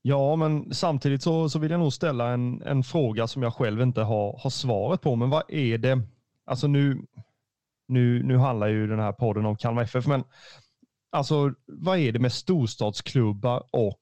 Ja, 0.02 0.36
men 0.36 0.74
samtidigt 0.74 1.22
så, 1.22 1.48
så 1.48 1.58
vill 1.58 1.70
jag 1.70 1.80
nog 1.80 1.92
ställa 1.92 2.28
en, 2.28 2.62
en 2.62 2.82
fråga 2.82 3.26
som 3.26 3.42
jag 3.42 3.54
själv 3.54 3.80
inte 3.80 4.02
har, 4.02 4.40
har 4.42 4.50
svaret 4.50 5.00
på. 5.00 5.16
Men 5.16 5.30
vad 5.30 5.42
är 5.48 5.78
det, 5.78 6.00
alltså 6.46 6.66
nu, 6.66 7.06
nu, 7.88 8.22
nu 8.22 8.36
handlar 8.36 8.66
ju 8.66 8.86
den 8.86 8.98
här 8.98 9.12
podden 9.12 9.46
om 9.46 9.56
Kalmar 9.56 9.82
FF, 9.82 10.06
men 10.06 10.24
alltså 11.12 11.54
vad 11.66 11.98
är 11.98 12.12
det 12.12 12.18
med 12.18 12.32
storstadsklubbar 12.32 13.62
och 13.72 14.00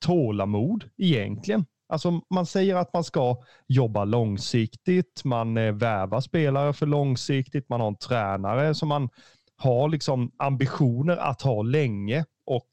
tålamod 0.00 0.90
egentligen? 0.96 1.66
Alltså 1.88 2.20
man 2.30 2.46
säger 2.46 2.76
att 2.76 2.92
man 2.92 3.04
ska 3.04 3.36
jobba 3.66 4.04
långsiktigt, 4.04 5.24
man 5.24 5.56
eh, 5.56 5.72
värvar 5.72 6.20
spelare 6.20 6.72
för 6.72 6.86
långsiktigt, 6.86 7.68
man 7.68 7.80
har 7.80 7.88
en 7.88 7.96
tränare 7.96 8.74
som 8.74 8.88
man 8.88 9.08
har 9.56 9.88
liksom 9.88 10.32
ambitioner 10.38 11.16
att 11.16 11.42
ha 11.42 11.62
länge 11.62 12.24
och 12.46 12.68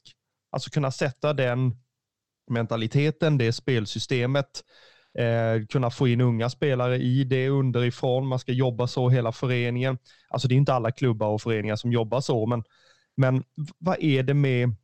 alltså 0.51 0.69
kunna 0.69 0.91
sätta 0.91 1.33
den 1.33 1.75
mentaliteten, 2.51 3.37
det 3.37 3.53
spelsystemet 3.53 4.63
eh, 5.17 5.65
kunna 5.69 5.89
få 5.89 6.07
in 6.07 6.21
unga 6.21 6.49
spelare 6.49 6.97
i 6.97 7.23
det 7.23 7.49
underifrån. 7.49 8.27
Man 8.27 8.39
ska 8.39 8.51
jobba 8.51 8.87
så 8.87 9.09
hela 9.09 9.31
föreningen. 9.31 9.97
Alltså 10.29 10.47
det 10.47 10.55
är 10.55 10.57
inte 10.57 10.73
alla 10.73 10.91
klubbar 10.91 11.27
och 11.27 11.41
föreningar 11.41 11.75
som 11.75 11.91
jobbar 11.91 12.21
så, 12.21 12.45
men, 12.45 12.63
men 13.17 13.43
vad 13.77 13.97
är 13.99 14.23
det 14.23 14.33
med 14.33 14.75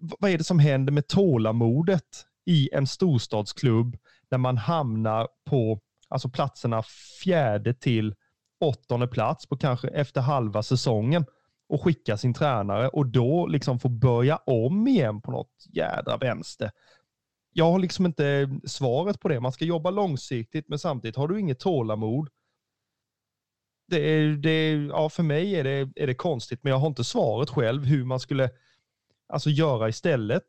vad 0.00 0.30
är 0.30 0.38
det 0.38 0.44
som 0.44 0.58
händer 0.58 0.92
med 0.92 1.06
tålamodet 1.06 2.26
i 2.46 2.68
en 2.72 2.86
storstadsklubb 2.86 3.96
där 4.30 4.38
man 4.38 4.56
hamnar 4.56 5.28
på 5.50 5.80
alltså 6.08 6.28
platserna 6.28 6.82
fjärde 7.22 7.74
till 7.74 8.14
åttonde 8.60 9.06
plats 9.06 9.46
på 9.46 9.56
kanske 9.56 9.88
efter 9.88 10.20
halva 10.20 10.62
säsongen 10.62 11.24
och 11.68 11.84
skicka 11.84 12.16
sin 12.16 12.34
tränare 12.34 12.88
och 12.88 13.06
då 13.06 13.46
liksom 13.46 13.78
få 13.78 13.88
börja 13.88 14.36
om 14.36 14.88
igen 14.88 15.20
på 15.20 15.30
något 15.30 15.66
jädra 15.72 16.16
vänster 16.16 16.70
jag 17.52 17.72
har 17.72 17.78
liksom 17.78 18.06
inte 18.06 18.50
svaret 18.64 19.20
på 19.20 19.28
det. 19.28 19.40
Man 19.40 19.52
ska 19.52 19.64
jobba 19.64 19.90
långsiktigt, 19.90 20.68
men 20.68 20.78
samtidigt 20.78 21.16
har 21.16 21.28
du 21.28 21.40
inget 21.40 21.60
tålamod. 21.60 22.28
Det 23.88 24.10
är, 24.10 24.28
det 24.28 24.72
ja, 24.72 25.08
för 25.08 25.22
mig 25.22 25.54
är 25.54 25.64
det, 25.64 25.92
är 25.96 26.06
det 26.06 26.14
konstigt, 26.14 26.60
men 26.62 26.70
jag 26.70 26.78
har 26.78 26.86
inte 26.86 27.04
svaret 27.04 27.50
själv 27.50 27.84
hur 27.84 28.04
man 28.04 28.20
skulle 28.20 28.50
alltså, 29.28 29.50
göra 29.50 29.88
istället. 29.88 30.44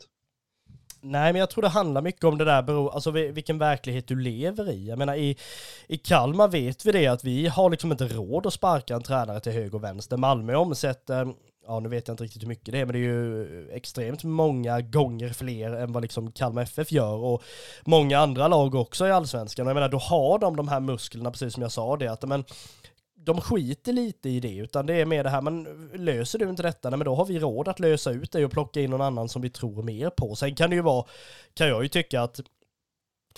Nej, 1.01 1.33
men 1.33 1.39
jag 1.39 1.49
tror 1.49 1.61
det 1.61 1.67
handlar 1.67 2.01
mycket 2.01 2.23
om 2.23 2.37
det 2.37 2.45
där, 2.45 2.93
alltså 2.93 3.11
vilken 3.11 3.57
verklighet 3.57 4.07
du 4.07 4.19
lever 4.19 4.71
i. 4.71 4.87
Jag 4.87 4.97
menar 4.97 5.15
i, 5.15 5.37
i 5.87 5.97
Kalmar 5.97 6.47
vet 6.47 6.85
vi 6.85 6.91
det 6.91 7.07
att 7.07 7.23
vi 7.23 7.47
har 7.47 7.69
liksom 7.69 7.91
inte 7.91 8.07
råd 8.07 8.45
att 8.47 8.53
sparka 8.53 8.95
en 8.95 9.03
tränare 9.03 9.39
till 9.39 9.51
höger 9.51 9.75
och 9.75 9.83
vänster. 9.83 10.17
Malmö 10.17 10.55
omsätter 10.55 11.33
ja 11.67 11.79
nu 11.79 11.89
vet 11.89 12.07
jag 12.07 12.13
inte 12.13 12.23
riktigt 12.23 12.43
hur 12.43 12.47
mycket 12.47 12.71
det 12.71 12.79
är, 12.79 12.85
men 12.85 12.93
det 12.93 12.99
är 12.99 13.03
ju 13.03 13.69
extremt 13.71 14.23
många 14.23 14.81
gånger 14.81 15.29
fler 15.29 15.73
än 15.73 15.91
vad 15.91 16.03
liksom 16.03 16.31
Kalmar 16.31 16.61
FF 16.61 16.91
gör 16.91 17.15
och 17.15 17.43
många 17.85 18.19
andra 18.19 18.47
lag 18.47 18.75
också 18.75 19.07
i 19.07 19.11
allsvenskan. 19.11 19.67
Jag 19.67 19.73
menar, 19.73 19.89
då 19.89 19.97
har 19.97 20.39
de 20.39 20.55
de 20.55 20.67
här 20.67 20.79
musklerna, 20.79 21.31
precis 21.31 21.53
som 21.53 21.63
jag 21.63 21.71
sa 21.71 21.97
det, 21.97 22.07
att 22.07 22.23
men 22.23 22.43
de 23.15 23.41
skiter 23.41 23.93
lite 23.93 24.29
i 24.29 24.39
det, 24.39 24.55
utan 24.55 24.85
det 24.85 24.93
är 24.93 25.05
mer 25.05 25.23
det 25.23 25.29
här, 25.29 25.41
men 25.41 25.89
löser 25.93 26.39
du 26.39 26.49
inte 26.49 26.63
detta, 26.63 26.89
nej, 26.89 26.97
men 26.97 27.05
då 27.05 27.15
har 27.15 27.25
vi 27.25 27.39
råd 27.39 27.67
att 27.67 27.79
lösa 27.79 28.11
ut 28.11 28.31
det 28.31 28.45
och 28.45 28.51
plocka 28.51 28.81
in 28.81 28.89
någon 28.89 29.01
annan 29.01 29.29
som 29.29 29.41
vi 29.41 29.49
tror 29.49 29.83
mer 29.83 30.09
på. 30.09 30.35
Sen 30.35 30.55
kan 30.55 30.69
det 30.69 30.75
ju 30.75 30.81
vara, 30.81 31.05
kan 31.53 31.67
jag 31.67 31.83
ju 31.83 31.89
tycka 31.89 32.21
att 32.21 32.39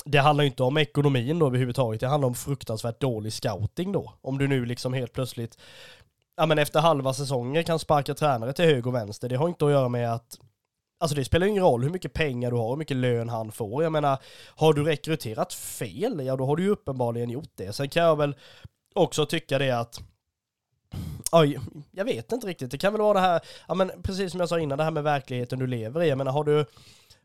det 0.05 0.17
handlar 0.17 0.43
ju 0.43 0.49
inte 0.49 0.63
om 0.63 0.77
ekonomin 0.77 1.39
då 1.39 1.47
överhuvudtaget, 1.47 2.01
det 2.01 2.07
handlar 2.07 2.27
om 2.27 2.35
fruktansvärt 2.35 2.99
dålig 2.99 3.33
scouting 3.33 3.91
då. 3.91 4.13
Om 4.21 4.37
du 4.37 4.47
nu 4.47 4.65
liksom 4.65 4.93
helt 4.93 5.13
plötsligt, 5.13 5.57
ja 6.37 6.45
men 6.45 6.59
efter 6.59 6.79
halva 6.79 7.13
säsongen 7.13 7.63
kan 7.63 7.79
sparka 7.79 8.13
tränare 8.13 8.53
till 8.53 8.65
höger 8.65 8.87
och 8.87 8.95
vänster, 8.95 9.29
det 9.29 9.35
har 9.35 9.47
inte 9.47 9.65
att 9.65 9.71
göra 9.71 9.89
med 9.89 10.13
att 10.13 10.39
Alltså 10.99 11.15
det 11.15 11.25
spelar 11.25 11.47
ingen 11.47 11.63
roll 11.63 11.83
hur 11.83 11.89
mycket 11.89 12.13
pengar 12.13 12.51
du 12.51 12.57
har, 12.57 12.69
hur 12.69 12.77
mycket 12.77 12.97
lön 12.97 13.29
han 13.29 13.51
får. 13.51 13.83
Jag 13.83 13.91
menar, 13.91 14.17
har 14.55 14.73
du 14.73 14.83
rekryterat 14.83 15.53
fel, 15.53 16.25
ja 16.25 16.35
då 16.35 16.45
har 16.45 16.55
du 16.55 16.63
ju 16.63 16.69
uppenbarligen 16.69 17.29
gjort 17.29 17.51
det. 17.55 17.73
Sen 17.73 17.89
kan 17.89 18.03
jag 18.03 18.15
väl 18.15 18.35
också 18.93 19.25
tycka 19.25 19.57
det 19.59 19.71
att 19.71 19.99
Oj, 21.31 21.59
jag 21.91 22.05
vet 22.05 22.31
inte 22.31 22.47
riktigt. 22.47 22.71
Det 22.71 22.77
kan 22.77 22.93
väl 22.93 23.01
vara 23.01 23.13
det 23.13 23.19
här, 23.19 23.41
ja 23.67 23.73
men 23.73 23.91
precis 24.03 24.31
som 24.31 24.39
jag 24.39 24.49
sa 24.49 24.59
innan, 24.59 24.77
det 24.77 24.83
här 24.83 24.91
med 24.91 25.03
verkligheten 25.03 25.59
du 25.59 25.67
lever 25.67 26.03
i. 26.03 26.09
Jag 26.09 26.17
menar, 26.17 26.31
har 26.31 26.43
du, 26.43 26.65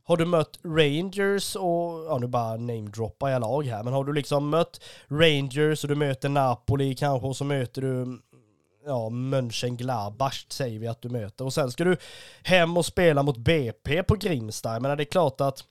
har 0.04 0.16
du 0.16 0.24
mött 0.24 0.58
Rangers 0.64 1.56
och, 1.56 2.04
ja 2.08 2.18
nu 2.20 2.26
bara 2.26 2.56
namedroppar 2.56 3.28
jag 3.28 3.40
lag 3.40 3.66
här, 3.66 3.82
men 3.82 3.92
har 3.92 4.04
du 4.04 4.12
liksom 4.12 4.48
mött 4.48 4.80
Rangers 5.08 5.84
och 5.84 5.88
du 5.88 5.94
möter 5.94 6.28
Napoli 6.28 6.94
kanske 6.94 7.26
och 7.26 7.36
så 7.36 7.44
möter 7.44 7.82
du 7.82 8.20
ja, 8.84 9.08
Mönchengladbach 9.08 10.46
säger 10.48 10.78
vi 10.78 10.86
att 10.86 11.02
du 11.02 11.08
möter. 11.08 11.44
Och 11.44 11.54
sen 11.54 11.70
ska 11.70 11.84
du 11.84 11.96
hem 12.42 12.76
och 12.76 12.86
spela 12.86 13.22
mot 13.22 13.36
BP 13.36 14.02
på 14.02 14.14
Grimsta. 14.14 14.72
Jag 14.72 14.82
menar 14.82 14.96
det 14.96 15.02
är 15.02 15.04
klart 15.04 15.40
att 15.40 15.64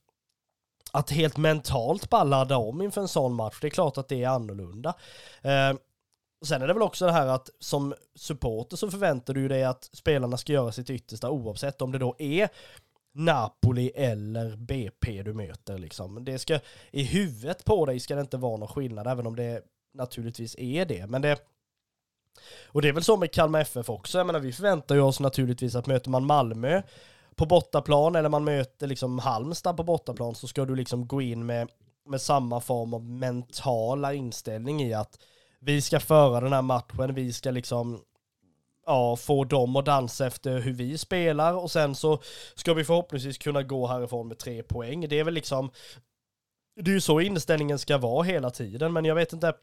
att 0.91 1.10
helt 1.10 1.38
mentalt 1.38 2.10
bara 2.10 2.24
ladda 2.24 2.57
om 2.57 2.82
inför 2.82 3.01
en 3.01 3.07
sån 3.07 3.34
match, 3.34 3.57
det 3.62 3.68
är 3.68 3.72
klart 3.72 3.97
att 3.97 4.07
det 4.07 4.24
är 4.24 4.30
annorlunda. 4.30 4.93
Eh, 5.41 5.74
sen 6.45 6.62
är 6.62 6.68
det 6.68 6.74
väl 6.74 6.82
också 6.82 7.05
det 7.05 7.12
här 7.12 7.28
att 7.28 7.49
som 7.60 7.93
supporter 8.16 8.78
så 8.78 8.91
förväntar 8.91 9.34
du 9.34 9.47
dig 9.47 9.64
att 9.64 9.89
spelarna 9.93 10.38
ska 10.38 10.53
göra 10.53 10.72
sitt 10.72 10.89
yttersta 10.89 11.30
oavsett 11.30 11.82
om 11.82 11.91
det 11.91 11.97
då 11.97 12.16
är 12.20 12.49
Napoli 13.14 13.91
eller 13.95 14.55
BP 14.55 15.24
du 15.24 15.34
möter 15.34 15.78
liksom. 15.78 16.26
Det 16.26 16.39
ska, 16.39 16.60
i 16.91 17.03
huvudet 17.03 17.66
på 17.66 17.86
dig 17.86 17.99
ska 17.99 18.16
det 18.16 18.22
inte 18.22 18.38
vara 18.38 18.57
någon 18.57 18.68
skillnad, 18.68 19.07
även 19.07 19.28
om 19.28 19.36
det 19.36 19.62
naturligtvis 19.93 20.55
är 20.57 20.86
det. 20.86 21.07
Men 21.07 21.22
det, 21.22 21.39
och 22.68 22.82
det 22.82 22.88
är 22.88 22.94
väl 22.94 23.04
så 23.04 23.18
med 23.18 23.32
Kalmar 23.32 23.60
FF 23.60 23.90
också. 23.90 24.18
Jag 24.18 24.28
menar, 24.28 24.40
vi 24.40 24.52
förväntar 24.52 24.96
ju 24.96 25.02
oss 25.02 25.20
naturligtvis 25.20 25.76
att 25.76 25.88
möter 25.88 26.10
man 26.10 26.26
Malmö 26.26 26.82
på 27.36 27.46
bortaplan 27.46 28.16
eller 28.16 28.30
man 28.30 28.44
möter 28.44 28.88
liksom 28.88 29.20
Halmstad 29.20 29.78
på 29.78 29.84
bortaplan 29.84 30.36
så 30.36 30.48
ska 30.48 30.66
du 30.66 30.76
liksom 30.76 31.08
gå 31.08 31.22
in 31.22 31.46
med, 31.46 31.70
med 32.06 32.22
samma 32.22 32.62
form 32.62 32.94
av 32.94 33.04
mentala 33.04 34.14
inställning 34.14 34.82
i 34.82 34.94
att 34.94 35.20
vi 35.60 35.82
ska 35.82 36.00
föra 36.00 36.42
den 36.42 36.54
här 36.54 36.62
matchen, 36.62 37.16
vi 37.16 37.34
ska 37.34 37.52
liksom 37.52 38.02
ja, 38.86 39.16
få 39.16 39.44
dem 39.44 39.76
att 39.76 39.86
dansa 39.86 40.28
efter 40.28 40.60
hur 40.60 40.74
vi 40.74 40.98
spelar 40.98 41.54
och 41.54 41.72
sen 41.72 41.96
så 41.96 42.22
ska 42.56 42.74
vi 42.74 42.84
förhoppningsvis 42.84 43.38
kunna 43.38 43.64
gå 43.64 43.88
härifrån 43.88 44.28
med 44.28 44.38
tre 44.38 44.64
poäng. 44.64 45.10
Det 45.10 45.20
är 45.20 45.24
väl 45.24 45.34
liksom, 45.34 45.72
det 46.76 46.92
är 46.92 46.96
ju 46.96 47.02
så 47.02 47.20
inställningen 47.20 47.80
ska 47.80 47.98
vara 47.98 48.24
hela 48.24 48.50
tiden, 48.50 48.94
men 48.94 49.06
jag 49.06 49.16
vet 49.16 49.34
inte, 49.34 49.54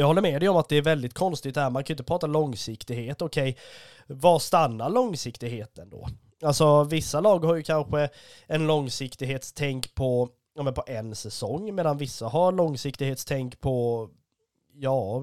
jag 0.00 0.06
håller 0.06 0.22
med 0.22 0.40
dig 0.40 0.48
om 0.48 0.56
att 0.56 0.68
det 0.68 0.76
är 0.76 0.82
väldigt 0.82 1.14
konstigt 1.14 1.56
här, 1.56 1.70
man 1.70 1.84
kan 1.84 1.92
ju 1.92 1.94
inte 1.94 2.04
prata 2.04 2.26
långsiktighet, 2.26 3.22
okej, 3.22 3.50
okay. 3.50 4.16
var 4.16 4.38
stannar 4.38 4.90
långsiktigheten 4.90 5.90
då? 5.90 6.08
Alltså 6.42 6.84
vissa 6.84 7.20
lag 7.20 7.44
har 7.44 7.56
ju 7.56 7.62
kanske 7.62 8.08
en 8.46 8.66
långsiktighetstänk 8.66 9.94
på, 9.94 10.28
ja, 10.54 10.62
men 10.62 10.74
på 10.74 10.84
en 10.86 11.14
säsong, 11.14 11.74
medan 11.74 11.98
vissa 11.98 12.28
har 12.28 12.52
långsiktighetstänk 12.52 13.60
på, 13.60 14.08
ja, 14.74 15.22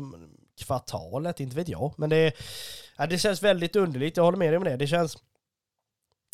kvartalet, 0.59 1.39
inte 1.39 1.55
vet 1.55 1.69
jag. 1.69 1.93
Men 1.97 2.09
det, 2.09 2.33
ja, 2.97 3.07
det 3.07 3.17
känns 3.17 3.43
väldigt 3.43 3.75
underligt, 3.75 4.17
jag 4.17 4.23
håller 4.23 4.37
med 4.37 4.49
dig 4.49 4.57
om 4.57 4.63
det. 4.63 4.77
Det 4.77 4.87
känns 4.87 5.17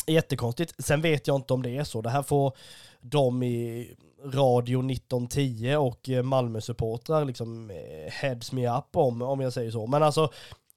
jättekonstigt. 0.06 0.84
Sen 0.84 1.00
vet 1.00 1.26
jag 1.26 1.36
inte 1.36 1.54
om 1.54 1.62
det 1.62 1.76
är 1.76 1.84
så. 1.84 2.02
Det 2.02 2.10
här 2.10 2.22
får 2.22 2.56
de 3.00 3.42
i 3.42 3.94
Radio 4.24 4.78
1910 4.78 5.76
och 5.76 6.08
eh, 6.08 6.22
Malmö-supportrar 6.22 7.24
liksom 7.24 7.70
eh, 7.70 8.12
heads 8.12 8.52
me 8.52 8.68
up 8.68 8.96
om, 8.96 9.22
om 9.22 9.40
jag 9.40 9.52
säger 9.52 9.70
så. 9.70 9.86
Men 9.86 10.02
alltså, 10.02 10.32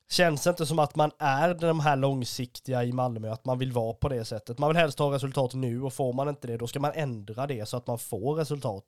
känns 0.09 0.43
det 0.43 0.49
inte 0.49 0.65
som 0.65 0.79
att 0.79 0.95
man 0.95 1.11
är 1.17 1.53
de 1.53 1.79
här 1.79 1.95
långsiktiga 1.95 2.83
i 2.83 2.91
Malmö, 2.91 3.31
att 3.31 3.45
man 3.45 3.59
vill 3.59 3.71
vara 3.71 3.93
på 3.93 4.09
det 4.09 4.25
sättet. 4.25 4.59
Man 4.59 4.69
vill 4.69 4.77
helst 4.77 4.99
ha 4.99 5.13
resultat 5.13 5.53
nu 5.53 5.81
och 5.81 5.93
får 5.93 6.13
man 6.13 6.29
inte 6.29 6.47
det, 6.47 6.57
då 6.57 6.67
ska 6.67 6.79
man 6.79 6.91
ändra 6.95 7.47
det 7.47 7.69
så 7.69 7.77
att 7.77 7.87
man 7.87 7.99
får 7.99 8.35
resultat 8.35 8.85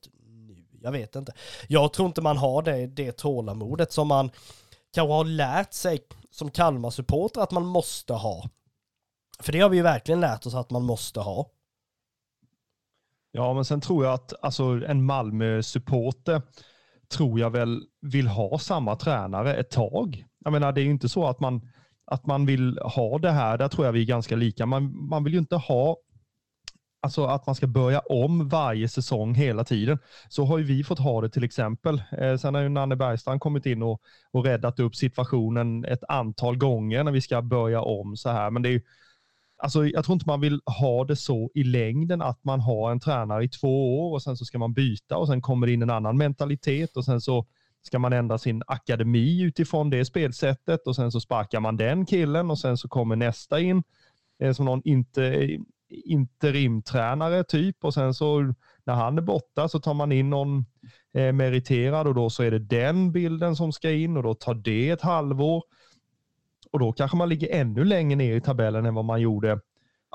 nu. 0.47 0.65
Jag 0.81 0.91
vet 0.91 1.15
inte. 1.15 1.33
Jag 1.67 1.93
tror 1.93 2.07
inte 2.07 2.21
man 2.21 2.37
har 2.37 2.61
det, 2.61 2.87
det 2.87 3.11
tålamodet 3.11 3.91
som 3.91 4.07
man 4.07 4.31
kanske 4.93 5.13
har 5.13 5.25
lärt 5.25 5.73
sig 5.73 5.99
som 6.31 6.51
Kalmar-supporter 6.51 7.41
att 7.41 7.51
man 7.51 7.65
måste 7.65 8.13
ha. 8.13 8.49
För 9.39 9.51
det 9.51 9.59
har 9.59 9.69
vi 9.69 9.77
ju 9.77 9.83
verkligen 9.83 10.21
lärt 10.21 10.45
oss 10.45 10.53
att 10.53 10.69
man 10.69 10.83
måste 10.83 11.19
ha. 11.19 11.49
Ja, 13.31 13.53
men 13.53 13.65
sen 13.65 13.81
tror 13.81 14.05
jag 14.05 14.13
att 14.13 14.33
alltså, 14.41 14.63
en 14.63 15.05
Malmö-supporter 15.05 16.41
tror 17.09 17.39
jag 17.39 17.49
väl 17.49 17.83
vill 18.01 18.27
ha 18.27 18.59
samma 18.59 18.95
tränare 18.95 19.55
ett 19.55 19.69
tag. 19.69 20.25
Jag 20.43 20.51
menar, 20.51 20.71
det 20.71 20.81
är 20.81 20.85
ju 20.85 20.91
inte 20.91 21.09
så 21.09 21.27
att 21.27 21.39
man, 21.39 21.61
att 22.05 22.25
man 22.25 22.45
vill 22.45 22.79
ha 22.79 23.17
det 23.17 23.31
här. 23.31 23.57
Där 23.57 23.67
tror 23.67 23.85
jag 23.85 23.93
vi 23.93 24.01
är 24.01 24.05
ganska 24.05 24.35
lika. 24.35 24.65
Man, 24.65 25.07
man 25.09 25.23
vill 25.23 25.33
ju 25.33 25.39
inte 25.39 25.55
ha 25.55 25.97
Alltså 27.01 27.25
att 27.25 27.45
man 27.45 27.55
ska 27.55 27.67
börja 27.67 27.99
om 27.99 28.49
varje 28.49 28.89
säsong 28.89 29.33
hela 29.33 29.63
tiden. 29.63 29.99
Så 30.29 30.45
har 30.45 30.57
ju 30.57 30.63
vi 30.63 30.83
fått 30.83 30.99
ha 30.99 31.21
det 31.21 31.29
till 31.29 31.43
exempel. 31.43 32.03
Eh, 32.11 32.35
sen 32.35 32.55
har 32.55 32.61
ju 32.61 32.69
Nanne 32.69 32.95
Bergstrand 32.95 33.41
kommit 33.41 33.65
in 33.65 33.83
och, 33.83 34.01
och 34.31 34.45
räddat 34.45 34.79
upp 34.79 34.95
situationen 34.95 35.85
ett 35.85 36.03
antal 36.07 36.57
gånger 36.57 37.03
när 37.03 37.11
vi 37.11 37.21
ska 37.21 37.41
börja 37.41 37.81
om 37.81 38.17
så 38.17 38.29
här. 38.29 38.51
Men 38.51 38.61
det 38.61 38.69
är 38.69 38.71
ju, 38.71 38.81
alltså 39.59 39.87
jag 39.87 40.05
tror 40.05 40.13
inte 40.13 40.27
man 40.27 40.41
vill 40.41 40.61
ha 40.79 41.05
det 41.05 41.15
så 41.15 41.51
i 41.53 41.63
längden 41.63 42.21
att 42.21 42.43
man 42.43 42.59
har 42.59 42.91
en 42.91 42.99
tränare 42.99 43.43
i 43.43 43.49
två 43.49 43.99
år 43.99 44.13
och 44.13 44.23
sen 44.23 44.37
så 44.37 44.45
ska 44.45 44.59
man 44.59 44.73
byta 44.73 45.17
och 45.17 45.27
sen 45.27 45.41
kommer 45.41 45.67
det 45.67 45.73
in 45.73 45.81
en 45.81 45.89
annan 45.89 46.17
mentalitet 46.17 46.97
och 46.97 47.05
sen 47.05 47.21
så 47.21 47.45
ska 47.81 47.99
man 47.99 48.13
ändra 48.13 48.37
sin 48.37 48.63
akademi 48.67 49.41
utifrån 49.41 49.89
det 49.89 50.05
spelsättet 50.05 50.87
och 50.87 50.95
sen 50.95 51.11
så 51.11 51.19
sparkar 51.19 51.59
man 51.59 51.77
den 51.77 52.05
killen 52.05 52.51
och 52.51 52.59
sen 52.59 52.77
så 52.77 52.87
kommer 52.87 53.15
nästa 53.15 53.59
in 53.59 53.83
eh, 54.39 54.53
som 54.53 54.65
någon 54.65 54.81
inte, 54.85 55.57
interimtränare 55.89 57.43
typ 57.43 57.83
och 57.83 57.93
sen 57.93 58.13
så 58.13 58.53
när 58.83 58.93
han 58.93 59.17
är 59.17 59.21
borta 59.21 59.69
så 59.69 59.79
tar 59.79 59.93
man 59.93 60.11
in 60.11 60.29
någon 60.29 60.65
eh, 61.13 61.33
meriterad 61.33 62.07
och 62.07 62.15
då 62.15 62.29
så 62.29 62.43
är 62.43 62.51
det 62.51 62.59
den 62.59 63.11
bilden 63.11 63.55
som 63.55 63.71
ska 63.71 63.91
in 63.91 64.17
och 64.17 64.23
då 64.23 64.33
tar 64.33 64.53
det 64.53 64.89
ett 64.89 65.01
halvår 65.01 65.63
och 66.71 66.79
då 66.79 66.91
kanske 66.91 67.17
man 67.17 67.29
ligger 67.29 67.49
ännu 67.51 67.83
längre 67.83 68.15
ner 68.15 68.35
i 68.35 68.41
tabellen 68.41 68.85
än 68.85 68.95
vad 68.95 69.05
man 69.05 69.21
gjorde 69.21 69.59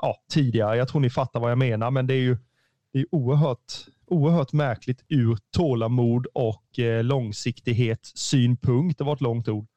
ja, 0.01 0.15
tidigare. 0.31 0.77
Jag 0.77 0.87
tror 0.87 1.01
ni 1.01 1.09
fattar 1.09 1.39
vad 1.39 1.51
jag 1.51 1.57
menar, 1.57 1.91
men 1.91 2.07
det 2.07 2.13
är 2.13 2.21
ju 2.21 2.37
det 2.93 2.99
är 2.99 3.05
oerhört, 3.11 3.73
oerhört 4.07 4.53
märkligt 4.53 5.03
ur 5.09 5.37
tålamod 5.51 6.27
och 6.33 6.79
eh, 6.79 7.03
långsiktighetssynpunkt. 7.03 8.97
Det 8.97 9.03
var 9.03 9.13
ett 9.13 9.21
långt 9.21 9.47
ord. 9.47 9.67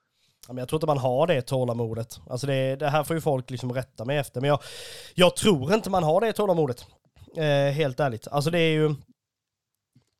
Ja, 0.47 0.53
men 0.53 0.59
jag 0.59 0.69
tror 0.69 0.77
inte 0.77 0.87
man 0.87 0.99
har 0.99 1.27
det 1.27 1.43
tålamodet. 1.43 2.21
Alltså 2.31 2.47
det, 2.47 2.77
det 2.77 2.89
här 2.89 3.05
får 3.05 3.17
ju 3.17 3.21
folk 3.21 3.51
liksom 3.51 3.73
rätta 3.73 4.05
mig 4.05 4.19
efter. 4.19 4.41
Men 4.41 4.49
jag, 4.49 4.61
jag 5.15 5.37
tror 5.37 5.75
inte 5.75 5.91
man 5.91 6.03
har 6.03 6.21
det 6.21 6.33
tålamodet. 6.33 6.87
Eh, 7.37 7.73
helt 7.73 8.01
ärligt. 8.01 8.29
Alltså 8.29 8.51
det 8.51 8.59
är 8.59 8.73
ju... 8.73 8.95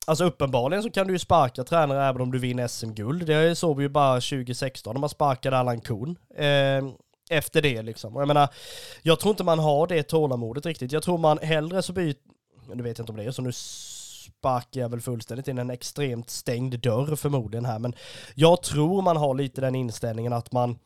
Alltså 0.09 0.25
uppenbarligen 0.25 0.83
så 0.83 0.91
kan 0.91 1.07
du 1.07 1.13
ju 1.13 1.19
sparka 1.19 1.65
tränare 1.65 2.05
även 2.05 2.23
om 2.23 2.33
du 2.33 2.39
vinner 2.39 2.69
SM-guld. 2.69 3.27
Det 3.27 3.59
såg 3.59 3.77
vi 3.77 3.83
ju 3.83 3.89
bara 3.89 4.15
2016 4.15 4.95
när 4.95 5.01
man 5.01 5.09
sparkade 5.09 5.59
Allan 5.59 5.81
Kuhn. 5.81 6.19
Eh, 6.37 6.85
efter 7.31 7.63
det 7.63 7.83
liksom. 7.83 8.17
Och 8.17 8.23
jag 8.23 8.29
menar, 8.29 8.49
jag 9.03 9.21
tror 9.21 9.31
inte 9.31 9.45
man 9.45 9.59
har 9.59 9.87
det 9.87 10.03
tålamodet 10.03 10.67
riktigt. 10.67 10.93
Jag 10.93 11.03
tror 11.03 11.19
man 11.19 11.39
hellre 11.39 11.83
så 11.83 11.93
byter, 11.93 12.17
nu 12.75 12.83
vet 12.83 12.99
jag 12.99 13.03
inte 13.03 13.13
om 13.13 13.17
det 13.17 13.25
är 13.25 13.31
så, 13.31 13.43
nu 13.43 13.53
sparkar 13.53 14.81
jag 14.81 14.89
väl 14.89 15.01
fullständigt 15.01 15.49
in 15.49 15.59
en 15.59 15.71
extremt 15.71 16.31
stängd 16.31 16.81
dörr 16.81 17.17
förmodligen 17.17 17.65
här, 17.65 17.79
men 17.79 17.95
jag 18.35 18.63
tror 18.63 19.03
man 19.03 19.17
har 19.17 19.35
lite 19.35 19.61
den 19.61 19.75
inställningen 19.75 20.33
att 20.33 20.53
man 20.53 20.79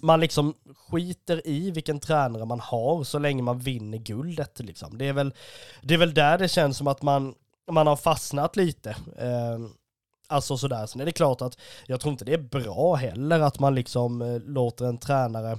man 0.00 0.20
liksom 0.20 0.54
skiter 0.88 1.46
i 1.46 1.70
vilken 1.70 2.00
tränare 2.00 2.44
man 2.44 2.60
har 2.60 3.04
så 3.04 3.18
länge 3.18 3.42
man 3.42 3.58
vinner 3.58 3.98
guldet 3.98 4.60
liksom. 4.60 4.98
Det 4.98 5.08
är 5.08 5.12
väl, 5.12 5.34
det 5.82 5.94
är 5.94 5.98
väl 5.98 6.14
där 6.14 6.38
det 6.38 6.48
känns 6.48 6.76
som 6.76 6.86
att 6.86 7.02
man 7.02 7.34
man 7.72 7.86
har 7.86 7.96
fastnat 7.96 8.56
lite. 8.56 8.90
Eh, 9.18 9.58
alltså 10.28 10.56
sådär. 10.56 10.86
Sen 10.86 11.00
är 11.00 11.04
det 11.04 11.12
klart 11.12 11.42
att 11.42 11.58
jag 11.86 12.00
tror 12.00 12.12
inte 12.12 12.24
det 12.24 12.34
är 12.34 12.38
bra 12.38 12.94
heller 12.94 13.40
att 13.40 13.58
man 13.58 13.74
liksom 13.74 14.22
eh, 14.22 14.40
låter 14.40 14.84
en 14.84 14.98
tränare 14.98 15.58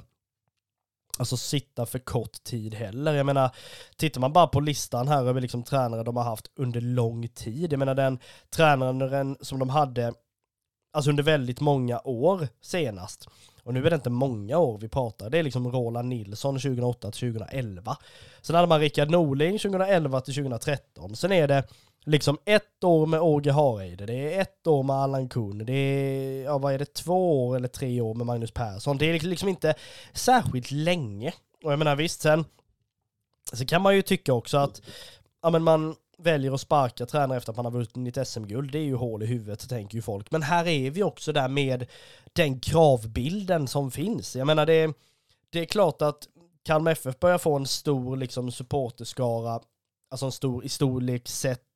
alltså 1.20 1.38
sitta 1.38 1.86
för 1.86 1.99
kort 1.99 2.43
tid 2.43 2.74
heller. 2.74 3.14
Jag 3.14 3.26
menar, 3.26 3.51
tittar 3.95 4.22
man 4.22 4.34
bara 4.34 4.47
på 4.47 4.60
listan 4.60 5.08
här 5.08 5.26
över 5.26 5.41
liksom 5.41 5.64
tränare 5.64 6.03
de 6.03 6.18
har 6.18 6.24
haft 6.24 6.51
under 6.55 6.82
lång 6.82 7.28
tid. 7.28 7.74
Jag 7.74 7.80
menar 7.80 7.95
den 7.95 8.20
tränaren 8.49 9.38
som 9.41 9.60
de 9.60 9.70
hade 9.70 10.14
alltså 10.93 11.10
under 11.10 11.24
väldigt 11.24 11.62
många 11.62 12.01
år 12.03 12.47
senast. 12.62 13.30
Och 13.64 13.74
nu 13.74 13.86
är 13.86 13.89
det 13.89 13.95
inte 13.95 14.10
många 14.10 14.58
år 14.58 14.78
vi 14.78 14.89
pratar, 14.89 15.30
det 15.30 15.38
är 15.38 15.43
liksom 15.43 15.72
Roland 15.72 16.10
Nilsson 16.10 16.60
2008 16.60 17.12
till 17.12 17.34
2011. 17.34 17.97
Sen 18.41 18.55
hade 18.55 18.68
man 18.68 18.80
Rickard 18.80 19.10
Norling 19.10 19.60
2011 19.60 20.22
till 20.22 20.34
2013. 20.34 21.16
Sen 21.16 21.32
är 21.32 21.47
det 21.47 21.64
liksom 22.08 22.38
ett 22.45 22.84
år 22.84 23.05
med 23.05 23.22
Åge 23.22 23.51
Hareide, 23.51 24.05
det 24.05 24.34
är 24.34 24.41
ett 24.41 24.68
år 24.68 24.84
med 24.84 24.95
Allan 24.95 25.30
Kuhn, 25.30 25.66
det 25.66 25.74
är, 25.74 26.43
ja 26.43 26.58
vad 26.58 26.74
är 26.74 26.80
det, 26.80 26.93
två 26.93 27.47
år 27.47 27.55
eller 27.55 27.68
tre 27.68 28.01
år 28.01 28.14
med 28.14 28.26
Magnus 28.26 28.51
Persson. 28.51 28.97
Det 28.97 29.05
är 29.05 29.14
liksom, 29.14 29.30
liksom 29.30 29.49
inte 29.49 29.76
särskilt 30.14 30.72
länge. 30.72 31.34
Och 31.64 31.72
jag 31.72 31.80
menar 31.80 31.95
visst, 31.95 32.22
sen 32.22 32.45
så 33.53 33.66
kan 33.66 33.82
man 33.82 33.95
ju 33.95 34.01
tycka 34.01 34.34
också 34.34 34.58
att, 34.58 34.82
ja 35.41 35.49
men 35.49 35.64
man 35.64 35.95
väljer 36.18 36.51
att 36.51 36.62
sparka 36.62 37.05
tränare 37.05 37.38
efter 37.38 37.51
att 37.51 37.55
man 37.55 37.66
har 37.66 37.72
vunnit 37.72 38.28
SM-guld, 38.28 38.72
det 38.72 38.80
är 38.80 38.84
ju 38.84 38.95
hål 38.95 39.24
i 39.24 39.26
huvudet 39.26 39.70
tänker 39.70 39.95
ju 39.95 40.01
folk. 40.01 40.32
Men 40.32 40.43
här 40.43 40.68
är 40.68 40.91
vi 40.91 41.03
också 41.03 41.32
där 41.32 41.47
med 41.47 41.86
den 42.34 42.60
kravbilden 42.60 43.68
som 43.68 43.91
finns. 43.91 44.36
Jag 44.36 44.47
menar 44.47 44.66
det, 44.66 44.93
det 45.49 45.60
är 45.60 45.66
klart 45.66 46.01
att 46.01 46.28
Kalmar 46.64 46.91
FF 46.91 47.20
börjar 47.20 47.38
få 47.38 47.55
en 47.55 47.66
stor 47.66 48.18
liksom 48.18 48.51
supporterskara, 48.51 49.62
alltså 50.12 50.26
en 50.26 50.32
stor 50.32 50.66
i 50.66 50.70
storlek 50.70 51.28
sett, 51.28 51.66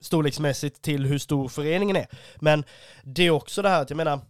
storleksmässigt 0.00 0.82
till 0.82 1.06
hur 1.06 1.18
stor 1.18 1.48
föreningen 1.48 1.96
är. 1.96 2.06
Men 2.36 2.64
det 3.02 3.22
är 3.22 3.30
också 3.30 3.62
det 3.62 3.68
här 3.68 3.82
att 3.82 3.90
jag 3.90 3.96
menar, 3.96 4.20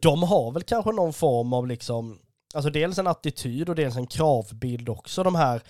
de 0.00 0.22
har 0.22 0.52
väl 0.52 0.62
kanske 0.62 0.92
någon 0.92 1.12
form 1.12 1.52
av 1.52 1.66
liksom 1.66 2.18
Alltså 2.54 2.70
dels 2.70 2.98
en 2.98 3.06
attityd 3.06 3.68
och 3.68 3.74
dels 3.74 3.96
en 3.96 4.06
kravbild 4.06 4.88
också, 4.88 5.22
de 5.22 5.34
här 5.34 5.62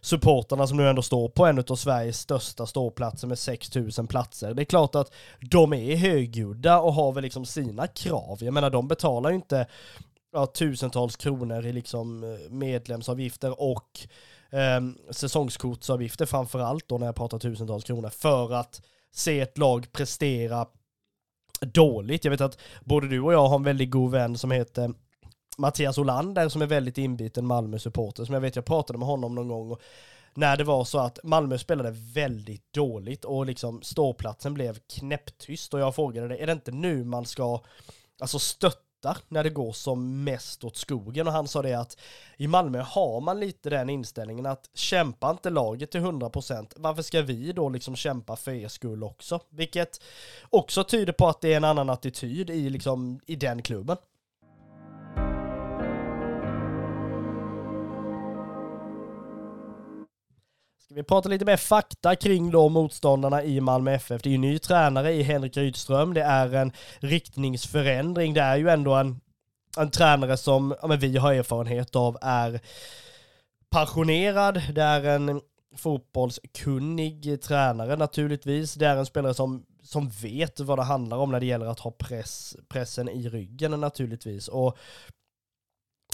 supporterna 0.00 0.66
som 0.66 0.76
nu 0.76 0.88
ändå 0.88 1.02
står 1.02 1.28
på 1.28 1.46
en 1.46 1.58
av 1.58 1.76
Sveriges 1.76 2.18
största 2.18 2.66
ståplatser 2.66 3.28
med 3.28 3.38
6000 3.38 4.06
platser. 4.06 4.54
Det 4.54 4.62
är 4.62 4.64
klart 4.64 4.94
att 4.94 5.12
de 5.40 5.72
är 5.72 5.96
högljudda 5.96 6.80
och 6.80 6.94
har 6.94 7.12
väl 7.12 7.22
liksom 7.22 7.46
sina 7.46 7.86
krav. 7.86 8.38
Jag 8.40 8.54
menar, 8.54 8.70
de 8.70 8.88
betalar 8.88 9.30
ju 9.30 9.36
inte 9.36 9.66
ja, 10.32 10.46
tusentals 10.46 11.16
kronor 11.16 11.66
i 11.66 11.72
liksom 11.72 12.24
eh, 12.24 12.50
medlemsavgifter 12.50 13.60
och 13.62 14.08
eh, 14.52 15.10
säsongskortsavgifter 15.10 16.26
framför 16.26 16.58
allt 16.60 16.88
då 16.88 16.98
när 16.98 17.06
jag 17.06 17.14
pratar 17.14 17.38
tusentals 17.38 17.84
kronor 17.84 18.08
för 18.08 18.52
att 18.54 18.82
se 19.12 19.40
ett 19.40 19.58
lag 19.58 19.92
prestera 19.92 20.66
dåligt. 21.60 22.24
Jag 22.24 22.30
vet 22.30 22.40
att 22.40 22.58
både 22.84 23.08
du 23.08 23.20
och 23.20 23.32
jag 23.32 23.48
har 23.48 23.56
en 23.56 23.64
väldigt 23.64 23.90
god 23.90 24.10
vän 24.10 24.38
som 24.38 24.50
heter 24.50 24.94
Mattias 25.58 25.98
Olander 25.98 26.48
som 26.48 26.62
är 26.62 26.66
väldigt 26.66 26.98
inbiten 26.98 27.46
Malmö-supporter, 27.46 28.24
som 28.24 28.34
jag 28.34 28.40
vet 28.40 28.56
jag 28.56 28.64
pratade 28.64 28.98
med 28.98 29.08
honom 29.08 29.34
någon 29.34 29.48
gång. 29.48 29.70
Och 29.70 29.80
när 30.34 30.56
det 30.56 30.64
var 30.64 30.84
så 30.84 30.98
att 30.98 31.18
Malmö 31.22 31.58
spelade 31.58 31.90
väldigt 31.90 32.72
dåligt 32.72 33.24
och 33.24 33.46
liksom 33.46 33.82
ståplatsen 33.82 34.54
blev 34.54 34.78
knäpptyst 34.78 35.74
och 35.74 35.80
jag 35.80 35.94
frågade 35.94 36.28
det, 36.28 36.36
är 36.36 36.46
det 36.46 36.52
inte 36.52 36.72
nu 36.72 37.04
man 37.04 37.26
ska 37.26 37.60
alltså 38.20 38.38
stötta 38.38 38.91
när 39.28 39.44
det 39.44 39.50
går 39.50 39.72
som 39.72 40.24
mest 40.24 40.64
åt 40.64 40.76
skogen 40.76 41.26
och 41.26 41.32
han 41.32 41.48
sa 41.48 41.62
det 41.62 41.74
att 41.74 41.96
i 42.36 42.46
Malmö 42.46 42.80
har 42.80 43.20
man 43.20 43.40
lite 43.40 43.70
den 43.70 43.90
inställningen 43.90 44.46
att 44.46 44.70
kämpa 44.74 45.30
inte 45.30 45.50
laget 45.50 45.90
till 45.90 46.00
100% 46.00 46.72
varför 46.76 47.02
ska 47.02 47.22
vi 47.22 47.52
då 47.52 47.68
liksom 47.68 47.96
kämpa 47.96 48.36
för 48.36 48.52
er 48.52 48.68
skull 48.68 49.04
också? 49.04 49.40
Vilket 49.50 50.00
också 50.50 50.84
tyder 50.84 51.12
på 51.12 51.28
att 51.28 51.40
det 51.40 51.52
är 51.52 51.56
en 51.56 51.64
annan 51.64 51.90
attityd 51.90 52.50
i 52.50 52.70
liksom 52.70 53.20
i 53.26 53.36
den 53.36 53.62
klubben. 53.62 53.96
Ska 60.92 60.96
vi 60.96 61.02
prata 61.02 61.28
lite 61.28 61.44
mer 61.44 61.56
fakta 61.56 62.16
kring 62.16 62.50
då 62.50 62.68
motståndarna 62.68 63.42
i 63.44 63.60
Malmö 63.60 63.92
FF? 63.92 64.22
Det 64.22 64.28
är 64.28 64.30
ju 64.30 64.38
ny 64.38 64.58
tränare 64.58 65.12
i 65.12 65.22
Henrik 65.22 65.56
Rydström, 65.56 66.14
det 66.14 66.22
är 66.22 66.54
en 66.54 66.72
riktningsförändring, 67.00 68.34
det 68.34 68.40
är 68.40 68.56
ju 68.56 68.68
ändå 68.68 68.94
en, 68.94 69.20
en 69.78 69.90
tränare 69.90 70.36
som 70.36 70.74
ja, 70.82 70.88
men 70.88 70.98
vi 70.98 71.16
har 71.16 71.32
erfarenhet 71.32 71.96
av 71.96 72.18
är 72.22 72.60
passionerad, 73.70 74.62
det 74.74 74.82
är 74.82 75.04
en 75.04 75.40
fotbollskunnig 75.76 77.42
tränare 77.42 77.96
naturligtvis, 77.96 78.74
det 78.74 78.86
är 78.86 78.96
en 78.96 79.06
spelare 79.06 79.34
som, 79.34 79.64
som 79.82 80.08
vet 80.08 80.60
vad 80.60 80.78
det 80.78 80.82
handlar 80.84 81.16
om 81.16 81.30
när 81.30 81.40
det 81.40 81.46
gäller 81.46 81.66
att 81.66 81.80
ha 81.80 81.90
press, 81.90 82.56
pressen 82.68 83.08
i 83.08 83.28
ryggen 83.28 83.80
naturligtvis. 83.80 84.48
Och 84.48 84.78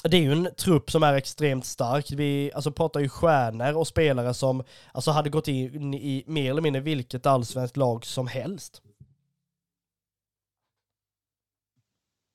det 0.03 0.17
är 0.17 0.21
ju 0.21 0.33
en 0.33 0.49
trupp 0.59 0.91
som 0.91 1.03
är 1.03 1.15
extremt 1.15 1.67
stark. 1.67 2.11
Vi 2.11 2.53
alltså, 2.55 2.73
pratar 2.73 3.01
ju 3.01 3.09
stjärnor 3.09 3.77
och 3.77 3.87
spelare 3.87 4.35
som 4.35 4.65
alltså, 4.93 5.11
hade 5.11 5.31
gått 5.31 5.49
in 5.49 5.95
i 5.95 6.25
mer 6.27 6.51
eller 6.51 6.63
mindre 6.63 6.83
vilket 6.83 7.27
allsvenskt 7.27 7.77
lag 7.77 8.05
som 8.05 8.27
helst. 8.27 8.83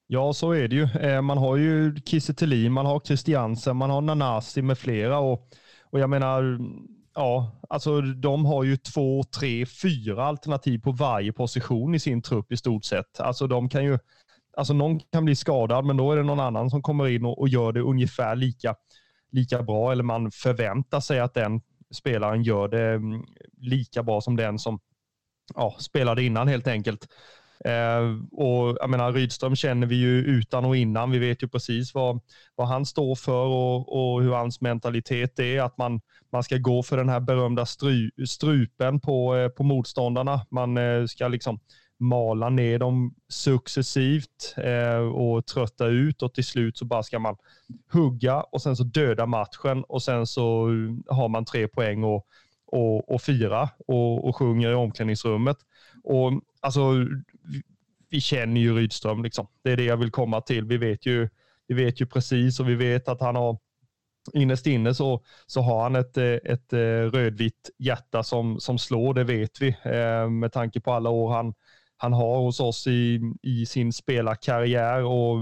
Ja, 0.08 0.34
så 0.34 0.52
är 0.52 0.68
det 0.68 0.76
ju. 0.76 0.84
Eh, 0.84 1.22
man 1.22 1.38
har 1.38 1.58
ju 1.58 1.96
Kiese 2.06 2.70
man 2.70 2.86
har 2.86 3.00
Christiansen, 3.00 3.78
man 3.78 3.90
har 3.90 4.02
Nanasi 4.02 4.62
med 4.62 4.78
flera 4.78 5.20
och, 5.20 5.48
och 5.84 6.00
jag 6.00 6.10
menar, 6.10 6.60
ja, 7.16 7.52
alltså 7.70 8.02
de 8.02 8.46
har 8.46 8.64
ju 8.64 8.78
två, 8.78 9.24
tre, 9.24 9.66
fyra 9.66 10.26
alternativ 10.26 10.80
på 10.80 10.92
varje 10.92 11.34
position 11.34 11.96
i 11.96 12.00
sin 12.00 12.22
trupp 12.22 12.52
i 12.52 12.58
stort 12.58 12.86
sett. 12.86 13.20
Alltså 13.20 13.48
de 13.48 13.70
kan 13.70 13.84
ju 13.84 14.00
alltså 14.58 14.74
någon 14.74 15.00
kan 15.00 15.26
bli 15.26 15.36
skadad, 15.36 15.86
men 15.86 15.98
då 15.98 16.12
är 16.12 16.18
det 16.18 16.24
någon 16.24 16.40
annan 16.40 16.70
som 16.70 16.82
kommer 16.82 17.08
in 17.08 17.26
och, 17.26 17.40
och 17.40 17.50
gör 17.50 17.72
det 17.72 17.82
ungefär 17.82 18.36
lika, 18.36 18.76
lika 19.32 19.64
bra, 19.64 19.92
eller 19.92 20.04
man 20.04 20.32
förväntar 20.32 21.00
sig 21.00 21.20
att 21.20 21.34
den 21.34 21.62
spelaren 21.94 22.44
gör 22.44 22.68
det 22.68 22.94
mm, 22.94 23.24
lika 23.58 24.04
bra 24.04 24.22
som 24.22 24.36
den 24.36 24.60
som 24.60 24.80
ja, 25.56 25.76
spelade 25.80 26.24
innan 26.24 26.48
helt 26.48 26.68
enkelt. 26.68 27.08
Eh, 27.66 28.02
och 28.32 28.78
jag 28.80 28.90
menar, 28.90 29.12
Rydström 29.12 29.56
känner 29.56 29.88
vi 29.88 29.96
ju 29.96 30.18
utan 30.18 30.66
och 30.66 30.76
innan. 30.76 31.12
Vi 31.12 31.20
vet 31.20 31.44
ju 31.44 31.48
precis 31.48 31.94
vad, 31.94 32.20
vad 32.56 32.68
han 32.68 32.86
står 32.86 33.16
för 33.16 33.46
och, 33.46 34.14
och 34.14 34.24
hur 34.24 34.32
hans 34.32 34.62
mentalitet 34.62 35.40
är. 35.40 35.62
Att 35.62 35.78
man, 35.78 36.02
man 36.32 36.44
ska 36.44 36.58
gå 36.58 36.84
för 36.84 36.98
den 36.98 37.10
här 37.10 37.20
berömda 37.20 37.66
stru, 37.66 38.12
strupen 38.28 39.00
på, 39.00 39.36
eh, 39.36 39.50
på 39.50 39.64
motståndarna. 39.64 40.46
Man 40.50 40.78
eh, 40.78 41.06
ska 41.06 41.28
liksom 41.28 41.60
mala 42.04 42.50
ner 42.50 42.80
dem 42.80 43.16
successivt 43.28 44.56
eh, 44.58 44.98
och 44.98 45.46
trötta 45.46 45.88
ut 45.88 46.22
och 46.22 46.34
till 46.34 46.46
slut 46.46 46.78
så 46.78 46.86
bara 46.86 47.04
ska 47.04 47.20
man 47.20 47.36
hugga 47.92 48.42
och 48.42 48.62
sen 48.62 48.76
så 48.76 48.84
döda 48.84 49.26
matchen 49.26 49.84
och 49.84 50.04
sen 50.04 50.28
så 50.28 50.68
har 51.08 51.30
man 51.30 51.46
tre 51.46 51.68
poäng 51.68 52.04
och, 52.04 52.28
och, 52.66 53.14
och 53.14 53.22
fira 53.22 53.70
och, 53.88 54.28
och 54.28 54.36
sjunger 54.36 54.72
i 54.72 54.76
omklädningsrummet. 54.76 55.58
Och 56.04 56.32
alltså, 56.60 56.92
vi, 57.44 57.62
vi 58.10 58.22
känner 58.22 58.62
ju 58.62 58.76
Rydström 58.76 59.24
liksom. 59.24 59.48
Det 59.64 59.72
är 59.72 59.78
det 59.78 59.84
jag 59.84 59.98
vill 59.98 60.12
komma 60.12 60.42
till. 60.42 60.66
Vi 60.66 60.78
vet 60.78 61.06
ju, 61.06 61.30
vi 61.68 61.76
vet 61.76 62.02
ju 62.02 62.06
precis 62.06 62.60
och 62.60 62.70
vi 62.70 62.76
vet 62.76 63.08
att 63.08 63.22
han 63.22 63.36
har 63.36 63.58
innerst 64.34 64.68
inne 64.68 64.94
så, 64.94 65.24
så 65.48 65.62
har 65.62 65.84
han 65.84 65.96
ett, 65.96 66.18
ett 66.18 66.74
eh, 66.74 66.78
rödvitt 67.12 67.70
hjärta 67.78 68.24
som, 68.24 68.60
som 68.60 68.78
slår, 68.80 69.14
det 69.14 69.24
vet 69.24 69.62
vi. 69.62 69.68
Eh, 69.84 70.30
med 70.30 70.52
tanke 70.52 70.80
på 70.82 70.92
alla 70.92 71.10
år 71.10 71.34
han, 71.34 71.54
han 71.98 72.14
har 72.14 72.38
hos 72.38 72.60
oss 72.60 72.88
i, 72.88 73.22
i 73.42 73.66
sin 73.66 73.94
spelarkarriär 73.94 75.04
och 75.04 75.38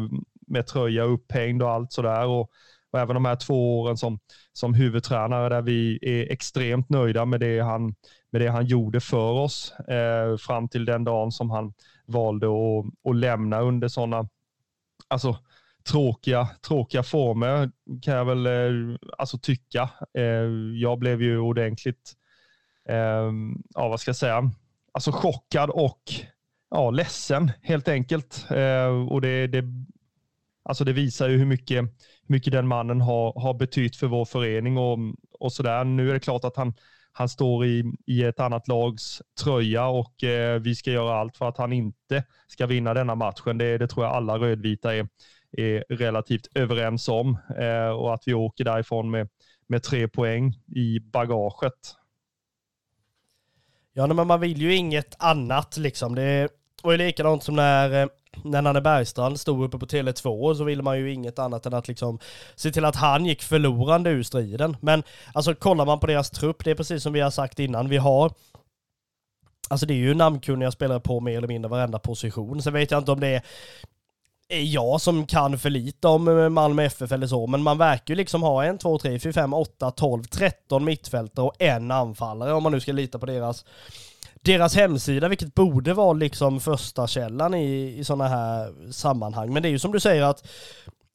med 0.47 0.67
tröja 0.67 1.03
upphängd 1.03 1.63
och 1.63 1.71
allt 1.71 1.91
sådär. 1.91 2.25
Och, 2.25 2.51
och 2.91 2.99
även 2.99 3.13
de 3.13 3.25
här 3.25 3.35
två 3.35 3.79
åren 3.79 3.97
som, 3.97 4.19
som 4.53 4.73
huvudtränare 4.73 5.49
där 5.49 5.61
vi 5.61 5.99
är 6.01 6.31
extremt 6.31 6.89
nöjda 6.89 7.25
med 7.25 7.39
det 7.39 7.59
han, 7.59 7.95
med 8.31 8.41
det 8.41 8.47
han 8.47 8.65
gjorde 8.65 8.99
för 8.99 9.31
oss 9.31 9.73
eh, 9.79 10.37
fram 10.37 10.67
till 10.67 10.85
den 10.85 11.03
dagen 11.03 11.31
som 11.31 11.49
han 11.49 11.73
valde 12.05 12.47
att, 12.47 13.09
att 13.09 13.15
lämna 13.15 13.61
under 13.61 13.87
sådana 13.87 14.29
alltså, 15.07 15.37
tråkiga, 15.89 16.49
tråkiga 16.67 17.03
former 17.03 17.71
kan 18.01 18.13
jag 18.13 18.25
väl 18.25 18.45
eh, 18.45 18.97
alltså, 19.17 19.37
tycka. 19.37 19.89
Eh, 20.13 20.23
jag 20.81 20.99
blev 20.99 21.21
ju 21.21 21.39
ordentligt, 21.39 22.13
eh, 22.89 23.31
ja 23.69 23.87
vad 23.87 23.99
ska 23.99 24.09
jag 24.09 24.15
säga, 24.15 24.51
alltså 24.91 25.11
chockad 25.11 25.69
och 25.69 26.01
ja, 26.72 26.91
ledsen 26.91 27.51
helt 27.61 27.88
enkelt. 27.88 28.45
Eh, 28.51 29.07
och 29.09 29.22
det, 29.22 29.47
det, 29.47 29.63
alltså 30.63 30.84
det 30.84 30.93
visar 30.93 31.30
ju 31.30 31.38
hur 31.38 31.45
mycket, 31.45 31.78
hur 32.28 32.34
mycket 32.34 32.53
den 32.53 32.67
mannen 32.67 33.01
har, 33.01 33.41
har 33.41 33.53
betytt 33.53 33.95
för 33.95 34.07
vår 34.07 34.26
förening 34.26 34.78
och, 34.78 34.97
och 35.39 35.53
sådär. 35.53 35.84
Nu 35.84 36.09
är 36.09 36.13
det 36.13 36.19
klart 36.19 36.43
att 36.43 36.55
han, 36.55 36.74
han 37.11 37.30
står 37.30 37.65
i, 37.65 37.84
i 38.05 38.24
ett 38.24 38.39
annat 38.39 38.67
lags 38.67 39.22
tröja 39.43 39.88
och 39.88 40.24
eh, 40.24 40.59
vi 40.59 40.76
ska 40.76 40.91
göra 40.91 41.19
allt 41.19 41.38
för 41.38 41.49
att 41.49 41.57
han 41.57 41.74
inte 41.74 42.24
ska 42.47 42.65
vinna 42.65 42.93
denna 42.93 43.15
matchen. 43.15 43.57
Det, 43.57 43.78
det 43.78 43.88
tror 43.88 44.05
jag 44.05 44.15
alla 44.15 44.38
rödvita 44.38 44.95
är, 44.95 45.07
är 45.51 45.84
relativt 45.89 46.47
överens 46.55 47.07
om 47.09 47.38
eh, 47.57 47.89
och 47.89 48.13
att 48.13 48.24
vi 48.26 48.34
åker 48.34 48.63
därifrån 48.63 49.11
med, 49.11 49.30
med 49.67 49.84
tre 49.84 50.07
poäng 50.07 50.53
i 50.76 50.99
bagaget. 50.99 51.95
Ja, 53.93 54.07
men 54.07 54.28
man 54.28 54.39
vill 54.39 54.61
ju 54.61 54.76
inget 54.76 55.15
annat 55.19 55.78
liksom. 55.78 56.15
Det, 56.15 56.49
var 56.84 56.91
ju 56.91 56.97
likadant 56.97 57.43
som 57.43 57.55
när, 57.55 58.01
eh, 58.01 58.07
när 58.43 58.61
Nanne 58.61 58.82
Bergstrand 58.82 59.39
stod 59.39 59.63
uppe 59.63 59.77
på 59.77 59.86
Tele2 59.86 60.55
så 60.55 60.63
ville 60.63 60.84
man 60.84 60.99
ju 60.99 61.13
inget 61.13 61.39
annat 61.39 61.65
än 61.65 61.73
att 61.73 61.88
liksom 61.88 62.19
se 62.55 62.71
till 62.71 62.86
att 62.86 62.95
han 62.95 63.25
gick 63.25 63.43
förlorande 63.43 64.09
ur 64.09 64.23
striden. 64.23 64.77
Men 64.82 65.03
alltså 65.34 65.55
kollar 65.55 65.86
man 65.86 65.99
på 65.99 66.07
deras 66.07 66.29
trupp, 66.29 66.63
det 66.63 66.71
är 66.71 66.75
precis 66.75 67.03
som 67.03 67.13
vi 67.13 67.19
har 67.19 67.32
sagt 67.32 67.59
innan, 67.59 67.89
vi 67.89 67.97
har 67.97 68.32
Alltså 69.69 69.86
det 69.86 69.93
är 69.93 69.97
ju 69.97 70.13
namnkunniga 70.13 70.71
spelare 70.71 70.99
på 70.99 71.19
mer 71.19 71.38
eller 71.38 71.47
mindre 71.47 71.69
varenda 71.69 71.99
position. 71.99 72.61
Sen 72.61 72.73
vet 72.73 72.91
jag 72.91 72.97
inte 72.97 73.11
om 73.11 73.19
det 73.19 73.41
är 74.51 74.61
jag 74.61 75.01
som 75.01 75.25
kan 75.25 75.59
för 75.59 75.69
lite 75.69 76.07
om 76.07 76.27
eh, 76.27 76.49
Malmö 76.49 76.84
FF 76.84 77.11
eller 77.11 77.27
så, 77.27 77.47
men 77.47 77.63
man 77.63 77.77
verkar 77.77 78.13
ju 78.13 78.15
liksom 78.15 78.43
ha 78.43 78.63
en, 78.63 78.77
två, 78.77 78.97
tre, 78.97 79.19
fyra, 79.19 79.34
fem, 79.34 79.53
åtta, 79.53 79.91
tolv, 79.91 80.23
tretton 80.23 80.86
mittfältare 80.86 81.45
och 81.45 81.61
en 81.61 81.91
anfallare 81.91 82.53
om 82.53 82.63
man 82.63 82.71
nu 82.71 82.79
ska 82.79 82.91
lita 82.91 83.19
på 83.19 83.25
deras 83.25 83.65
deras 84.41 84.75
hemsida, 84.75 85.27
vilket 85.27 85.55
borde 85.55 85.93
vara 85.93 86.13
liksom 86.13 86.59
första 86.59 87.07
källan 87.07 87.53
i, 87.53 87.99
i 87.99 88.03
sådana 88.03 88.27
här 88.27 88.91
sammanhang. 88.91 89.53
Men 89.53 89.63
det 89.63 89.69
är 89.69 89.71
ju 89.71 89.79
som 89.79 89.91
du 89.91 89.99
säger 89.99 90.23
att 90.23 90.47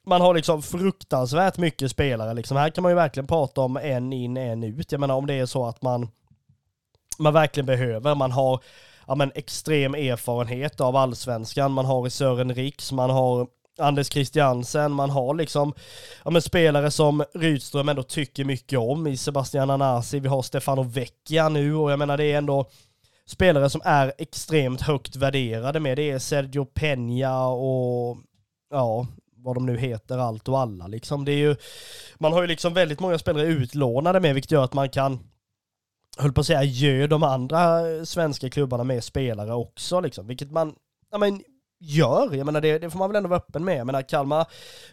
man 0.06 0.20
har 0.20 0.34
liksom 0.34 0.62
fruktansvärt 0.62 1.58
mycket 1.58 1.90
spelare. 1.90 2.34
Liksom. 2.34 2.56
Här 2.56 2.70
kan 2.70 2.82
man 2.82 2.92
ju 2.92 2.96
verkligen 2.96 3.26
prata 3.26 3.60
om 3.60 3.76
en 3.76 4.12
in, 4.12 4.36
en 4.36 4.64
ut. 4.64 4.92
Jag 4.92 5.00
menar 5.00 5.14
om 5.14 5.26
det 5.26 5.34
är 5.34 5.46
så 5.46 5.66
att 5.66 5.82
man, 5.82 6.08
man 7.18 7.32
verkligen 7.32 7.66
behöver, 7.66 8.14
man 8.14 8.32
har 8.32 8.60
ja, 9.06 9.14
men, 9.14 9.32
extrem 9.34 9.94
erfarenhet 9.94 10.80
av 10.80 10.96
allsvenskan, 10.96 11.72
man 11.72 11.84
har 11.84 12.06
i 12.06 12.10
Sören 12.10 12.54
Riks, 12.54 12.92
man 12.92 13.10
har 13.10 13.46
Anders 13.78 14.08
Christiansen, 14.08 14.92
man 14.92 15.10
har 15.10 15.34
liksom 15.34 15.72
ja, 16.24 16.30
men 16.30 16.42
spelare 16.42 16.90
som 16.90 17.24
Rydström 17.34 17.88
ändå 17.88 18.02
tycker 18.02 18.44
mycket 18.44 18.78
om 18.78 19.06
i 19.06 19.16
Sebastian 19.16 19.70
Anasi, 19.70 20.20
vi 20.20 20.28
har 20.28 20.42
Stefano 20.42 20.82
Vecchia 20.82 21.48
nu 21.48 21.74
och 21.74 21.92
jag 21.92 21.98
menar 21.98 22.16
det 22.16 22.24
är 22.24 22.38
ändå 22.38 22.66
spelare 23.26 23.70
som 23.70 23.80
är 23.84 24.12
extremt 24.18 24.80
högt 24.80 25.16
värderade 25.16 25.80
med. 25.80 25.98
Det 25.98 26.10
är 26.10 26.18
Sergio 26.18 26.64
Peña 26.64 27.46
och 27.46 28.16
ja, 28.70 29.06
vad 29.36 29.56
de 29.56 29.66
nu 29.66 29.78
heter, 29.78 30.18
allt 30.18 30.48
och 30.48 30.58
alla 30.58 30.86
liksom. 30.86 31.24
Det 31.24 31.32
är 31.32 31.38
ju, 31.38 31.56
man 32.18 32.32
har 32.32 32.42
ju 32.42 32.46
liksom 32.48 32.74
väldigt 32.74 33.00
många 33.00 33.18
spelare 33.18 33.46
utlånade 33.46 34.20
med, 34.20 34.34
vilket 34.34 34.52
gör 34.52 34.64
att 34.64 34.74
man 34.74 34.88
kan, 34.88 35.18
höll 36.18 36.32
på 36.32 36.40
att 36.40 36.46
säga, 36.46 36.62
ge 36.62 37.06
de 37.06 37.22
andra 37.22 37.82
svenska 38.06 38.50
klubbarna 38.50 38.84
med 38.84 39.04
spelare 39.04 39.54
också 39.54 40.00
liksom, 40.00 40.26
vilket 40.26 40.50
man, 40.50 40.74
ja 41.10 41.18
men, 41.18 41.42
gör. 41.78 42.34
Jag 42.34 42.46
menar 42.46 42.60
det, 42.60 42.78
det, 42.78 42.90
får 42.90 42.98
man 42.98 43.10
väl 43.10 43.16
ändå 43.16 43.28
vara 43.28 43.38
öppen 43.38 43.64
med. 43.64 43.78
Jag 43.78 43.86
menar 43.86 44.02
Kalmar 44.02 44.46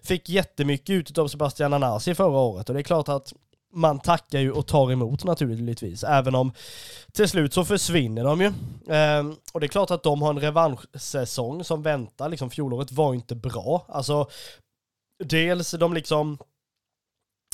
fick 0.04 0.30
jättemycket 0.30 0.90
ut 0.90 1.18
av 1.18 1.28
Sebastian 1.28 1.74
Anasi 1.74 2.16
förra 2.16 2.40
året 2.40 2.70
och 2.70 2.74
det 2.74 2.82
är 2.82 2.84
klart 2.84 3.10
att 3.10 3.34
man 3.74 4.00
tackar 4.00 4.40
ju 4.40 4.52
och 4.52 4.68
tar 4.68 4.92
emot 4.92 5.24
naturligtvis, 5.24 6.04
även 6.04 6.36
om 6.36 6.54
till 7.12 7.30
slut 7.30 7.54
så 7.54 7.66
försvinner 7.66 8.24
de 8.24 8.42
ju. 8.42 8.54
Ehm, 8.90 9.36
och 9.54 9.60
det 9.60 9.66
är 9.66 9.68
klart 9.68 9.92
att 9.92 10.04
de 10.04 10.22
har 10.22 10.30
en 10.30 10.40
revanschsäsong 10.40 11.64
som 11.64 11.84
väntar, 11.84 12.30
liksom 12.30 12.50
fjolåret 12.50 12.92
var 12.92 13.14
inte 13.14 13.36
bra. 13.36 13.86
Alltså, 13.88 14.30
dels 15.24 15.72
de 15.72 15.94
liksom 15.94 16.38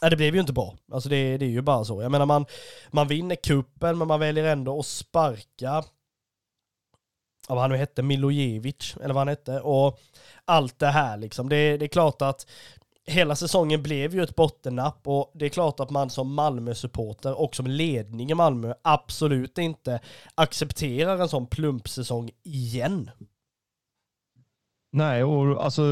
Nej, 0.01 0.09
det 0.09 0.17
blev 0.17 0.34
ju 0.34 0.41
inte 0.41 0.53
bra. 0.53 0.76
Alltså 0.91 1.09
det, 1.09 1.38
det 1.38 1.45
är 1.45 1.49
ju 1.49 1.61
bara 1.61 1.86
så. 1.86 2.01
Jag 2.01 2.11
menar 2.11 2.26
man, 2.26 2.45
man 2.91 3.07
vinner 3.07 3.36
kuppen 3.36 3.97
men 3.97 4.07
man 4.07 4.20
väljer 4.20 4.43
ändå 4.43 4.80
att 4.80 4.86
sparka 4.86 5.84
vad 7.47 7.61
han 7.61 7.70
nu 7.70 7.78
hette, 7.78 8.01
Milojevic, 8.01 8.95
eller 9.01 9.13
vad 9.13 9.22
han 9.22 9.28
hette, 9.28 9.59
och 9.59 9.99
allt 10.45 10.80
det 10.80 10.88
här 10.88 11.17
liksom. 11.17 11.49
Det, 11.49 11.78
det 11.78 11.86
är 11.86 11.89
klart 11.89 12.22
att 12.22 12.47
hela 13.10 13.36
säsongen 13.36 13.84
blev 13.84 14.16
ju 14.16 14.24
ett 14.24 14.36
bottennapp 14.36 15.07
och 15.07 15.32
det 15.34 15.45
är 15.45 15.49
klart 15.49 15.80
att 15.80 15.89
man 15.89 16.10
som 16.10 16.34
Malmö-supporter 16.34 17.39
och 17.39 17.55
som 17.55 17.68
ledning 17.68 18.32
i 18.32 18.34
Malmö 18.34 18.74
absolut 18.82 19.57
inte 19.57 19.99
accepterar 20.36 21.20
en 21.20 21.30
sån 21.30 21.47
plumpsäsong 21.47 22.32
igen. 22.43 23.12
Nej, 24.91 25.24
och 25.24 25.64
alltså 25.64 25.84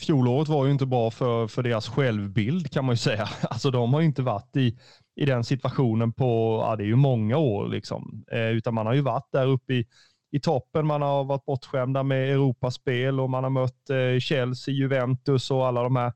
fjolåret 0.00 0.48
var 0.48 0.64
ju 0.64 0.72
inte 0.72 0.86
bra 0.86 1.10
för, 1.10 1.48
för 1.48 1.62
deras 1.62 1.88
självbild 1.88 2.70
kan 2.70 2.84
man 2.84 2.92
ju 2.92 2.96
säga. 2.96 3.28
Alltså 3.42 3.70
de 3.70 3.94
har 3.94 4.00
ju 4.00 4.06
inte 4.06 4.22
varit 4.22 4.56
i, 4.56 4.78
i 5.16 5.24
den 5.24 5.44
situationen 5.44 6.12
på, 6.12 6.60
ja 6.68 6.76
det 6.76 6.82
är 6.82 6.86
ju 6.86 6.96
många 6.96 7.36
år 7.36 7.68
liksom, 7.68 8.24
eh, 8.32 8.48
utan 8.48 8.74
man 8.74 8.86
har 8.86 8.94
ju 8.94 9.00
varit 9.00 9.28
där 9.32 9.46
uppe 9.46 9.74
i, 9.74 9.86
i 10.30 10.40
toppen. 10.40 10.86
Man 10.86 11.02
har 11.02 11.24
varit 11.24 11.44
bortskämda 11.44 12.02
med 12.02 12.30
Europaspel 12.30 13.20
och 13.20 13.30
man 13.30 13.44
har 13.44 13.50
mött 13.50 13.90
eh, 13.90 14.20
Chelsea, 14.20 14.74
Juventus 14.74 15.50
och 15.50 15.66
alla 15.66 15.82
de 15.82 15.96
här 15.96 16.12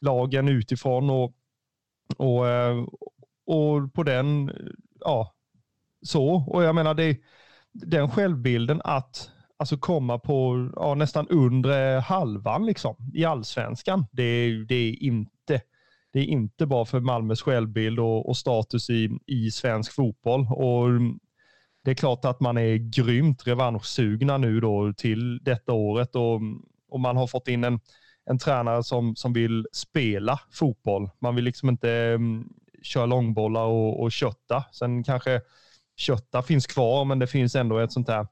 lagen 0.00 0.48
utifrån 0.48 1.10
och, 1.10 1.34
och, 2.16 2.48
eh, 2.48 2.84
och 3.46 3.94
på 3.94 4.02
den, 4.02 4.52
ja, 5.00 5.34
så. 6.02 6.44
Och 6.46 6.64
jag 6.64 6.74
menar, 6.74 6.94
det, 6.94 7.18
den 7.72 8.10
självbilden 8.10 8.80
att 8.84 9.30
alltså 9.56 9.76
komma 9.78 10.18
på 10.18 10.70
ja, 10.76 10.94
nästan 10.94 11.28
undre 11.28 12.02
halvan 12.06 12.66
liksom, 12.66 12.96
i 13.14 13.24
allsvenskan, 13.24 14.06
det, 14.12 14.64
det, 14.64 14.74
är 14.74 15.02
inte, 15.02 15.60
det 16.12 16.18
är 16.18 16.24
inte 16.24 16.66
bra 16.66 16.84
för 16.84 17.00
Malmös 17.00 17.42
självbild 17.42 17.98
och, 18.00 18.28
och 18.28 18.36
status 18.36 18.90
i, 18.90 19.18
i 19.26 19.50
svensk 19.50 19.92
fotboll. 19.92 20.46
Och 20.50 20.88
det 21.84 21.90
är 21.90 21.94
klart 21.94 22.24
att 22.24 22.40
man 22.40 22.58
är 22.58 22.76
grymt 22.76 23.46
revanschsugna 23.46 24.38
nu 24.38 24.60
då 24.60 24.92
till 24.96 25.38
detta 25.42 25.72
året 25.72 26.16
och, 26.16 26.40
och 26.90 27.00
man 27.00 27.16
har 27.16 27.26
fått 27.26 27.48
in 27.48 27.64
en, 27.64 27.80
en 28.30 28.38
tränare 28.38 28.84
som, 28.84 29.16
som 29.16 29.32
vill 29.32 29.66
spela 29.72 30.40
fotboll. 30.50 31.10
Man 31.18 31.34
vill 31.34 31.44
liksom 31.44 31.68
inte 31.68 31.88
um, 32.14 32.52
köra 32.82 33.06
långbollar 33.06 33.64
och, 33.64 34.02
och 34.02 34.12
kötta. 34.12 34.64
Sen 34.72 35.04
kanske 35.04 35.40
kötta 35.96 36.42
finns 36.42 36.66
kvar, 36.66 37.04
men 37.04 37.18
det 37.18 37.26
finns 37.26 37.54
ändå 37.54 37.78
ett 37.78 37.92
sånt 37.92 38.08
här 38.08 38.26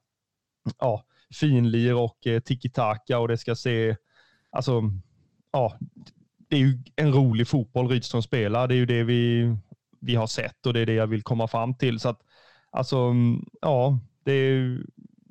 ja, 0.79 1.05
finlir 1.35 1.95
och 1.95 2.27
eh, 2.27 2.41
tiki-taka 2.41 3.19
och 3.19 3.29
det 3.29 3.39
ska 3.39 3.57
se, 3.57 3.97
alltså, 4.51 4.83
ja, 5.53 5.79
det 6.49 6.57
är 6.57 6.61
ju 6.61 6.79
en 6.97 7.13
rolig 7.13 7.49
fotboll 7.49 7.89
Rydström 7.89 8.23
spelar. 8.23 8.69
Det 8.69 8.75
är 8.75 8.77
ju 8.77 8.87
det 8.87 9.03
vi, 9.03 9.55
vi 10.01 10.15
har 10.15 10.27
sett 10.27 10.67
och 10.67 10.73
det 10.73 10.81
är 10.81 10.87
det 10.87 10.95
jag 10.95 11.07
vill 11.07 11.23
komma 11.23 11.49
fram 11.49 11.75
till. 11.75 12.01
Så 12.01 12.09
att, 12.09 12.21
alltså, 12.71 12.97
mm, 12.97 13.45
ja, 13.61 13.99
det 14.25 14.33
är, 14.33 14.83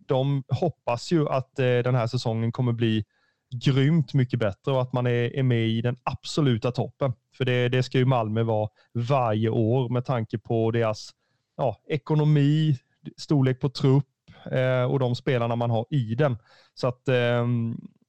de 0.07 0.43
hoppas 0.49 1.11
ju 1.11 1.29
att 1.29 1.59
eh, 1.59 1.65
den 1.65 1.95
här 1.95 2.07
säsongen 2.07 2.51
kommer 2.51 2.71
bli 2.71 3.05
grymt 3.51 4.13
mycket 4.13 4.39
bättre 4.39 4.71
och 4.71 4.81
att 4.81 4.93
man 4.93 5.07
är, 5.07 5.35
är 5.35 5.43
med 5.43 5.67
i 5.67 5.81
den 5.81 5.97
absoluta 6.03 6.71
toppen. 6.71 7.13
För 7.37 7.45
det, 7.45 7.69
det 7.69 7.83
ska 7.83 7.97
ju 7.97 8.05
Malmö 8.05 8.43
vara 8.43 8.69
varje 8.93 9.49
år 9.49 9.89
med 9.89 10.05
tanke 10.05 10.37
på 10.37 10.71
deras 10.71 11.11
ja, 11.57 11.81
ekonomi, 11.87 12.77
storlek 13.17 13.59
på 13.59 13.69
trupp 13.69 14.05
eh, 14.51 14.83
och 14.83 14.99
de 14.99 15.15
spelarna 15.15 15.55
man 15.55 15.69
har 15.69 15.85
i 15.89 16.15
den. 16.15 16.37
Så 16.73 16.87
att 16.87 17.07
eh, 17.07 17.45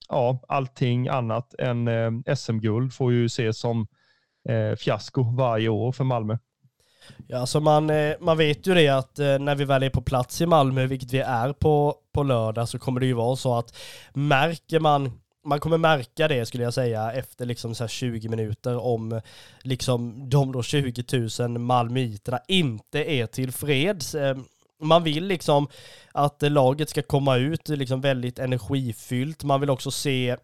ja, 0.09 0.45
allting 0.49 1.09
annat 1.09 1.55
än 1.59 1.89
eh, 1.89 2.35
SM-guld 2.37 2.93
får 2.93 3.13
ju 3.13 3.27
ses 3.27 3.59
som 3.59 3.87
eh, 4.49 4.77
fiasko 4.77 5.23
varje 5.23 5.69
år 5.69 5.93
för 5.93 6.05
Malmö. 6.05 6.39
Ja, 7.27 7.39
alltså 7.39 7.61
man, 7.61 7.91
eh, 7.91 8.15
man 8.21 8.39
vet 8.39 8.67
ju 8.67 8.75
det 8.75 8.89
att 8.89 9.19
eh, 9.19 9.39
när 9.39 9.55
vi 9.55 9.65
väl 9.65 9.83
är 9.83 9.91
på 9.91 10.01
plats 10.01 10.41
i 10.41 10.47
Malmö, 10.47 10.87
vilket 10.87 11.13
vi 11.13 11.19
är 11.19 11.53
på, 11.53 11.97
på 12.13 12.23
lördag, 12.23 12.69
så 12.69 12.79
kommer 12.79 13.01
det 13.01 13.07
ju 13.07 13.13
vara 13.13 13.37
så 13.37 13.59
att 13.59 13.77
märker 14.13 14.81
man 14.81 15.21
man 15.45 15.61
kommer 15.61 15.79
märka 15.79 16.29
det 16.29 16.47
skulle 16.47 16.65
jag 16.65 16.75
säga 16.75 17.13
efter 17.13 17.47
liksom 17.47 17.75
så 17.75 17.89
20 17.89 18.29
minuter 18.29 18.79
om 18.79 19.21
liksom 19.63 20.31
de 20.31 20.53
då 20.53 20.63
20 20.63 21.29
000 21.41 21.59
malmöiterna 21.59 22.41
inte 22.49 23.13
är 23.13 23.27
tillfreds. 23.27 24.15
Ehm, 24.15 24.45
man 24.83 25.05
vill 25.05 25.25
liksom 25.25 25.69
att 26.13 26.43
laget 26.43 26.89
ska 26.89 27.03
komma 27.03 27.37
ut 27.37 27.69
liksom 27.69 28.01
väldigt 28.01 28.39
energifyllt. 28.39 29.45
Man 29.45 29.61
vill 29.61 29.71
också 29.71 29.91
se 29.91 30.37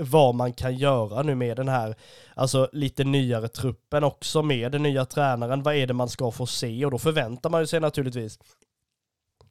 vad 0.00 0.34
man 0.34 0.52
kan 0.52 0.76
göra 0.76 1.22
nu 1.22 1.34
med 1.34 1.56
den 1.56 1.68
här, 1.68 1.94
alltså 2.34 2.68
lite 2.72 3.04
nyare 3.04 3.48
truppen 3.48 4.04
också 4.04 4.42
med 4.42 4.72
den 4.72 4.82
nya 4.82 5.04
tränaren. 5.04 5.62
Vad 5.62 5.74
är 5.74 5.86
det 5.86 5.94
man 5.94 6.08
ska 6.08 6.30
få 6.30 6.46
se? 6.46 6.84
Och 6.84 6.90
då 6.90 6.98
förväntar 6.98 7.50
man 7.50 7.66
sig 7.66 7.80
naturligtvis 7.80 8.38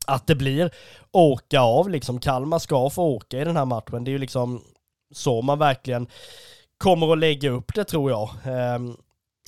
att 0.07 0.27
det 0.27 0.35
blir 0.35 0.71
åka 1.11 1.59
av 1.59 1.89
liksom. 1.89 2.19
Kalmar 2.19 2.59
ska 2.59 2.89
få 2.89 3.03
åka 3.03 3.41
i 3.41 3.43
den 3.43 3.57
här 3.57 3.65
matchen. 3.65 4.03
Det 4.03 4.09
är 4.09 4.13
ju 4.13 4.17
liksom 4.17 4.63
så 5.11 5.41
man 5.41 5.59
verkligen 5.59 6.07
kommer 6.77 7.11
att 7.11 7.19
lägga 7.19 7.49
upp 7.49 7.75
det 7.75 7.83
tror 7.83 8.11
jag. 8.11 8.29
Ehm, 8.45 8.97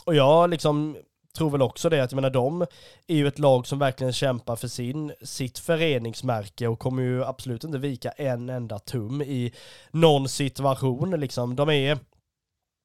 och 0.05 0.15
jag 0.15 0.49
liksom 0.49 0.97
tror 1.37 1.49
väl 1.49 1.61
också 1.61 1.89
det 1.89 2.03
att, 2.03 2.11
jag 2.11 2.15
menar 2.15 2.29
de 2.29 2.61
är 3.07 3.15
ju 3.15 3.27
ett 3.27 3.39
lag 3.39 3.67
som 3.67 3.79
verkligen 3.79 4.13
kämpar 4.13 4.55
för 4.55 4.67
sin, 4.67 5.13
sitt 5.21 5.59
föreningsmärke 5.59 6.67
och 6.67 6.79
kommer 6.79 7.03
ju 7.03 7.25
absolut 7.25 7.63
inte 7.63 7.77
vika 7.77 8.09
en 8.09 8.49
enda 8.49 8.79
tum 8.79 9.21
i 9.21 9.53
någon 9.91 10.29
situation 10.29 11.19
liksom. 11.19 11.55
De 11.55 11.69
är 11.69 11.99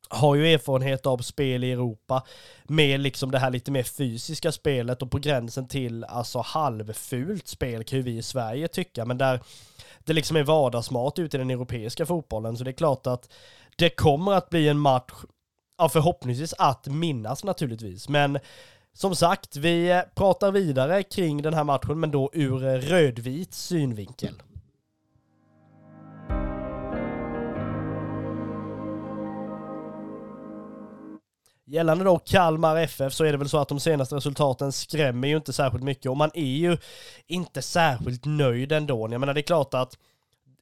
har 0.08 0.34
ju 0.34 0.52
erfarenhet 0.52 1.06
av 1.06 1.18
spel 1.18 1.64
i 1.64 1.72
Europa 1.72 2.22
med 2.64 3.00
liksom 3.00 3.30
det 3.30 3.38
här 3.38 3.50
lite 3.50 3.70
mer 3.70 3.82
fysiska 3.82 4.52
spelet 4.52 5.02
och 5.02 5.10
på 5.10 5.18
gränsen 5.18 5.68
till 5.68 6.04
alltså 6.04 6.40
halvfult 6.40 7.48
spel 7.48 7.84
kan 7.84 7.98
ju 7.98 8.02
vi 8.02 8.16
i 8.16 8.22
Sverige 8.22 8.68
tycka, 8.68 9.04
men 9.04 9.18
där 9.18 9.40
det 10.04 10.12
liksom 10.12 10.36
är 10.36 10.42
vardagsmat 10.42 11.18
ute 11.18 11.36
i 11.36 11.38
den 11.38 11.50
europeiska 11.50 12.06
fotbollen. 12.06 12.56
Så 12.56 12.64
det 12.64 12.70
är 12.70 12.72
klart 12.72 13.06
att 13.06 13.32
det 13.76 13.90
kommer 13.90 14.32
att 14.32 14.50
bli 14.50 14.68
en 14.68 14.78
match, 14.78 15.12
ja 15.78 15.88
förhoppningsvis 15.88 16.54
att 16.58 16.86
minnas 16.86 17.44
naturligtvis. 17.44 18.08
Men 18.08 18.38
som 18.92 19.16
sagt, 19.16 19.56
vi 19.56 20.02
pratar 20.14 20.52
vidare 20.52 21.02
kring 21.02 21.42
den 21.42 21.54
här 21.54 21.64
matchen, 21.64 22.00
men 22.00 22.10
då 22.10 22.30
ur 22.32 22.58
rödvit 22.80 23.54
synvinkel. 23.54 24.34
Gällande 31.66 32.04
då 32.04 32.18
Kalmar 32.18 32.76
FF 32.76 33.12
så 33.12 33.24
är 33.24 33.32
det 33.32 33.38
väl 33.38 33.48
så 33.48 33.58
att 33.58 33.68
de 33.68 33.80
senaste 33.80 34.14
resultaten 34.16 34.72
skrämmer 34.72 35.28
ju 35.28 35.36
inte 35.36 35.52
särskilt 35.52 35.84
mycket 35.84 36.10
och 36.10 36.16
man 36.16 36.30
är 36.34 36.44
ju 36.44 36.76
inte 37.26 37.62
särskilt 37.62 38.24
nöjd 38.24 38.72
ändå. 38.72 39.08
Jag 39.10 39.20
menar 39.20 39.34
det 39.34 39.40
är 39.40 39.42
klart 39.42 39.74
att 39.74 39.98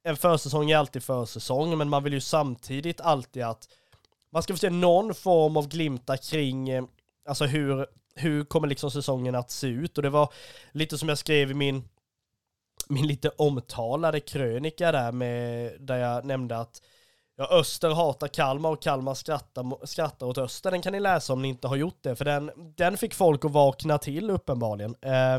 en 0.05 0.16
försäsong 0.16 0.70
är 0.70 0.76
alltid 0.76 1.03
försäsong 1.03 1.78
men 1.78 1.88
man 1.88 2.05
vill 2.05 2.12
ju 2.12 2.20
samtidigt 2.20 3.00
alltid 3.00 3.42
att 3.42 3.68
man 4.32 4.42
ska 4.42 4.53
få 4.53 4.59
se 4.59 4.70
någon 4.70 5.14
form 5.14 5.57
av 5.57 5.68
glimta 5.68 6.16
kring 6.16 6.68
eh, 6.68 6.84
alltså 7.28 7.44
hur, 7.44 7.86
hur 8.14 8.44
kommer 8.44 8.68
liksom 8.68 8.90
säsongen 8.90 9.34
att 9.34 9.50
se 9.50 9.66
ut 9.66 9.96
och 9.96 10.03
det 10.03 10.11
var 10.11 10.32
lite 10.72 10.98
som 10.98 11.09
jag 11.09 11.18
skrev 11.18 11.50
i 11.50 11.55
min 11.55 11.84
min 12.88 13.07
lite 13.07 13.28
omtalade 13.28 14.20
krönika 14.20 14.92
där 14.92 15.12
med, 15.12 15.72
där 15.80 15.96
jag 15.96 16.24
nämnde 16.24 16.59
att 16.59 16.82
ja, 17.51 17.59
Öster 17.59 17.90
hatar 17.90 18.28
Kalmar 18.28 18.70
och 18.70 18.82
Kalmar 18.82 19.14
skrattar, 19.14 19.86
skrattar 19.86 20.26
åt 20.26 20.38
Öster. 20.38 20.70
Den 20.70 20.82
kan 20.82 20.93
ni 20.93 21.01
läsa 21.01 21.32
om 21.32 21.43
ni 21.43 21.49
inte 21.49 21.68
har 21.68 21.76
gjort 21.76 21.99
det, 22.01 22.16
för 22.16 22.24
den, 22.24 22.51
den 22.76 22.97
fick 22.97 23.14
folk 23.14 23.45
att 23.45 23.51
vakna 23.51 23.99
till 23.99 24.30
uppenbarligen. 24.30 24.95
Eh, 25.01 25.38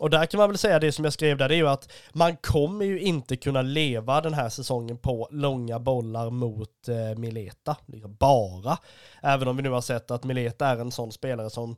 och 0.00 0.10
där 0.10 0.26
kan 0.26 0.38
man 0.38 0.48
väl 0.48 0.58
säga 0.58 0.78
det 0.78 0.92
som 0.92 1.04
jag 1.04 1.12
skrev 1.12 1.38
där, 1.38 1.48
det 1.48 1.54
är 1.54 1.56
ju 1.56 1.68
att 1.68 1.92
man 2.12 2.36
kommer 2.36 2.84
ju 2.84 3.00
inte 3.00 3.36
kunna 3.36 3.62
leva 3.62 4.20
den 4.20 4.34
här 4.34 4.48
säsongen 4.48 4.98
på 4.98 5.28
långa 5.30 5.78
bollar 5.78 6.30
mot 6.30 6.88
eh, 6.88 7.18
Mileta. 7.18 7.76
Bara. 8.18 8.78
Även 9.22 9.48
om 9.48 9.56
vi 9.56 9.62
nu 9.62 9.70
har 9.70 9.80
sett 9.80 10.10
att 10.10 10.24
Mileta 10.24 10.66
är 10.66 10.76
en 10.76 10.92
sån 10.92 11.12
spelare 11.12 11.50
som 11.50 11.76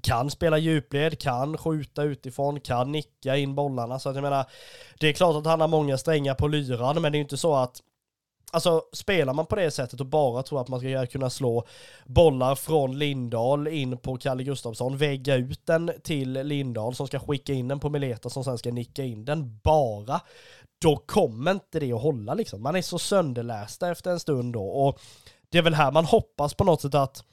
kan 0.00 0.30
spela 0.30 0.58
djupled, 0.58 1.18
kan 1.18 1.58
skjuta 1.58 2.02
utifrån, 2.02 2.60
kan 2.60 2.92
nicka 2.92 3.36
in 3.36 3.54
bollarna. 3.54 3.98
Så 3.98 4.08
att 4.08 4.14
jag 4.14 4.22
menar, 4.22 4.46
det 5.00 5.08
är 5.08 5.12
klart 5.12 5.36
att 5.36 5.46
han 5.46 5.60
har 5.60 5.68
många 5.68 5.98
strängar 5.98 6.34
på 6.34 6.48
lyran, 6.48 7.02
men 7.02 7.12
det 7.12 7.16
är 7.16 7.18
ju 7.18 7.22
inte 7.22 7.36
så 7.36 7.54
att 7.54 7.80
Alltså 8.54 8.82
spelar 8.92 9.34
man 9.34 9.46
på 9.46 9.56
det 9.56 9.70
sättet 9.70 10.00
och 10.00 10.06
bara 10.06 10.42
tror 10.42 10.60
att 10.60 10.68
man 10.68 10.80
ska 10.80 11.06
kunna 11.06 11.30
slå 11.30 11.66
bollar 12.04 12.54
från 12.54 12.98
Lindahl 12.98 13.68
in 13.68 13.98
på 13.98 14.16
Kalle 14.16 14.44
Gustafsson, 14.44 14.96
vägga 14.96 15.34
ut 15.34 15.66
den 15.66 15.92
till 16.02 16.32
Lindahl 16.32 16.94
som 16.94 17.06
ska 17.06 17.18
skicka 17.18 17.52
in 17.52 17.68
den 17.68 17.80
på 17.80 17.90
Mileta 17.90 18.30
som 18.30 18.44
sen 18.44 18.58
ska 18.58 18.70
nicka 18.70 19.04
in 19.04 19.24
den 19.24 19.60
bara, 19.62 20.20
då 20.80 20.96
kommer 20.96 21.50
inte 21.50 21.80
det 21.80 21.92
att 21.92 22.02
hålla 22.02 22.34
liksom. 22.34 22.62
Man 22.62 22.76
är 22.76 22.82
så 22.82 22.98
sönderlästa 22.98 23.90
efter 23.90 24.10
en 24.10 24.20
stund 24.20 24.52
då 24.52 24.64
och 24.64 25.00
det 25.48 25.58
är 25.58 25.62
väl 25.62 25.74
här 25.74 25.92
man 25.92 26.04
hoppas 26.04 26.54
på 26.54 26.64
något 26.64 26.80
sätt 26.80 26.94
att 26.94 27.24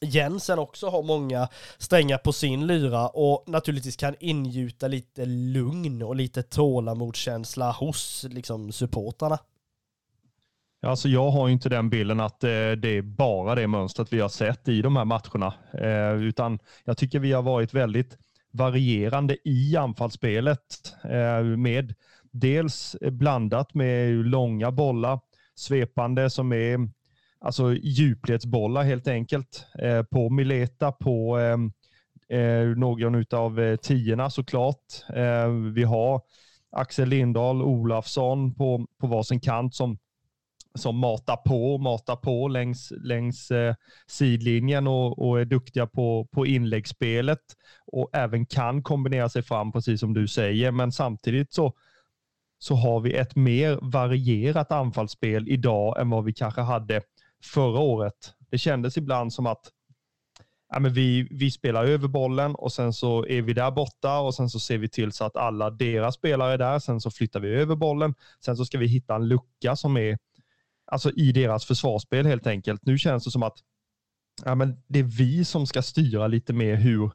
Jensen 0.00 0.58
också 0.58 0.88
har 0.88 1.02
många 1.02 1.48
strängar 1.78 2.18
på 2.18 2.32
sin 2.32 2.66
lyra 2.66 3.08
och 3.08 3.44
naturligtvis 3.46 3.96
kan 3.96 4.14
ingjuta 4.20 4.88
lite 4.88 5.24
lugn 5.24 6.02
och 6.02 6.16
lite 6.16 6.42
tålamodskänsla 6.42 7.72
hos 7.72 8.26
liksom 8.30 8.72
supportarna. 8.72 9.38
Alltså 10.86 11.08
jag 11.08 11.30
har 11.30 11.48
inte 11.48 11.68
den 11.68 11.90
bilden 11.90 12.20
att 12.20 12.44
eh, 12.44 12.48
det 12.48 12.88
är 12.88 13.02
bara 13.02 13.54
det 13.54 13.66
mönstret 13.66 14.12
vi 14.12 14.20
har 14.20 14.28
sett 14.28 14.68
i 14.68 14.82
de 14.82 14.96
här 14.96 15.04
matcherna, 15.04 15.54
eh, 15.72 16.22
utan 16.22 16.58
jag 16.84 16.96
tycker 16.96 17.18
vi 17.18 17.32
har 17.32 17.42
varit 17.42 17.74
väldigt 17.74 18.18
varierande 18.50 19.36
i 19.44 19.76
anfallsspelet 19.76 20.60
eh, 21.04 21.42
med 21.42 21.94
dels 22.30 22.96
blandat 23.00 23.74
med 23.74 24.14
långa 24.14 24.70
bollar, 24.70 25.20
svepande 25.54 26.30
som 26.30 26.52
är 26.52 26.88
alltså 27.40 27.74
djupledsbollar 27.74 28.82
helt 28.82 29.08
enkelt 29.08 29.66
på 30.10 30.30
Mileta, 30.30 30.92
på 30.92 31.38
någon 32.76 33.24
av 33.30 33.76
tiorna 33.76 34.30
såklart. 34.30 34.84
vi 35.74 35.82
har 35.82 36.20
Axel 36.70 37.08
Lindahl, 37.08 37.62
Olafsson 37.62 38.54
på, 38.54 38.86
på 39.00 39.06
varsin 39.06 39.40
kant 39.40 39.74
som 39.74 39.98
som 40.78 40.98
matar 40.98 41.36
på, 41.36 41.78
matar 41.78 42.16
på 42.16 42.48
längs, 42.48 42.92
längs 42.96 43.50
eh, 43.50 43.74
sidlinjen 44.06 44.86
och, 44.86 45.28
och, 45.28 45.40
är 45.40 45.44
duktiga 45.44 45.86
på, 45.86 46.28
på 46.32 46.46
inläggsspelet 46.46 47.40
och 47.86 48.10
även 48.12 48.46
kan 48.46 48.82
kombinera 48.82 49.28
sig 49.28 49.42
fram, 49.42 49.72
precis 49.72 50.00
som 50.00 50.14
du 50.14 50.28
säger. 50.28 50.70
Men 50.70 50.92
samtidigt 50.92 51.52
så, 51.52 51.72
så 52.58 52.74
har 52.74 53.00
vi 53.00 53.16
ett 53.16 53.36
mer 53.36 53.78
varierat 53.82 54.72
anfallsspel 54.72 55.48
idag 55.48 56.00
än 56.00 56.10
vad 56.10 56.24
vi 56.24 56.32
kanske 56.32 56.60
hade 56.60 57.02
förra 57.44 57.78
året. 57.78 58.34
Det 58.50 58.58
kändes 58.58 58.96
ibland 58.96 59.32
som 59.32 59.46
att 59.46 59.72
ja, 60.68 60.78
men 60.80 60.92
vi, 60.92 61.28
vi 61.30 61.50
spelar 61.50 61.84
över 61.84 62.08
bollen 62.08 62.54
och 62.54 62.72
sen 62.72 62.92
så 62.92 63.26
är 63.26 63.42
vi 63.42 63.52
där 63.52 63.70
borta 63.70 64.18
och 64.18 64.34
sen 64.34 64.50
så 64.50 64.60
ser 64.60 64.78
vi 64.78 64.88
till 64.88 65.12
så 65.12 65.24
att 65.24 65.36
alla 65.36 65.70
deras 65.70 66.14
spelare 66.14 66.52
är 66.52 66.58
där. 66.58 66.78
Sen 66.78 67.00
så 67.00 67.10
flyttar 67.10 67.40
vi 67.40 67.48
över 67.48 67.76
bollen. 67.76 68.14
Sen 68.44 68.56
så 68.56 68.64
ska 68.64 68.78
vi 68.78 68.86
hitta 68.86 69.14
en 69.14 69.28
lucka 69.28 69.76
som 69.76 69.96
är 69.96 70.18
alltså 70.86 71.10
i 71.10 71.32
deras 71.32 71.64
försvarsspel 71.64 72.26
helt 72.26 72.46
enkelt. 72.46 72.86
Nu 72.86 72.98
känns 72.98 73.24
det 73.24 73.30
som 73.30 73.42
att 73.42 73.58
ja, 74.44 74.54
men 74.54 74.82
det 74.86 74.98
är 74.98 75.02
vi 75.02 75.44
som 75.44 75.66
ska 75.66 75.82
styra 75.82 76.26
lite 76.26 76.52
mer 76.52 76.76
hur, 76.76 77.10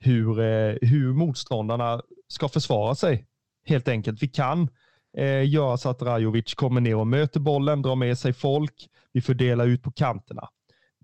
hur, 0.00 0.40
eh, 0.40 0.76
hur 0.80 1.12
motståndarna 1.12 2.02
ska 2.28 2.48
försvara 2.48 2.94
sig. 2.94 3.26
Helt 3.66 3.88
enkelt. 3.88 4.22
Vi 4.22 4.28
kan 4.28 4.68
eh, 5.16 5.48
göra 5.48 5.76
så 5.76 5.88
att 5.88 6.02
Rajovic 6.02 6.54
kommer 6.54 6.80
ner 6.80 6.96
och 6.96 7.06
möter 7.06 7.40
bollen, 7.40 7.82
drar 7.82 7.96
med 7.96 8.18
sig 8.18 8.32
folk. 8.32 8.88
Vi 9.12 9.20
fördelar 9.20 9.66
ut 9.66 9.82
på 9.82 9.92
kanterna. 9.92 10.48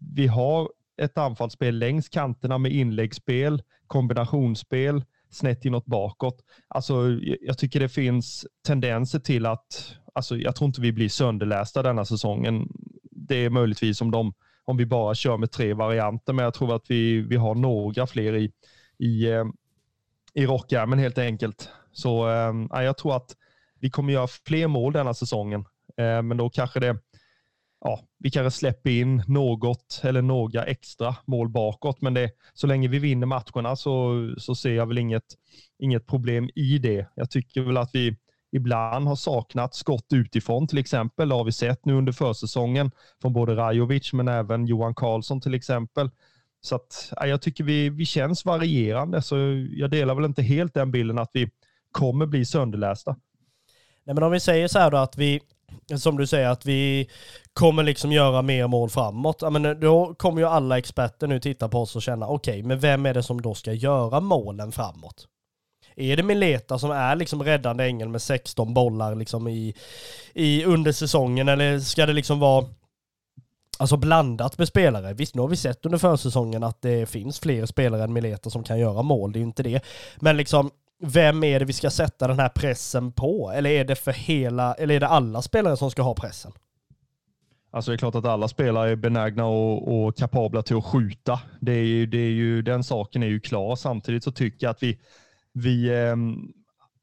Vi 0.00 0.26
har 0.26 0.68
ett 1.02 1.18
anfallsspel 1.18 1.78
längs 1.78 2.08
kanterna 2.08 2.58
med 2.58 2.72
inläggsspel, 2.72 3.62
kombinationsspel, 3.86 5.04
snett 5.34 5.64
inåt 5.64 5.86
bakåt. 5.86 6.44
Alltså, 6.68 7.18
jag 7.40 7.58
tycker 7.58 7.80
det 7.80 7.88
finns 7.88 8.46
tendenser 8.66 9.18
till 9.18 9.46
att 9.46 9.96
alltså, 10.14 10.36
jag 10.36 10.56
tror 10.56 10.66
inte 10.66 10.80
vi 10.80 10.92
blir 10.92 11.08
sönderlästa 11.08 11.82
denna 11.82 12.04
säsongen. 12.04 12.68
Det 13.10 13.44
är 13.44 13.50
möjligtvis 13.50 14.00
om, 14.00 14.10
de, 14.10 14.34
om 14.64 14.76
vi 14.76 14.86
bara 14.86 15.14
kör 15.14 15.36
med 15.36 15.50
tre 15.50 15.74
varianter, 15.74 16.32
men 16.32 16.44
jag 16.44 16.54
tror 16.54 16.76
att 16.76 16.84
vi, 16.88 17.20
vi 17.20 17.36
har 17.36 17.54
några 17.54 18.06
fler 18.06 18.36
i, 18.36 18.52
i, 18.98 19.26
eh, 19.30 19.44
i 20.34 20.46
rockärmen 20.46 20.98
helt 20.98 21.18
enkelt. 21.18 21.68
Så 21.92 22.28
äh, 22.28 22.82
jag 22.82 22.98
tror 22.98 23.16
att 23.16 23.36
vi 23.80 23.90
kommer 23.90 24.12
göra 24.12 24.26
fler 24.46 24.66
mål 24.66 24.92
denna 24.92 25.14
säsongen, 25.14 25.64
äh, 25.96 26.22
men 26.22 26.36
då 26.36 26.50
kanske 26.50 26.80
det 26.80 26.98
ja, 27.84 28.00
vi 28.18 28.30
kanske 28.30 28.58
släpper 28.58 28.90
in 28.90 29.22
något 29.26 30.00
eller 30.02 30.22
några 30.22 30.64
extra 30.64 31.16
mål 31.26 31.48
bakåt, 31.48 32.00
men 32.00 32.14
det, 32.14 32.30
så 32.54 32.66
länge 32.66 32.88
vi 32.88 32.98
vinner 32.98 33.26
matcherna 33.26 33.76
så, 33.76 34.34
så 34.38 34.54
ser 34.54 34.74
jag 34.74 34.86
väl 34.86 34.98
inget, 34.98 35.24
inget 35.78 36.06
problem 36.06 36.50
i 36.54 36.78
det. 36.78 37.06
Jag 37.14 37.30
tycker 37.30 37.60
väl 37.60 37.76
att 37.76 37.90
vi, 37.92 38.16
ibland 38.52 39.08
har 39.08 39.16
saknat 39.16 39.74
skott 39.74 40.06
utifrån 40.12 40.68
till 40.68 40.78
exempel. 40.78 41.28
Det 41.28 41.34
har 41.34 41.44
vi 41.44 41.52
sett 41.52 41.84
nu 41.84 41.94
under 41.94 42.12
försäsongen 42.12 42.90
från 43.22 43.32
både 43.32 43.56
Rajovic 43.56 44.12
men 44.12 44.28
även 44.28 44.66
Johan 44.66 44.94
Karlsson 44.94 45.40
till 45.40 45.54
exempel. 45.54 46.10
Så 46.60 46.74
att, 46.76 47.12
jag 47.20 47.42
tycker 47.42 47.64
vi, 47.64 47.90
vi 47.90 48.06
känns 48.06 48.44
varierande, 48.44 49.22
så 49.22 49.36
jag 49.70 49.90
delar 49.90 50.14
väl 50.14 50.24
inte 50.24 50.42
helt 50.42 50.74
den 50.74 50.90
bilden 50.90 51.18
att 51.18 51.30
vi 51.32 51.50
kommer 51.90 52.26
bli 52.26 52.44
sönderlästa. 52.44 53.16
Nej, 54.04 54.14
men 54.14 54.22
om 54.22 54.32
vi 54.32 54.40
säger 54.40 54.68
så 54.68 54.78
här 54.78 54.90
då 54.90 54.96
att 54.96 55.18
vi, 55.18 55.40
som 55.96 56.16
du 56.16 56.26
säger, 56.26 56.48
att 56.48 56.66
vi 56.66 57.08
kommer 57.54 57.82
liksom 57.82 58.12
göra 58.12 58.42
mer 58.42 58.66
mål 58.66 58.90
framåt. 58.90 59.38
Ja, 59.42 59.50
men 59.50 59.64
eh, 59.64 59.72
då 59.72 60.14
kommer 60.14 60.40
ju 60.40 60.48
alla 60.48 60.78
experter 60.78 61.26
nu 61.26 61.40
titta 61.40 61.68
på 61.68 61.80
oss 61.80 61.96
och 61.96 62.02
känna, 62.02 62.26
okej, 62.26 62.52
okay, 62.52 62.62
men 62.62 62.80
vem 62.80 63.06
är 63.06 63.14
det 63.14 63.22
som 63.22 63.42
då 63.42 63.54
ska 63.54 63.72
göra 63.72 64.20
målen 64.20 64.72
framåt? 64.72 65.28
Är 65.96 66.16
det 66.16 66.22
Mileta 66.22 66.78
som 66.78 66.90
är 66.90 67.16
liksom 67.16 67.42
räddande 67.42 67.84
ängel 67.84 68.08
med 68.08 68.22
16 68.22 68.74
bollar 68.74 69.14
liksom 69.14 69.48
i, 69.48 69.74
i 70.34 70.64
under 70.64 70.92
säsongen 70.92 71.48
eller 71.48 71.78
ska 71.78 72.06
det 72.06 72.12
liksom 72.12 72.38
vara 72.38 72.66
Alltså 73.78 73.96
blandat 73.96 74.58
med 74.58 74.68
spelare. 74.68 75.14
Visst, 75.14 75.34
nu 75.34 75.40
har 75.40 75.48
vi 75.48 75.56
sett 75.56 75.86
under 75.86 75.98
försäsongen 75.98 76.62
att 76.62 76.82
det 76.82 77.06
finns 77.06 77.40
fler 77.40 77.66
spelare 77.66 78.04
än 78.04 78.12
Mileta 78.12 78.50
som 78.50 78.64
kan 78.64 78.78
göra 78.78 79.02
mål, 79.02 79.32
det 79.32 79.36
är 79.36 79.40
ju 79.40 79.46
inte 79.46 79.62
det. 79.62 79.80
Men 80.16 80.36
liksom, 80.36 80.70
vem 81.02 81.44
är 81.44 81.58
det 81.58 81.64
vi 81.64 81.72
ska 81.72 81.90
sätta 81.90 82.28
den 82.28 82.38
här 82.38 82.48
pressen 82.48 83.12
på? 83.12 83.52
Eller 83.54 83.70
är 83.70 83.84
det 83.84 83.94
för 83.94 84.12
hela, 84.12 84.74
eller 84.74 84.94
är 84.94 85.00
det 85.00 85.08
alla 85.08 85.42
spelare 85.42 85.76
som 85.76 85.90
ska 85.90 86.02
ha 86.02 86.14
pressen? 86.14 86.52
Alltså 87.74 87.90
det 87.90 87.94
är 87.94 87.98
klart 87.98 88.14
att 88.14 88.24
alla 88.24 88.48
spelare 88.48 88.90
är 88.90 88.96
benägna 88.96 89.46
och, 89.46 90.06
och 90.06 90.16
kapabla 90.16 90.62
till 90.62 90.76
att 90.76 90.84
skjuta. 90.84 91.40
Det 91.60 91.72
är 91.72 91.84
ju, 91.84 92.06
det 92.06 92.18
är 92.18 92.30
ju, 92.30 92.62
den 92.62 92.84
saken 92.84 93.22
är 93.22 93.26
ju 93.26 93.40
klar. 93.40 93.76
Samtidigt 93.76 94.24
så 94.24 94.32
tycker 94.32 94.66
jag 94.66 94.70
att 94.70 94.82
vi, 94.82 94.98
vi, 95.52 95.94
ehm, 95.94 96.52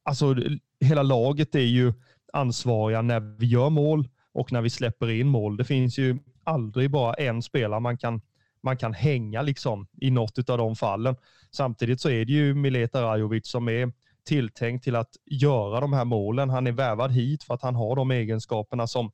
alltså 0.03 0.35
hela 0.79 1.03
laget 1.03 1.55
är 1.55 1.59
ju 1.59 1.93
ansvariga 2.33 3.01
när 3.01 3.19
vi 3.19 3.45
gör 3.47 3.69
mål 3.69 4.09
och 4.33 4.51
när 4.51 4.61
vi 4.61 4.69
släpper 4.69 5.09
in 5.09 5.27
mål. 5.27 5.57
Det 5.57 5.63
finns 5.63 5.97
ju 5.97 6.19
aldrig 6.43 6.91
bara 6.91 7.13
en 7.13 7.41
spelare 7.41 7.79
man 7.79 7.97
kan, 7.97 8.21
man 8.63 8.77
kan 8.77 8.93
hänga 8.93 9.41
liksom 9.41 9.87
i 10.01 10.11
något 10.11 10.49
av 10.49 10.57
de 10.57 10.75
fallen. 10.75 11.15
Samtidigt 11.51 12.01
så 12.01 12.09
är 12.09 12.25
det 12.25 12.33
ju 12.33 12.53
Mileta 12.53 13.01
Rajovic 13.01 13.47
som 13.47 13.69
är 13.69 13.91
tilltänkt 14.23 14.83
till 14.83 14.95
att 14.95 15.15
göra 15.25 15.79
de 15.79 15.93
här 15.93 16.05
målen. 16.05 16.49
Han 16.49 16.67
är 16.67 16.71
värvad 16.71 17.11
hit 17.11 17.43
för 17.43 17.53
att 17.53 17.61
han 17.61 17.75
har 17.75 17.95
de 17.95 18.11
egenskaperna 18.11 18.87
som, 18.87 19.11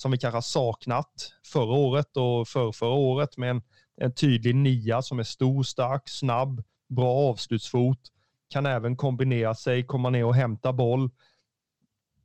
som 0.00 0.10
vi 0.10 0.18
kanske 0.18 0.36
har 0.36 0.42
saknat 0.42 1.32
förra 1.52 1.72
året 1.72 2.16
och 2.16 2.48
för 2.48 2.72
förra 2.72 2.94
året 2.94 3.36
med 3.36 3.50
en, 3.50 3.62
en 3.96 4.14
tydlig 4.14 4.54
nia 4.54 5.02
som 5.02 5.18
är 5.18 5.22
stor, 5.22 5.62
stark, 5.62 6.02
snabb, 6.08 6.62
bra 6.88 7.30
avslutsfot 7.30 7.98
kan 8.50 8.66
även 8.66 8.96
kombinera 8.96 9.54
sig, 9.54 9.86
komma 9.86 10.10
ner 10.10 10.24
och 10.24 10.34
hämta 10.34 10.72
boll. 10.72 11.10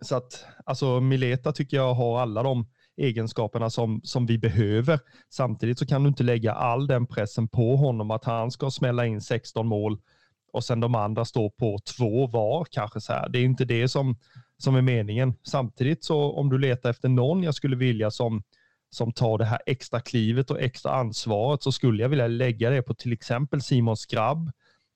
Så 0.02 0.16
att 0.16 0.46
alltså 0.66 1.00
Mileta 1.00 1.52
tycker 1.52 1.78
jag 1.78 1.94
har 1.94 2.20
alla 2.22 2.44
de 2.44 2.68
egenskaperna 2.98 3.70
som, 3.70 4.02
som 4.04 4.26
vi 4.26 4.38
behöver. 4.38 5.00
Samtidigt 5.30 5.80
så 5.80 5.86
kan 5.86 6.04
du 6.04 6.10
inte 6.10 6.24
lägga 6.24 6.54
all 6.54 6.88
den 6.88 7.08
pressen 7.08 7.48
på 7.48 7.76
honom 7.76 8.12
att 8.12 8.26
han 8.26 8.52
ska 8.52 8.72
smälla 8.72 9.06
in 9.06 9.22
16 9.22 9.68
mål 9.68 10.00
och 10.54 10.64
sen 10.64 10.80
de 10.80 10.96
andra 10.96 11.26
står 11.26 11.50
på 11.50 11.80
två 11.98 12.28
var 12.28 12.66
kanske 12.72 13.02
så 13.02 13.14
här. 13.14 13.30
Det 13.30 13.40
är 13.40 13.44
inte 13.44 13.66
det 13.66 13.88
som, 13.88 14.18
som 14.58 14.76
är 14.76 14.82
meningen. 14.82 15.34
Samtidigt 15.44 16.04
så 16.04 16.32
om 16.32 16.50
du 16.50 16.58
letar 16.58 16.90
efter 16.90 17.10
någon 17.10 17.44
jag 17.44 17.56
skulle 17.56 17.76
vilja 17.76 18.12
som, 18.12 18.44
som 18.90 19.12
tar 19.14 19.38
det 19.38 19.46
här 19.46 19.60
extra 19.66 20.00
klivet 20.00 20.52
och 20.52 20.62
extra 20.62 20.92
ansvaret 20.92 21.64
så 21.64 21.72
skulle 21.72 22.02
jag 22.02 22.10
vilja 22.10 22.28
lägga 22.28 22.70
det 22.70 22.82
på 22.82 22.94
till 22.94 23.14
exempel 23.14 23.62
Simon 23.62 23.98
Skrabb 23.98 24.52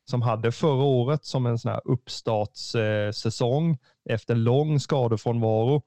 som 0.09 0.21
hade 0.21 0.51
förra 0.51 0.83
året 0.83 1.25
som 1.25 1.45
en 1.45 1.59
sån 1.59 1.71
här 1.71 1.81
uppstartssäsong 1.85 3.71
eh, 3.71 3.77
efter 4.13 4.33
en 4.33 4.43
lång 4.43 4.79
skadefrånvaro. 4.79 5.81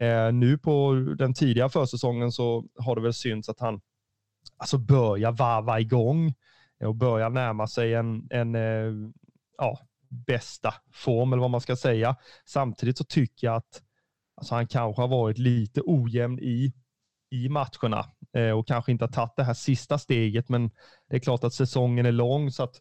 Eh, 0.00 0.32
nu 0.32 0.58
på 0.58 0.92
den 1.18 1.34
tidiga 1.34 1.68
försäsongen 1.68 2.32
så 2.32 2.64
har 2.78 2.96
det 2.96 3.02
väl 3.02 3.14
synts 3.14 3.48
att 3.48 3.60
han 3.60 3.80
alltså 4.56 4.78
börjar 4.78 5.32
varva 5.32 5.80
igång 5.80 6.34
och 6.84 6.94
börjar 6.94 7.30
närma 7.30 7.66
sig 7.66 7.94
en, 7.94 8.26
en 8.30 8.54
eh, 8.54 8.92
ja, 9.58 9.78
bästa 10.10 10.74
form 10.92 11.32
eller 11.32 11.40
vad 11.40 11.50
man 11.50 11.60
ska 11.60 11.76
säga. 11.76 12.16
Samtidigt 12.44 12.98
så 12.98 13.04
tycker 13.04 13.46
jag 13.46 13.56
att 13.56 13.82
alltså 14.36 14.54
han 14.54 14.66
kanske 14.66 15.02
har 15.02 15.08
varit 15.08 15.38
lite 15.38 15.80
ojämn 15.84 16.38
i, 16.38 16.72
i 17.30 17.48
matcherna 17.48 18.06
eh, 18.32 18.50
och 18.50 18.68
kanske 18.68 18.92
inte 18.92 19.04
har 19.04 19.12
tagit 19.12 19.36
det 19.36 19.44
här 19.44 19.54
sista 19.54 19.98
steget. 19.98 20.48
Men 20.48 20.70
det 21.10 21.16
är 21.16 21.20
klart 21.20 21.44
att 21.44 21.54
säsongen 21.54 22.06
är 22.06 22.12
lång 22.12 22.50
så 22.50 22.62
att 22.62 22.80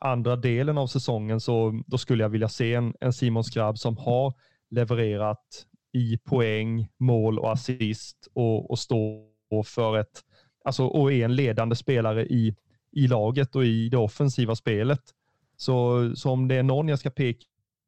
andra 0.00 0.36
delen 0.36 0.78
av 0.78 0.86
säsongen 0.86 1.40
så 1.40 1.82
då 1.86 1.98
skulle 1.98 2.24
jag 2.24 2.30
vilja 2.30 2.48
se 2.48 2.74
en, 2.74 2.94
en 3.00 3.12
Simon 3.12 3.44
Skrabb 3.44 3.78
som 3.78 3.96
har 3.96 4.34
levererat 4.70 5.66
i 5.92 6.18
poäng, 6.18 6.88
mål 6.98 7.38
och 7.38 7.52
assist 7.52 8.28
och, 8.34 8.70
och 8.70 8.78
stå 8.78 9.24
för 9.64 9.98
ett, 9.98 10.24
alltså 10.64 10.86
och 10.86 11.12
är 11.12 11.24
en 11.24 11.34
ledande 11.34 11.76
spelare 11.76 12.26
i, 12.26 12.56
i 12.92 13.06
laget 13.06 13.56
och 13.56 13.64
i 13.64 13.88
det 13.88 13.96
offensiva 13.96 14.56
spelet. 14.56 15.00
Så, 15.60 16.10
så 16.16 16.30
om 16.30 16.48
det 16.48 16.54
är 16.54 16.62
någon 16.62 16.88
jag 16.88 16.98
ska 16.98 17.10
peka 17.10 17.44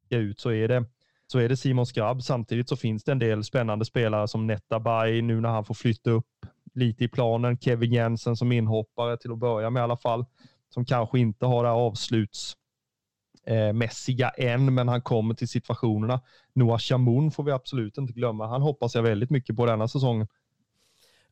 ut 0.09 0.39
så 0.39 0.51
är 0.51 0.67
det 0.67 0.85
så 1.27 1.39
är 1.39 1.49
det 1.49 1.57
Simon 1.57 1.85
Skrabb. 1.85 2.23
Samtidigt 2.23 2.69
så 2.69 2.75
finns 2.75 3.03
det 3.03 3.11
en 3.11 3.19
del 3.19 3.43
spännande 3.43 3.85
spelare 3.85 4.27
som 4.27 4.47
Netabay 4.47 5.21
nu 5.21 5.41
när 5.41 5.49
han 5.49 5.65
får 5.65 5.73
flytta 5.73 6.11
upp 6.11 6.45
lite 6.73 7.03
i 7.03 7.07
planen. 7.07 7.57
Kevin 7.57 7.93
Jensen 7.93 8.35
som 8.35 8.51
inhoppare 8.51 9.17
till 9.17 9.31
att 9.31 9.37
börja 9.37 9.69
med 9.69 9.81
i 9.81 9.83
alla 9.83 9.97
fall, 9.97 10.25
som 10.73 10.85
kanske 10.85 11.19
inte 11.19 11.45
har 11.45 11.63
det 11.63 11.69
här 11.69 11.75
avslutsmässiga 11.75 14.29
än, 14.29 14.73
men 14.73 14.87
han 14.87 15.01
kommer 15.01 15.33
till 15.33 15.47
situationerna. 15.47 16.21
Noah 16.53 16.79
Chamoun 16.79 17.31
får 17.31 17.43
vi 17.43 17.51
absolut 17.51 17.97
inte 17.97 18.13
glömma. 18.13 18.47
Han 18.47 18.61
hoppas 18.61 18.95
jag 18.95 19.03
väldigt 19.03 19.29
mycket 19.29 19.55
på 19.55 19.65
denna 19.65 19.87
säsongen. 19.87 20.27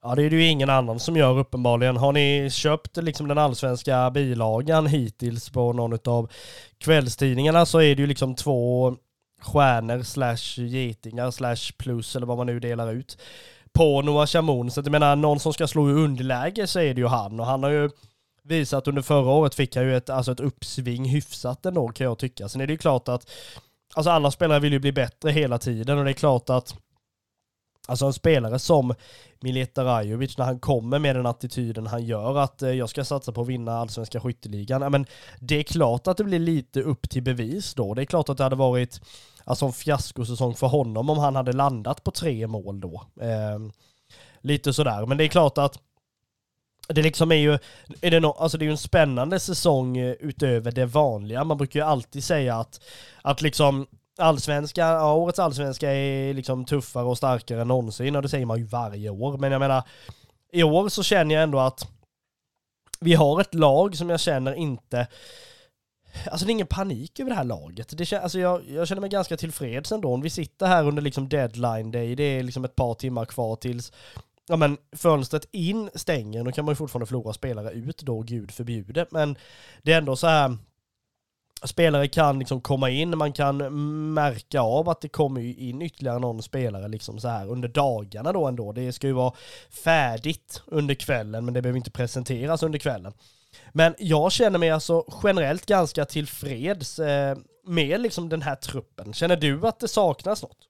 Ja, 0.01 0.15
det 0.15 0.23
är 0.23 0.29
det 0.29 0.35
ju 0.35 0.47
ingen 0.47 0.69
annan 0.69 0.99
som 0.99 1.15
gör 1.15 1.37
uppenbarligen. 1.37 1.97
Har 1.97 2.11
ni 2.11 2.49
köpt 2.51 2.97
liksom 2.97 3.27
den 3.27 3.37
allsvenska 3.37 4.11
bilagan 4.11 4.87
hittills 4.87 5.49
på 5.49 5.73
någon 5.73 5.99
av 6.05 6.31
kvällstidningarna 6.77 7.65
så 7.65 7.81
är 7.81 7.95
det 7.95 8.01
ju 8.01 8.07
liksom 8.07 8.35
två 8.35 8.95
stjärnor 9.41 10.03
slash 10.03 10.63
getingar 10.65 11.31
slash 11.31 11.73
plus 11.77 12.15
eller 12.15 12.27
vad 12.27 12.37
man 12.37 12.47
nu 12.47 12.59
delar 12.59 12.93
ut 12.93 13.17
på 13.73 14.01
Noah 14.01 14.27
Chamoun. 14.27 14.71
Så 14.71 14.79
att 14.79 14.85
jag 14.85 14.91
menar, 14.91 15.15
någon 15.15 15.39
som 15.39 15.53
ska 15.53 15.67
slå 15.67 15.89
i 15.89 15.93
underläge 15.93 16.67
så 16.67 16.79
är 16.79 16.93
det 16.93 17.01
ju 17.01 17.07
han 17.07 17.39
och 17.39 17.45
han 17.45 17.63
har 17.63 17.69
ju 17.69 17.89
visat 18.43 18.87
under 18.87 19.01
förra 19.01 19.31
året 19.31 19.55
fick 19.55 19.75
han 19.75 19.85
ju 19.85 19.97
ett, 19.97 20.09
alltså 20.09 20.31
ett 20.31 20.39
uppsving 20.39 21.05
hyfsat 21.05 21.65
ändå 21.65 21.87
kan 21.87 22.05
jag 22.05 22.17
tycka. 22.17 22.49
Sen 22.49 22.61
är 22.61 22.67
det 22.67 22.73
ju 22.73 22.77
klart 22.77 23.07
att 23.07 23.29
alltså 23.93 24.09
alla 24.11 24.31
spelare 24.31 24.59
vill 24.59 24.73
ju 24.73 24.79
bli 24.79 24.91
bättre 24.91 25.31
hela 25.31 25.57
tiden 25.57 25.97
och 25.97 26.05
det 26.05 26.11
är 26.11 26.13
klart 26.13 26.49
att 26.49 26.75
Alltså 27.89 28.05
en 28.05 28.13
spelare 28.13 28.59
som 28.59 28.93
Mileta 29.39 29.85
Rajovic 29.85 30.37
när 30.37 30.45
han 30.45 30.59
kommer 30.59 30.99
med 30.99 31.15
den 31.15 31.25
attityden 31.25 31.87
han 31.87 32.05
gör 32.05 32.37
att 32.37 32.61
eh, 32.61 32.69
jag 32.69 32.89
ska 32.89 33.05
satsa 33.05 33.31
på 33.31 33.41
att 33.41 33.47
vinna 33.47 33.77
allsvenska 33.77 34.19
skytteligan. 34.21 34.91
men 34.91 35.05
det 35.39 35.55
är 35.55 35.63
klart 35.63 36.07
att 36.07 36.17
det 36.17 36.23
blir 36.23 36.39
lite 36.39 36.81
upp 36.81 37.09
till 37.09 37.23
bevis 37.23 37.73
då. 37.73 37.93
Det 37.93 38.01
är 38.01 38.05
klart 38.05 38.29
att 38.29 38.37
det 38.37 38.43
hade 38.43 38.55
varit 38.55 39.01
alltså 39.43 39.65
en 39.65 39.73
fiaskosäsong 39.73 40.55
för 40.55 40.67
honom 40.67 41.09
om 41.09 41.17
han 41.17 41.35
hade 41.35 41.53
landat 41.53 42.03
på 42.03 42.11
tre 42.11 42.47
mål 42.47 42.79
då. 42.79 43.03
Eh, 43.21 43.59
lite 44.41 44.73
sådär, 44.73 45.05
men 45.05 45.17
det 45.17 45.23
är 45.23 45.27
klart 45.27 45.57
att 45.57 45.79
det 46.87 47.01
liksom 47.01 47.31
är 47.31 47.35
ju, 47.35 47.53
är 48.01 48.11
det, 48.11 48.19
no, 48.19 48.27
alltså 48.27 48.57
det 48.57 48.63
är 48.63 48.67
ju 48.67 48.71
en 48.71 48.77
spännande 48.77 49.39
säsong 49.39 49.97
eh, 49.97 50.15
utöver 50.19 50.71
det 50.71 50.85
vanliga. 50.85 51.43
Man 51.43 51.57
brukar 51.57 51.79
ju 51.79 51.85
alltid 51.85 52.23
säga 52.23 52.55
att, 52.55 52.81
att 53.21 53.41
liksom 53.41 53.87
allsvenska, 54.19 54.81
ja, 54.81 55.13
årets 55.13 55.39
allsvenska 55.39 55.91
är 55.91 56.33
liksom 56.33 56.65
tuffare 56.65 57.05
och 57.05 57.17
starkare 57.17 57.61
än 57.61 57.67
någonsin 57.67 58.15
och 58.15 58.21
det 58.21 58.29
säger 58.29 58.45
man 58.45 58.57
ju 58.57 58.63
varje 58.63 59.09
år. 59.09 59.37
Men 59.37 59.51
jag 59.51 59.59
menar, 59.59 59.83
i 60.51 60.63
år 60.63 60.89
så 60.89 61.03
känner 61.03 61.35
jag 61.35 61.43
ändå 61.43 61.59
att 61.59 61.87
vi 62.99 63.13
har 63.13 63.41
ett 63.41 63.53
lag 63.53 63.95
som 63.95 64.09
jag 64.09 64.19
känner 64.19 64.53
inte 64.53 65.07
Alltså 66.25 66.45
det 66.45 66.49
är 66.49 66.53
ingen 66.53 66.67
panik 66.67 67.19
över 67.19 67.29
det 67.29 67.35
här 67.35 67.43
laget. 67.43 67.97
Det 67.97 68.05
kän, 68.05 68.23
alltså 68.23 68.39
jag, 68.39 68.69
jag 68.69 68.87
känner 68.87 69.01
mig 69.01 69.09
ganska 69.09 69.37
tillfreds 69.37 69.91
ändå. 69.91 70.13
Om 70.13 70.21
vi 70.21 70.29
sitter 70.29 70.65
här 70.65 70.87
under 70.87 71.01
liksom 71.01 71.29
deadline 71.29 71.91
day, 71.91 72.15
det 72.15 72.23
är 72.23 72.43
liksom 72.43 72.65
ett 72.65 72.75
par 72.75 72.93
timmar 72.93 73.25
kvar 73.25 73.55
tills 73.55 73.91
ja 74.47 74.55
men 74.55 74.77
fönstret 74.91 75.47
in 75.51 75.89
stänger, 75.95 76.43
då 76.43 76.51
kan 76.51 76.65
man 76.65 76.71
ju 76.71 76.75
fortfarande 76.75 77.05
förlora 77.05 77.33
spelare 77.33 77.71
ut 77.71 78.01
då, 78.01 78.21
gud 78.21 78.51
förbjude. 78.51 79.05
Men 79.11 79.37
det 79.81 79.93
är 79.93 79.97
ändå 79.97 80.15
så 80.15 80.27
här, 80.27 80.57
spelare 81.63 82.07
kan 82.07 82.39
liksom 82.39 82.61
komma 82.61 82.89
in, 82.89 83.17
man 83.17 83.33
kan 83.33 83.57
märka 84.13 84.61
av 84.61 84.89
att 84.89 85.01
det 85.01 85.09
kommer 85.09 85.59
in 85.59 85.81
ytterligare 85.81 86.19
någon 86.19 86.43
spelare 86.43 86.87
liksom 86.87 87.19
så 87.19 87.27
här 87.27 87.47
under 87.47 87.67
dagarna 87.67 88.31
då 88.31 88.47
ändå. 88.47 88.71
Det 88.71 88.91
ska 88.91 89.07
ju 89.07 89.13
vara 89.13 89.33
färdigt 89.83 90.61
under 90.65 90.95
kvällen, 90.95 91.45
men 91.45 91.53
det 91.53 91.61
behöver 91.61 91.77
inte 91.77 91.91
presenteras 91.91 92.63
under 92.63 92.79
kvällen. 92.79 93.13
Men 93.71 93.95
jag 93.97 94.31
känner 94.31 94.59
mig 94.59 94.69
alltså 94.69 95.03
generellt 95.23 95.65
ganska 95.65 96.05
tillfreds 96.05 96.99
eh, 96.99 97.37
med 97.65 98.01
liksom 98.01 98.29
den 98.29 98.41
här 98.41 98.55
truppen. 98.55 99.13
Känner 99.13 99.35
du 99.35 99.67
att 99.67 99.79
det 99.79 99.87
saknas 99.87 100.41
något? 100.43 100.69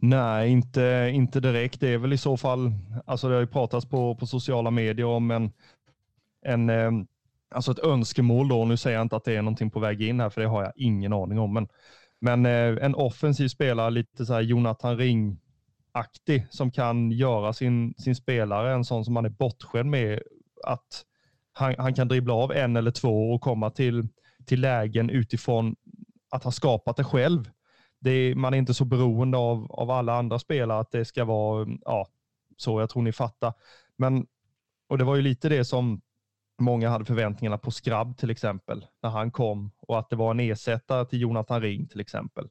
Nej, 0.00 0.50
inte, 0.50 1.10
inte 1.12 1.40
direkt. 1.40 1.80
Det 1.80 1.88
är 1.88 1.98
väl 1.98 2.12
i 2.12 2.18
så 2.18 2.36
fall, 2.36 2.72
alltså 3.06 3.28
det 3.28 3.34
har 3.34 3.40
ju 3.40 3.46
pratats 3.46 3.86
på, 3.86 4.14
på 4.14 4.26
sociala 4.26 4.70
medier 4.70 5.06
om 5.06 5.30
en, 5.30 5.52
en 6.42 6.70
eh, 6.70 6.90
alltså 7.50 7.72
ett 7.72 7.78
önskemål 7.78 8.48
då. 8.48 8.64
Nu 8.64 8.76
säger 8.76 8.96
jag 8.96 9.04
inte 9.04 9.16
att 9.16 9.24
det 9.24 9.36
är 9.36 9.42
någonting 9.42 9.70
på 9.70 9.80
väg 9.80 10.02
in 10.02 10.20
här, 10.20 10.30
för 10.30 10.40
det 10.40 10.46
har 10.46 10.62
jag 10.62 10.72
ingen 10.76 11.12
aning 11.12 11.38
om. 11.38 11.52
Men, 11.54 11.68
men 12.20 12.46
eh, 12.46 12.84
en 12.84 12.94
offensiv 12.94 13.48
spelare, 13.48 13.90
lite 13.90 14.26
så 14.26 14.34
här 14.34 14.40
Jonathan 14.40 14.96
Ring-aktig, 14.98 16.46
som 16.50 16.70
kan 16.70 17.10
göra 17.10 17.52
sin, 17.52 17.94
sin 17.98 18.14
spelare, 18.14 18.74
en 18.74 18.84
sån 18.84 19.04
som 19.04 19.14
man 19.14 19.24
är 19.24 19.30
bortskämd 19.30 19.90
med, 19.90 20.22
att 20.64 21.04
han, 21.52 21.74
han 21.78 21.94
kan 21.94 22.08
dribbla 22.08 22.34
av 22.34 22.52
en 22.52 22.76
eller 22.76 22.90
två 22.90 23.32
och 23.32 23.40
komma 23.40 23.70
till, 23.70 24.08
till 24.46 24.60
lägen 24.60 25.10
utifrån 25.10 25.76
att 26.30 26.44
ha 26.44 26.50
skapat 26.50 26.96
det 26.96 27.04
själv. 27.04 27.50
Det 28.00 28.10
är, 28.10 28.34
man 28.34 28.54
är 28.54 28.58
inte 28.58 28.74
så 28.74 28.84
beroende 28.84 29.38
av, 29.38 29.72
av 29.72 29.90
alla 29.90 30.14
andra 30.14 30.38
spelare 30.38 30.80
att 30.80 30.90
det 30.90 31.04
ska 31.04 31.24
vara 31.24 31.66
ja, 31.84 32.08
så. 32.56 32.80
Jag 32.80 32.90
tror 32.90 33.02
ni 33.02 33.12
fattar. 33.12 33.52
Men, 33.96 34.26
och 34.88 34.98
det 34.98 35.04
var 35.04 35.16
ju 35.16 35.22
lite 35.22 35.48
det 35.48 35.64
som 35.64 36.00
många 36.58 36.88
hade 36.88 37.04
förväntningarna 37.04 37.58
på 37.58 37.70
Skrabb 37.70 38.16
till 38.16 38.30
exempel 38.30 38.86
när 39.02 39.10
han 39.10 39.30
kom 39.30 39.70
och 39.78 39.98
att 39.98 40.10
det 40.10 40.16
var 40.16 40.30
en 40.30 40.40
ersättare 40.40 41.04
till 41.04 41.20
Jonathan 41.20 41.62
Ring 41.62 41.86
till 41.86 42.00
exempel. 42.00 42.48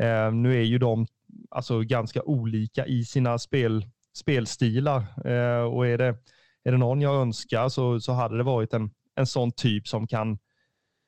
Eh, 0.00 0.32
nu 0.32 0.56
är 0.56 0.64
ju 0.64 0.78
de 0.78 1.06
alltså 1.50 1.80
ganska 1.80 2.22
olika 2.22 2.86
i 2.86 3.04
sina 3.04 3.38
spel, 3.38 3.86
spelstilar 4.14 4.98
eh, 5.24 5.62
och 5.62 5.86
är 5.86 5.98
det, 5.98 6.16
är 6.64 6.72
det 6.72 6.78
någon 6.78 7.00
jag 7.00 7.14
önskar 7.14 7.68
så, 7.68 8.00
så 8.00 8.12
hade 8.12 8.36
det 8.36 8.42
varit 8.42 8.74
en, 8.74 8.90
en 9.14 9.26
sån 9.26 9.52
typ 9.52 9.88
som 9.88 10.06
kan, 10.06 10.38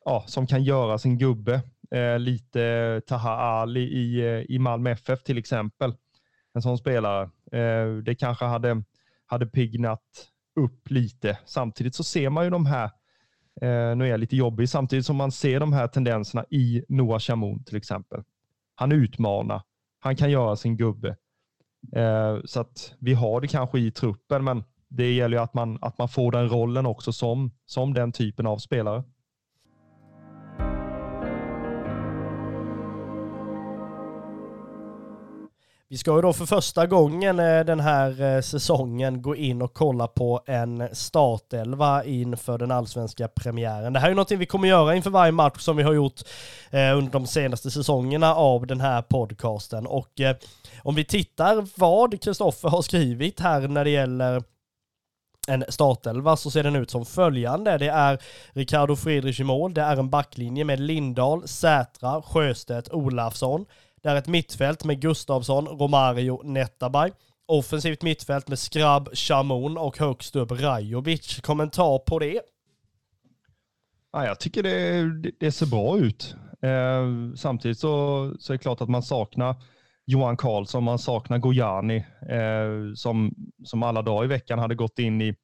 ja, 0.04 0.24
som 0.26 0.46
kan 0.46 0.64
göra 0.64 0.98
sin 0.98 1.18
gubbe. 1.18 1.62
Eh, 1.90 2.18
lite 2.18 3.02
Taha 3.06 3.30
Ali 3.30 3.80
i, 3.80 4.20
eh, 4.20 4.42
i 4.48 4.58
Malmö 4.58 4.90
FF 4.90 5.22
till 5.22 5.38
exempel. 5.38 5.94
En 6.54 6.62
sån 6.62 6.78
spelare. 6.78 7.22
Eh, 7.52 7.96
det 8.04 8.14
kanske 8.14 8.44
hade, 8.44 8.82
hade 9.26 9.46
pignat 9.46 10.28
upp 10.58 10.90
lite. 10.90 11.38
Samtidigt 11.46 11.94
så 11.94 12.04
ser 12.04 12.30
man 12.30 12.44
ju 12.44 12.50
de 12.50 12.66
här, 12.66 12.84
eh, 13.60 13.96
nu 13.96 14.04
är 14.04 14.10
jag 14.10 14.20
lite 14.20 14.36
jobbig, 14.36 14.68
samtidigt 14.68 15.06
som 15.06 15.16
man 15.16 15.32
ser 15.32 15.60
de 15.60 15.72
här 15.72 15.88
tendenserna 15.88 16.44
i 16.50 16.84
Noah 16.88 17.18
Chamoun 17.18 17.64
till 17.64 17.76
exempel. 17.76 18.22
Han 18.74 18.92
utmanar, 18.92 19.62
han 20.00 20.16
kan 20.16 20.30
göra 20.30 20.56
sin 20.56 20.76
gubbe. 20.76 21.16
Eh, 21.96 22.38
så 22.44 22.60
att 22.60 22.94
vi 22.98 23.14
har 23.14 23.40
det 23.40 23.48
kanske 23.48 23.78
i 23.78 23.90
truppen, 23.90 24.44
men 24.44 24.64
det 24.88 25.12
gäller 25.12 25.36
ju 25.36 25.42
att 25.42 25.54
man, 25.54 25.78
att 25.80 25.98
man 25.98 26.08
får 26.08 26.32
den 26.32 26.48
rollen 26.48 26.86
också 26.86 27.12
som, 27.12 27.50
som 27.66 27.94
den 27.94 28.12
typen 28.12 28.46
av 28.46 28.58
spelare. 28.58 29.04
Vi 35.90 35.98
ska 35.98 36.14
ju 36.16 36.22
då 36.22 36.32
för 36.32 36.46
första 36.46 36.86
gången 36.86 37.38
eh, 37.38 37.64
den 37.64 37.80
här 37.80 38.22
eh, 38.22 38.40
säsongen 38.40 39.22
gå 39.22 39.36
in 39.36 39.62
och 39.62 39.74
kolla 39.74 40.06
på 40.06 40.42
en 40.46 40.88
startelva 40.92 42.04
inför 42.04 42.58
den 42.58 42.70
allsvenska 42.70 43.28
premiären. 43.28 43.92
Det 43.92 44.00
här 44.00 44.10
är 44.10 44.14
någonting 44.14 44.38
vi 44.38 44.46
kommer 44.46 44.68
göra 44.68 44.96
inför 44.96 45.10
varje 45.10 45.32
match 45.32 45.60
som 45.60 45.76
vi 45.76 45.82
har 45.82 45.92
gjort 45.92 46.20
eh, 46.70 46.98
under 46.98 47.12
de 47.12 47.26
senaste 47.26 47.70
säsongerna 47.70 48.34
av 48.34 48.66
den 48.66 48.80
här 48.80 49.02
podcasten. 49.02 49.86
Och 49.86 50.20
om 50.82 50.94
vi 50.94 51.04
tittar 51.04 51.68
vad 51.76 52.22
Kristoffer 52.22 52.68
har 52.68 52.82
skrivit 52.82 53.40
här 53.40 53.68
när 53.68 53.84
det 53.84 53.90
gäller 53.90 54.42
en 55.48 55.64
startelva 55.68 56.36
så 56.36 56.50
ser 56.50 56.62
den 56.62 56.76
ut 56.76 56.90
som 56.90 57.06
följande. 57.06 57.78
Det 57.78 57.88
är 57.88 58.18
Ricardo 58.52 58.96
Friedrich 58.96 59.40
i 59.40 59.44
mål, 59.44 59.74
det 59.74 59.82
är 59.82 59.96
en 59.96 60.10
backlinje 60.10 60.64
med 60.64 60.80
Lindahl, 60.80 61.48
Sätra, 61.48 62.22
Sjöstedt, 62.22 62.88
Olafsson, 62.92 63.66
det 64.02 64.08
är 64.08 64.16
ett 64.16 64.28
mittfält 64.28 64.84
med 64.84 65.00
Gustavsson, 65.00 65.66
Romario, 65.66 66.42
Netabay. 66.44 67.10
Offensivt 67.46 68.02
mittfält 68.02 68.48
med 68.48 68.58
Skrabb, 68.58 69.08
Chamon 69.12 69.78
och 69.78 69.98
högst 69.98 70.36
upp 70.36 70.52
Rajovic. 70.52 71.40
Kommentar 71.40 71.98
på 71.98 72.18
det? 72.18 72.40
Ja, 74.12 74.26
jag 74.26 74.40
tycker 74.40 74.62
det, 74.62 75.02
det, 75.20 75.30
det 75.40 75.52
ser 75.52 75.66
bra 75.66 75.98
ut. 75.98 76.34
Eh, 76.62 77.34
samtidigt 77.36 77.78
så, 77.78 78.34
så 78.38 78.52
är 78.52 78.54
det 78.54 78.62
klart 78.62 78.80
att 78.80 78.88
man 78.88 79.02
saknar 79.02 79.56
Johan 80.06 80.36
Karlsson, 80.36 80.84
man 80.84 80.98
saknar 80.98 81.38
Gojani 81.38 81.96
eh, 82.28 82.94
som, 82.94 83.34
som 83.64 83.82
alla 83.82 84.02
dagar 84.02 84.24
i 84.24 84.28
veckan 84.28 84.58
hade 84.58 84.74
gått 84.74 84.98
in 84.98 85.22
i, 85.22 85.34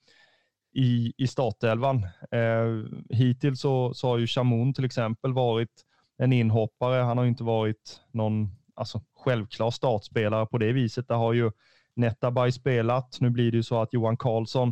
i, 0.75 1.13
i 1.17 1.27
startelvan. 1.27 2.03
Eh, 2.31 3.01
hittills 3.11 3.61
så, 3.61 3.95
så 3.95 4.09
har 4.09 4.19
ju 4.19 4.27
Chamon 4.27 4.75
till 4.75 4.85
exempel 4.85 5.33
varit 5.33 5.85
en 6.19 6.33
inhoppare. 6.33 7.03
Han 7.03 7.19
har 7.19 7.25
inte 7.25 7.45
varit 7.45 8.01
någon 8.13 8.51
alltså, 8.75 9.03
självklar 9.17 9.71
startspelare 9.71 10.47
på 10.47 10.59
det 10.59 10.73
viset. 10.73 11.09
Där 11.09 11.15
har 11.15 11.33
ju 11.33 11.51
Netabay 11.97 12.53
spelat. 12.53 13.21
Nu 13.21 13.31
blir 13.31 13.51
det 13.51 13.57
ju 13.57 13.63
så 13.63 13.83
att 13.83 13.93
Johan 13.93 14.17
Karlsson 14.17 14.69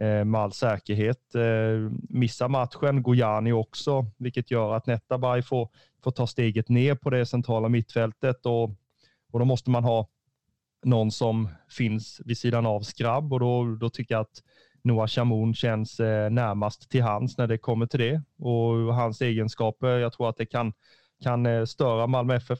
eh, 0.00 0.24
med 0.24 0.40
all 0.40 0.52
säkerhet 0.52 1.34
eh, 1.34 1.90
missar 2.08 2.48
matchen. 2.48 3.02
Gojani 3.02 3.52
också, 3.52 4.06
vilket 4.18 4.50
gör 4.50 4.74
att 4.74 4.86
Netabay 4.86 5.42
får, 5.42 5.68
får 6.04 6.10
ta 6.10 6.26
steget 6.26 6.68
ner 6.68 6.94
på 6.94 7.10
det 7.10 7.26
centrala 7.26 7.68
mittfältet 7.68 8.46
och, 8.46 8.70
och 9.32 9.38
då 9.38 9.44
måste 9.44 9.70
man 9.70 9.84
ha 9.84 10.08
någon 10.84 11.10
som 11.10 11.48
finns 11.70 12.20
vid 12.24 12.38
sidan 12.38 12.66
av 12.66 12.80
Skrabb 12.80 13.32
och 13.32 13.40
då, 13.40 13.76
då 13.80 13.90
tycker 13.90 14.14
jag 14.14 14.20
att 14.20 14.42
Noah 14.86 15.06
Chamoun 15.06 15.54
känns 15.54 16.00
eh, 16.00 16.30
närmast 16.30 16.90
till 16.90 17.02
hands 17.02 17.38
när 17.38 17.46
det 17.46 17.58
kommer 17.58 17.86
till 17.86 18.00
det 18.00 18.22
och 18.38 18.94
hans 18.94 19.20
egenskaper. 19.20 19.88
Jag 19.88 20.12
tror 20.12 20.28
att 20.28 20.36
det 20.36 20.46
kan, 20.46 20.72
kan 21.22 21.46
eh, 21.46 21.64
störa 21.64 22.06
Malmö 22.06 22.34
FF. 22.34 22.58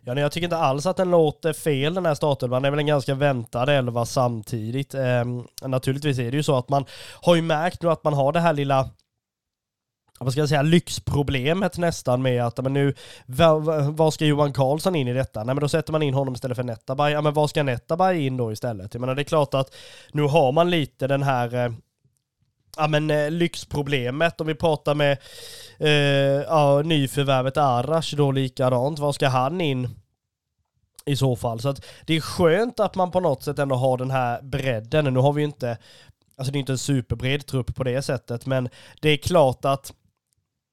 Ja, 0.00 0.20
jag 0.20 0.32
tycker 0.32 0.44
inte 0.44 0.56
alls 0.56 0.86
att 0.86 0.96
den 0.96 1.10
låter 1.10 1.52
fel 1.52 1.94
den 1.94 2.06
här 2.06 2.14
startelvan. 2.14 2.62
Det 2.62 2.68
är 2.68 2.70
väl 2.70 2.80
en 2.80 2.86
ganska 2.86 3.14
väntad 3.14 3.72
elva 3.72 4.06
samtidigt. 4.06 4.94
Eh, 4.94 5.24
naturligtvis 5.66 6.18
är 6.18 6.30
det 6.30 6.36
ju 6.36 6.42
så 6.42 6.56
att 6.56 6.68
man 6.68 6.84
har 7.22 7.34
ju 7.34 7.42
märkt 7.42 7.82
nu 7.82 7.90
att 7.90 8.04
man 8.04 8.14
har 8.14 8.32
det 8.32 8.40
här 8.40 8.52
lilla 8.52 8.90
vad 10.20 10.32
ska 10.32 10.40
jag 10.40 10.48
säga, 10.48 10.62
lyxproblemet 10.62 11.78
nästan 11.78 12.22
med 12.22 12.44
att, 12.44 12.62
men 12.62 12.72
nu, 12.72 12.94
vad 13.88 14.14
ska 14.14 14.24
Johan 14.24 14.52
Karlsson 14.52 14.96
in 14.96 15.08
i 15.08 15.12
detta? 15.12 15.44
Nej 15.44 15.54
men 15.54 15.60
då 15.60 15.68
sätter 15.68 15.92
man 15.92 16.02
in 16.02 16.14
honom 16.14 16.34
istället 16.34 16.56
för 16.56 16.64
Netabay. 16.64 17.12
Ja 17.12 17.20
men 17.20 17.34
vad 17.34 17.50
ska 17.50 17.62
Netabay 17.62 18.26
in 18.26 18.36
då 18.36 18.52
istället? 18.52 18.94
Jag 18.94 19.00
menar 19.00 19.14
det 19.14 19.22
är 19.22 19.24
klart 19.24 19.54
att 19.54 19.74
nu 20.12 20.22
har 20.22 20.52
man 20.52 20.70
lite 20.70 21.06
den 21.06 21.22
här 21.22 21.54
eh, 21.54 21.72
ja 22.76 22.86
men 22.88 23.10
eh, 23.10 23.30
lyxproblemet 23.30 24.40
om 24.40 24.46
vi 24.46 24.54
pratar 24.54 24.94
med 24.94 25.18
eh, 25.78 26.42
ja, 26.48 26.82
nyförvärvet 26.84 27.56
Arash 27.56 28.16
då 28.16 28.32
likadant. 28.32 28.98
Vad 28.98 29.14
ska 29.14 29.28
han 29.28 29.60
in 29.60 29.88
i 31.06 31.16
så 31.16 31.36
fall? 31.36 31.60
Så 31.60 31.68
att 31.68 31.84
det 32.06 32.16
är 32.16 32.20
skönt 32.20 32.80
att 32.80 32.94
man 32.94 33.10
på 33.10 33.20
något 33.20 33.42
sätt 33.42 33.58
ändå 33.58 33.76
har 33.76 33.98
den 33.98 34.10
här 34.10 34.42
bredden. 34.42 35.14
Nu 35.14 35.20
har 35.20 35.32
vi 35.32 35.42
ju 35.42 35.46
inte, 35.46 35.78
alltså 36.36 36.52
det 36.52 36.58
är 36.58 36.60
inte 36.60 36.72
en 36.72 36.78
superbred 36.78 37.46
trupp 37.46 37.74
på 37.74 37.84
det 37.84 38.02
sättet, 38.02 38.46
men 38.46 38.68
det 39.00 39.08
är 39.08 39.16
klart 39.16 39.64
att 39.64 39.92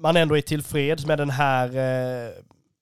man 0.02 0.18
ändå 0.18 0.38
är 0.38 0.42
tillfreds 0.42 1.06
med 1.06 1.18
den 1.18 1.30
här 1.30 1.68
eh, 1.68 2.32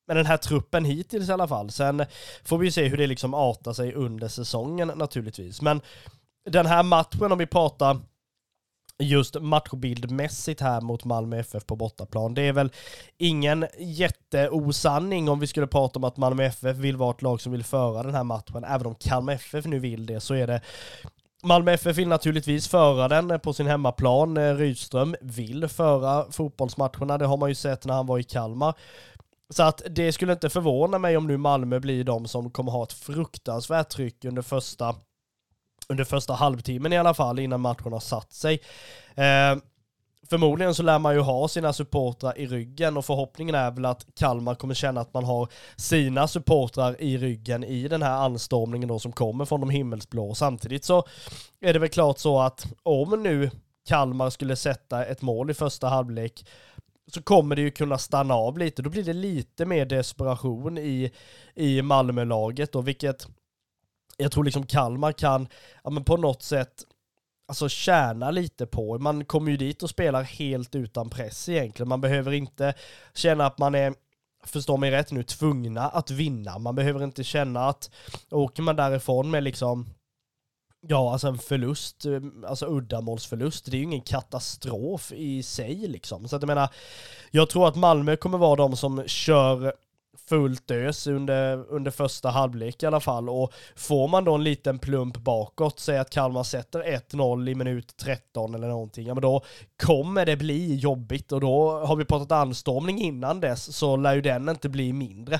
med 0.07 0.17
den 0.17 0.25
här 0.25 0.37
truppen 0.37 0.85
hittills 0.85 1.29
i 1.29 1.31
alla 1.31 1.47
fall. 1.47 1.71
Sen 1.71 2.05
får 2.43 2.57
vi 2.57 2.65
ju 2.65 2.71
se 2.71 2.87
hur 2.87 2.97
det 2.97 3.07
liksom 3.07 3.33
artar 3.33 3.73
sig 3.73 3.93
under 3.93 4.27
säsongen 4.27 4.91
naturligtvis. 4.95 5.61
Men 5.61 5.81
den 6.49 6.65
här 6.65 6.83
matchen 6.83 7.31
om 7.31 7.37
vi 7.37 7.45
pratar 7.45 7.99
just 8.99 9.41
matchbildmässigt 9.41 10.61
här 10.61 10.81
mot 10.81 11.05
Malmö 11.05 11.39
FF 11.39 11.65
på 11.65 11.75
bortaplan. 11.75 12.33
Det 12.33 12.41
är 12.41 12.53
väl 12.53 12.71
ingen 13.17 13.67
jätteosanning 13.79 15.29
om 15.29 15.39
vi 15.39 15.47
skulle 15.47 15.67
prata 15.67 15.99
om 15.99 16.03
att 16.03 16.17
Malmö 16.17 16.43
FF 16.43 16.77
vill 16.77 16.97
vara 16.97 17.11
ett 17.11 17.21
lag 17.21 17.41
som 17.41 17.51
vill 17.51 17.63
föra 17.63 18.03
den 18.03 18.15
här 18.15 18.23
matchen. 18.23 18.63
Även 18.63 18.87
om 18.87 18.95
Kalmar 18.95 19.33
FF 19.33 19.65
nu 19.65 19.79
vill 19.79 20.05
det 20.05 20.19
så 20.19 20.33
är 20.33 20.47
det 20.47 20.61
Malmö 21.43 21.71
FF 21.71 21.97
vill 21.97 22.07
naturligtvis 22.07 22.67
föra 22.67 23.07
den 23.07 23.31
eh, 23.31 23.37
på 23.37 23.53
sin 23.53 23.67
hemmaplan. 23.67 24.37
Eh, 24.37 24.55
Rydström 24.55 25.15
vill 25.21 25.67
föra 25.67 26.31
fotbollsmatcherna, 26.31 27.17
det 27.17 27.25
har 27.25 27.37
man 27.37 27.49
ju 27.49 27.55
sett 27.55 27.85
när 27.85 27.93
han 27.93 28.05
var 28.05 28.19
i 28.19 28.23
Kalmar. 28.23 28.73
Så 29.49 29.63
att 29.63 29.81
det 29.89 30.11
skulle 30.11 30.33
inte 30.33 30.49
förvåna 30.49 30.99
mig 30.99 31.17
om 31.17 31.27
nu 31.27 31.37
Malmö 31.37 31.79
blir 31.79 32.03
de 32.03 32.27
som 32.27 32.49
kommer 32.49 32.71
ha 32.71 32.83
ett 32.83 32.93
fruktansvärt 32.93 33.89
tryck 33.89 34.25
under 34.25 34.41
första 34.41 34.95
under 35.89 36.03
första 36.03 36.33
halvtimmen 36.33 36.93
i 36.93 36.97
alla 36.97 37.13
fall 37.13 37.39
innan 37.39 37.61
matchen 37.61 37.93
har 37.93 37.99
satt 37.99 38.33
sig. 38.33 38.59
Eh, 39.15 39.55
förmodligen 40.29 40.75
så 40.75 40.83
lär 40.83 40.99
man 40.99 41.13
ju 41.13 41.19
ha 41.19 41.47
sina 41.47 41.73
supportrar 41.73 42.37
i 42.37 42.47
ryggen 42.47 42.97
och 42.97 43.05
förhoppningen 43.05 43.55
är 43.55 43.71
väl 43.71 43.85
att 43.85 44.05
Kalmar 44.15 44.55
kommer 44.55 44.73
känna 44.73 45.01
att 45.01 45.13
man 45.13 45.23
har 45.23 45.47
sina 45.75 46.27
supportrar 46.27 47.01
i 47.01 47.17
ryggen 47.17 47.63
i 47.63 47.87
den 47.87 48.01
här 48.01 48.17
anstormningen 48.17 48.89
då 48.89 48.99
som 48.99 49.11
kommer 49.11 49.45
från 49.45 49.59
de 49.59 49.69
himmelsblå. 49.69 50.35
Samtidigt 50.35 50.85
så 50.85 51.03
är 51.59 51.73
det 51.73 51.79
väl 51.79 51.89
klart 51.89 52.19
så 52.19 52.39
att 52.39 52.67
om 52.83 53.23
nu 53.23 53.51
Kalmar 53.87 54.29
skulle 54.29 54.55
sätta 54.55 55.05
ett 55.05 55.21
mål 55.21 55.49
i 55.49 55.53
första 55.53 55.87
halvlek 55.87 56.45
så 57.13 57.21
kommer 57.21 57.55
det 57.55 57.61
ju 57.61 57.71
kunna 57.71 57.97
stanna 57.97 58.33
av 58.33 58.57
lite. 58.57 58.81
Då 58.81 58.89
blir 58.89 59.03
det 59.03 59.13
lite 59.13 59.65
mer 59.65 59.85
desperation 59.85 60.77
i, 60.77 61.11
i 61.55 61.81
Malmölaget 61.81 62.75
och 62.75 62.87
vilket 62.87 63.27
jag 64.17 64.31
tror 64.31 64.43
liksom 64.43 64.65
Kalmar 64.65 65.11
kan, 65.11 65.47
ja 65.83 65.89
men 65.89 66.03
på 66.03 66.17
något 66.17 66.43
sätt, 66.43 66.83
alltså 67.49 67.69
tjäna 67.69 68.31
lite 68.31 68.65
på. 68.65 68.97
Man 68.97 69.25
kommer 69.25 69.51
ju 69.51 69.57
dit 69.57 69.83
och 69.83 69.89
spelar 69.89 70.23
helt 70.23 70.75
utan 70.75 71.09
press 71.09 71.49
egentligen. 71.49 71.89
Man 71.89 72.01
behöver 72.01 72.31
inte 72.31 72.73
känna 73.13 73.45
att 73.45 73.57
man 73.57 73.75
är 73.75 73.93
förstå 74.43 74.77
mig 74.77 74.91
rätt 74.91 75.11
nu, 75.11 75.23
tvungna 75.23 75.81
att 75.81 76.11
vinna. 76.11 76.59
Man 76.59 76.75
behöver 76.75 77.03
inte 77.03 77.23
känna 77.23 77.67
att 77.69 77.89
åker 78.31 78.63
man 78.63 78.75
därifrån 78.75 79.31
med 79.31 79.43
liksom 79.43 79.89
Ja, 80.81 81.11
alltså 81.11 81.27
en 81.27 81.37
förlust, 81.37 82.05
eh, 82.05 82.21
alltså 82.47 82.65
uddamålsförlust, 82.65 83.65
det 83.65 83.77
är 83.77 83.79
ju 83.79 83.83
ingen 83.83 84.01
katastrof 84.01 85.11
i 85.11 85.43
sig 85.43 85.75
liksom. 85.75 86.27
Så 86.27 86.35
att 86.35 86.41
jag 86.41 86.47
menar, 86.47 86.69
jag 87.31 87.49
tror 87.49 87.67
att 87.67 87.75
Malmö 87.75 88.15
kommer 88.15 88.37
vara 88.37 88.55
de 88.55 88.75
som 88.75 89.03
kör 89.07 89.73
fullt 90.27 90.71
ös 90.71 91.07
under, 91.07 91.65
under 91.69 91.91
första 91.91 92.29
halvlek 92.29 92.83
i 92.83 92.85
alla 92.85 92.99
fall. 92.99 93.29
Och 93.29 93.53
får 93.75 94.07
man 94.07 94.23
då 94.23 94.35
en 94.35 94.43
liten 94.43 94.79
plump 94.79 95.17
bakåt, 95.17 95.79
säg 95.79 95.97
att 95.97 96.09
Kalmar 96.09 96.43
sätter 96.43 96.83
1-0 97.11 97.49
i 97.49 97.55
minut 97.55 97.97
13 97.97 98.55
eller 98.55 98.67
någonting, 98.67 99.07
ja 99.07 99.13
men 99.13 99.21
då 99.21 99.41
kommer 99.83 100.25
det 100.25 100.35
bli 100.35 100.75
jobbigt 100.75 101.31
och 101.31 101.41
då 101.41 101.79
har 101.85 101.95
vi 101.95 102.05
pratat 102.05 102.31
anstormning 102.31 102.99
innan 103.01 103.39
dess 103.39 103.75
så 103.77 103.95
lär 103.95 104.15
ju 104.15 104.21
den 104.21 104.49
inte 104.49 104.69
bli 104.69 104.93
mindre. 104.93 105.39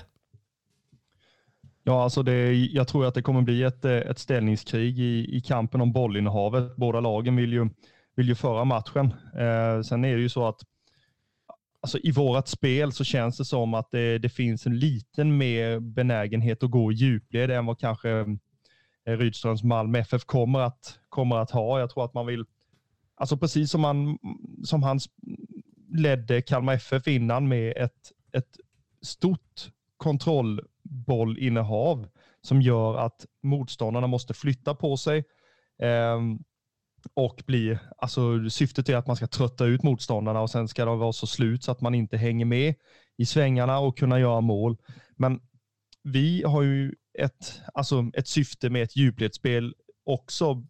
Ja, 1.83 2.03
alltså 2.03 2.23
det, 2.23 2.53
jag 2.53 2.87
tror 2.87 3.05
att 3.05 3.13
det 3.13 3.21
kommer 3.21 3.41
bli 3.41 3.63
ett, 3.63 3.85
eh, 3.85 3.91
ett 3.91 4.19
ställningskrig 4.19 4.99
i, 4.99 5.37
i 5.37 5.41
kampen 5.41 5.81
om 5.81 5.91
bollinnehavet. 5.91 6.75
Båda 6.75 6.99
lagen 6.99 7.35
vill 7.35 7.53
ju, 7.53 7.69
vill 8.15 8.27
ju 8.27 8.35
föra 8.35 8.65
matchen. 8.65 9.13
Eh, 9.33 9.81
sen 9.81 10.05
är 10.05 10.15
det 10.15 10.21
ju 10.21 10.29
så 10.29 10.47
att 10.47 10.61
alltså 11.81 11.97
i 11.97 12.11
vårat 12.11 12.47
spel 12.47 12.91
så 12.91 13.03
känns 13.03 13.37
det 13.37 13.45
som 13.45 13.73
att 13.73 13.91
det, 13.91 14.17
det 14.17 14.29
finns 14.29 14.65
en 14.65 14.79
liten 14.79 15.37
mer 15.37 15.79
benägenhet 15.79 16.63
att 16.63 16.71
gå 16.71 16.91
i 16.91 16.95
djupled 16.95 17.51
än 17.51 17.65
vad 17.65 17.79
kanske 17.79 18.09
eh, 19.05 19.17
Rydströms 19.17 19.63
Malmö 19.63 19.99
FF 19.99 20.25
kommer 20.25 20.59
att, 20.59 20.99
kommer 21.09 21.35
att 21.35 21.51
ha. 21.51 21.79
Jag 21.79 21.89
tror 21.89 22.05
att 22.05 22.13
man 22.13 22.25
vill, 22.25 22.45
alltså 23.15 23.37
precis 23.37 23.71
som, 23.71 23.83
han, 23.83 24.17
som 24.63 24.83
han 24.83 24.99
ledde 25.93 26.41
Kalmar 26.41 26.73
FF 26.73 27.07
innan 27.07 27.47
med 27.47 27.73
ett, 27.77 28.11
ett 28.31 28.57
stort 29.01 29.71
kontrollbollinnehav 29.97 32.07
som 32.41 32.61
gör 32.61 32.97
att 32.97 33.25
motståndarna 33.43 34.07
måste 34.07 34.33
flytta 34.33 34.75
på 34.75 34.97
sig. 34.97 35.23
Um, 36.15 36.43
och 37.13 37.43
bli, 37.47 37.77
alltså 37.97 38.49
syftet 38.49 38.89
är 38.89 38.95
att 38.95 39.07
man 39.07 39.15
ska 39.15 39.27
trötta 39.27 39.65
ut 39.65 39.83
motståndarna 39.83 40.41
och 40.41 40.49
sen 40.49 40.67
ska 40.67 40.85
de 40.85 40.99
vara 40.99 41.13
så 41.13 41.27
slut 41.27 41.63
så 41.63 41.71
att 41.71 41.81
man 41.81 41.95
inte 41.95 42.17
hänger 42.17 42.45
med 42.45 42.75
i 43.17 43.25
svängarna 43.25 43.79
och 43.79 43.97
kunna 43.97 44.19
göra 44.19 44.41
mål. 44.41 44.77
Men 45.15 45.41
vi 46.03 46.43
har 46.43 46.61
ju 46.61 46.93
ett, 47.19 47.61
alltså 47.73 48.11
ett 48.13 48.27
syfte 48.27 48.69
med 48.69 48.83
ett 48.83 48.95
djupledsspel 48.95 49.73
också, 50.05 50.63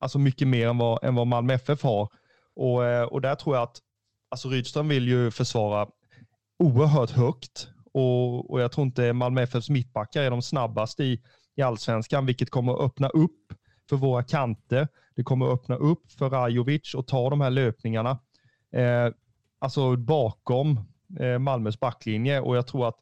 alltså 0.00 0.18
mycket 0.18 0.48
mer 0.48 0.68
än 0.68 0.78
vad, 0.78 1.04
än 1.04 1.14
vad 1.14 1.26
Malmö 1.26 1.54
FF 1.54 1.82
har. 1.82 2.08
Och, 2.56 2.86
eh, 2.86 3.04
och 3.04 3.20
där 3.20 3.34
tror 3.34 3.56
jag 3.56 3.62
att 3.62 3.78
alltså 4.30 4.48
Rydström 4.48 4.88
vill 4.88 5.08
ju 5.08 5.30
försvara 5.30 5.88
oerhört 6.58 7.10
högt 7.10 7.68
och, 7.92 8.50
och 8.50 8.60
jag 8.60 8.72
tror 8.72 8.86
inte 8.86 9.12
Malmö 9.12 9.42
FFs 9.42 9.70
mittbackar 9.70 10.22
är 10.22 10.30
de 10.30 10.42
snabbaste 10.42 11.04
i, 11.04 11.22
i 11.56 11.62
allsvenskan, 11.62 12.26
vilket 12.26 12.50
kommer 12.50 12.72
att 12.72 12.80
öppna 12.80 13.08
upp 13.08 13.52
för 13.88 13.96
våra 13.96 14.22
kanter. 14.22 14.88
Det 15.16 15.22
kommer 15.22 15.46
öppna 15.46 15.76
upp 15.76 16.12
för 16.12 16.30
Rajovic 16.30 16.94
och 16.94 17.06
ta 17.06 17.30
de 17.30 17.40
här 17.40 17.50
löpningarna. 17.50 18.18
Eh, 18.72 19.12
alltså 19.58 19.96
bakom 19.96 20.80
eh, 21.20 21.38
Malmös 21.38 21.80
backlinje 21.80 22.40
och 22.40 22.56
jag 22.56 22.66
tror 22.66 22.88
att 22.88 22.98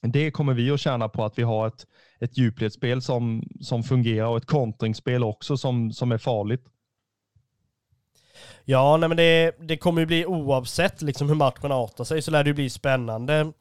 det 0.00 0.30
kommer 0.30 0.54
vi 0.54 0.70
att 0.70 0.80
tjäna 0.80 1.08
på 1.08 1.24
att 1.24 1.38
vi 1.38 1.42
har 1.42 1.66
ett, 1.66 1.86
ett 2.20 2.38
djupledsspel 2.38 3.02
som, 3.02 3.48
som 3.60 3.82
fungerar 3.82 4.26
och 4.26 4.36
ett 4.36 4.46
kontringsspel 4.46 5.24
också 5.24 5.56
som, 5.56 5.92
som 5.92 6.12
är 6.12 6.18
farligt. 6.18 6.64
Ja, 8.64 8.96
nej 8.96 9.08
men 9.08 9.16
det, 9.16 9.56
det 9.60 9.76
kommer 9.76 10.00
ju 10.00 10.06
bli 10.06 10.26
oavsett 10.26 11.02
liksom 11.02 11.28
hur 11.28 11.34
matchen 11.34 11.72
artar 11.72 12.04
sig 12.04 12.22
så 12.22 12.30
lär 12.30 12.44
det 12.44 12.50
ju 12.50 12.54
bli 12.54 12.70
spännande. 12.70 13.52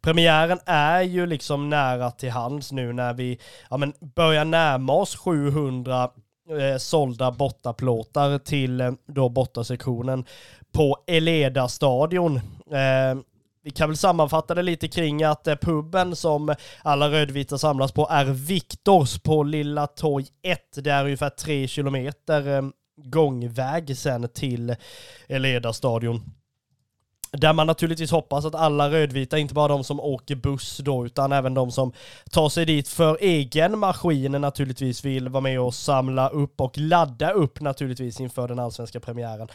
Premiären 0.00 0.58
är 0.66 1.02
ju 1.02 1.26
liksom 1.26 1.68
nära 1.68 2.10
till 2.10 2.30
hands 2.30 2.72
nu 2.72 2.92
när 2.92 3.14
vi 3.14 3.38
ja, 3.70 3.76
men 3.76 3.92
börjar 4.00 4.44
närma 4.44 4.92
oss 4.92 5.16
700 5.16 6.10
eh, 6.50 6.78
sålda 6.78 7.30
bortaplåtar 7.30 8.38
till 8.38 8.80
eh, 8.80 8.92
då 9.06 9.28
bortasektionen 9.28 10.24
på 10.72 10.96
Eleda 11.06 11.68
stadion. 11.68 12.36
Eh, 12.70 13.22
vi 13.66 13.70
kan 13.70 13.88
väl 13.88 13.96
sammanfatta 13.96 14.54
det 14.54 14.62
lite 14.62 14.88
kring 14.88 15.22
att 15.22 15.46
eh, 15.46 15.56
puben 15.56 16.16
som 16.16 16.54
alla 16.82 17.10
rödvita 17.10 17.58
samlas 17.58 17.92
på 17.92 18.08
är 18.10 18.24
Viktors 18.24 19.18
på 19.18 19.42
Lilla 19.42 19.86
Torg 19.86 20.26
1. 20.42 20.60
Det 20.74 20.90
är 20.90 21.04
ungefär 21.04 21.30
tre 21.30 21.68
kilometer 21.68 22.56
eh, 22.56 22.62
gångväg 22.96 23.96
sen 23.96 24.28
till 24.28 24.76
Eleda 25.28 25.72
stadion. 25.72 26.35
Där 27.32 27.52
man 27.52 27.66
naturligtvis 27.66 28.10
hoppas 28.10 28.44
att 28.44 28.54
alla 28.54 28.90
rödvita, 28.90 29.38
inte 29.38 29.54
bara 29.54 29.68
de 29.68 29.84
som 29.84 30.00
åker 30.00 30.34
buss 30.34 30.78
då, 30.78 31.06
utan 31.06 31.32
även 31.32 31.54
de 31.54 31.70
som 31.70 31.92
tar 32.30 32.48
sig 32.48 32.64
dit 32.66 32.88
för 32.88 33.18
egen 33.20 33.78
maskin 33.78 34.32
naturligtvis 34.32 35.04
vill 35.04 35.28
vara 35.28 35.40
med 35.40 35.60
och 35.60 35.74
samla 35.74 36.28
upp 36.28 36.60
och 36.60 36.78
ladda 36.78 37.30
upp 37.30 37.60
naturligtvis 37.60 38.20
inför 38.20 38.48
den 38.48 38.58
allsvenska 38.58 39.00
premiären. 39.00 39.48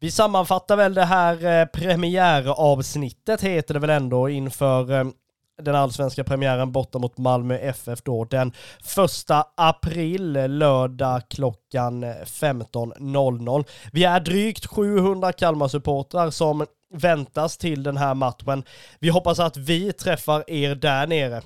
Vi 0.00 0.10
sammanfattar 0.10 0.76
väl 0.76 0.94
det 0.94 1.04
här 1.04 1.60
eh, 1.60 1.66
premiäravsnittet 1.66 3.42
heter 3.42 3.74
det 3.74 3.80
väl 3.80 3.90
ändå 3.90 4.28
inför 4.28 4.92
eh, 4.92 5.04
den 5.62 5.74
allsvenska 5.74 6.24
premiären 6.24 6.72
borta 6.72 6.98
mot 6.98 7.18
Malmö 7.18 7.58
FF 7.58 8.02
då 8.02 8.24
den 8.24 8.52
första 8.82 9.46
april, 9.54 10.32
lördag 10.32 11.22
klockan 11.28 12.04
15.00. 12.04 13.64
Vi 13.92 14.04
är 14.04 14.20
drygt 14.20 14.66
700 14.66 15.32
Kalmar-supportrar 15.32 16.30
som 16.30 16.66
väntas 16.94 17.56
till 17.56 17.82
den 17.82 17.96
här 17.96 18.14
matchen. 18.14 18.62
Vi 18.98 19.08
hoppas 19.08 19.38
att 19.38 19.56
vi 19.56 19.92
träffar 19.92 20.50
er 20.50 20.74
där 20.74 21.06
nere. 21.06 21.42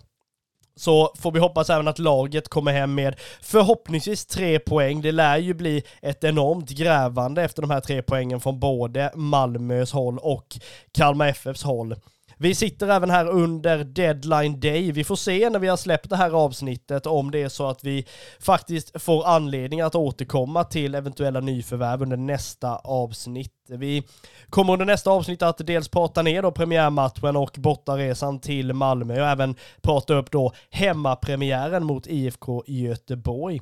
Så 0.76 1.12
får 1.18 1.32
vi 1.32 1.38
hoppas 1.38 1.70
även 1.70 1.88
att 1.88 1.98
laget 1.98 2.48
kommer 2.48 2.72
hem 2.72 2.94
med 2.94 3.14
förhoppningsvis 3.40 4.26
tre 4.26 4.58
poäng. 4.58 5.02
Det 5.02 5.12
lär 5.12 5.36
ju 5.36 5.54
bli 5.54 5.82
ett 6.02 6.24
enormt 6.24 6.70
grävande 6.70 7.42
efter 7.42 7.62
de 7.62 7.70
här 7.70 7.80
tre 7.80 8.02
poängen 8.02 8.40
från 8.40 8.60
både 8.60 9.12
Malmös 9.14 9.92
håll 9.92 10.18
och 10.18 10.58
Kalmar 10.92 11.28
FFs 11.28 11.62
håll. 11.62 11.94
Vi 12.42 12.54
sitter 12.54 12.88
även 12.88 13.10
här 13.10 13.28
under 13.28 13.84
deadline 13.84 14.60
day. 14.60 14.92
Vi 14.92 15.04
får 15.04 15.16
se 15.16 15.50
när 15.50 15.58
vi 15.58 15.68
har 15.68 15.76
släppt 15.76 16.10
det 16.10 16.16
här 16.16 16.30
avsnittet 16.30 17.06
om 17.06 17.30
det 17.30 17.42
är 17.42 17.48
så 17.48 17.66
att 17.66 17.84
vi 17.84 18.06
faktiskt 18.40 19.02
får 19.02 19.26
anledning 19.26 19.80
att 19.80 19.94
återkomma 19.94 20.64
till 20.64 20.94
eventuella 20.94 21.40
nyförvärv 21.40 22.02
under 22.02 22.16
nästa 22.16 22.76
avsnitt. 22.76 23.54
Vi 23.68 24.02
kommer 24.50 24.72
under 24.72 24.86
nästa 24.86 25.10
avsnitt 25.10 25.42
att 25.42 25.66
dels 25.66 25.88
prata 25.88 26.22
ner 26.22 26.42
då 26.42 26.52
premiärmatchen 26.52 27.36
och 27.36 27.54
bortaresan 27.58 28.40
till 28.40 28.72
Malmö 28.72 29.20
och 29.20 29.28
även 29.28 29.54
prata 29.82 30.14
upp 30.14 30.30
då 30.30 30.52
hemmapremiären 30.70 31.84
mot 31.84 32.06
IFK 32.06 32.64
Göteborg. 32.66 33.60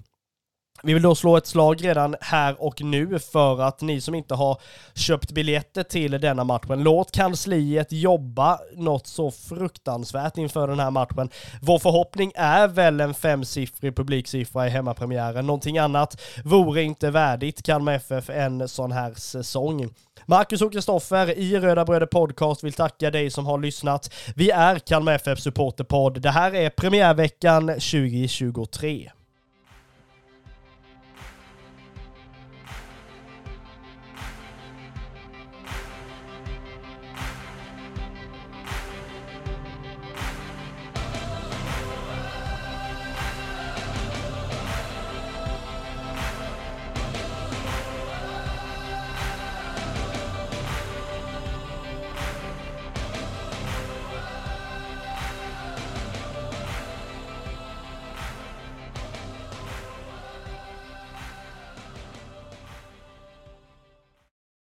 Vi 0.83 0.95
vill 0.95 1.03
då 1.03 1.15
slå 1.15 1.37
ett 1.37 1.47
slag 1.47 1.85
redan 1.85 2.17
här 2.21 2.63
och 2.63 2.83
nu 2.83 3.19
för 3.19 3.63
att 3.63 3.81
ni 3.81 4.01
som 4.01 4.15
inte 4.15 4.35
har 4.35 4.61
köpt 4.95 5.33
biljetter 5.33 5.83
till 5.83 6.11
denna 6.11 6.45
matchen, 6.45 6.83
låt 6.83 7.13
kansliet 7.13 7.93
jobba 7.93 8.59
något 8.77 9.07
så 9.07 9.31
fruktansvärt 9.31 10.39
inför 10.39 10.69
den 10.69 10.81
här 10.81 10.91
matchen. 10.91 11.31
Vår 11.63 11.79
förhoppning 11.79 12.33
är 12.35 12.69
väl 12.69 13.01
en 13.01 13.15
femsiffrig 13.15 13.97
publiksiffra 13.97 14.67
i 14.67 14.71
hemmapremiären. 14.71 15.47
Någonting 15.47 15.79
annat 15.79 16.21
vore 16.45 16.83
inte 16.83 17.11
värdigt 17.11 17.63
Kalmar 17.63 17.93
FF 17.93 18.31
en 18.31 18.69
sån 18.69 18.93
här 18.93 19.15
säsong. 19.15 19.89
Marcus 20.27 20.63
och 20.63 20.73
Kristoffer 20.73 21.39
i 21.39 21.59
Röda 21.59 21.85
Bröder 21.85 22.07
Podcast 22.07 22.65
vill 22.65 22.73
tacka 22.73 23.11
dig 23.11 23.31
som 23.31 23.47
har 23.47 23.59
lyssnat. 23.59 24.13
Vi 24.37 24.51
är 24.51 24.79
Kalmar 24.79 25.13
FF 25.13 25.41
Supporterpodd. 25.41 26.21
Det 26.21 26.31
här 26.31 26.55
är 26.55 26.71
premiärveckan 26.71 27.67
2023. 27.67 29.11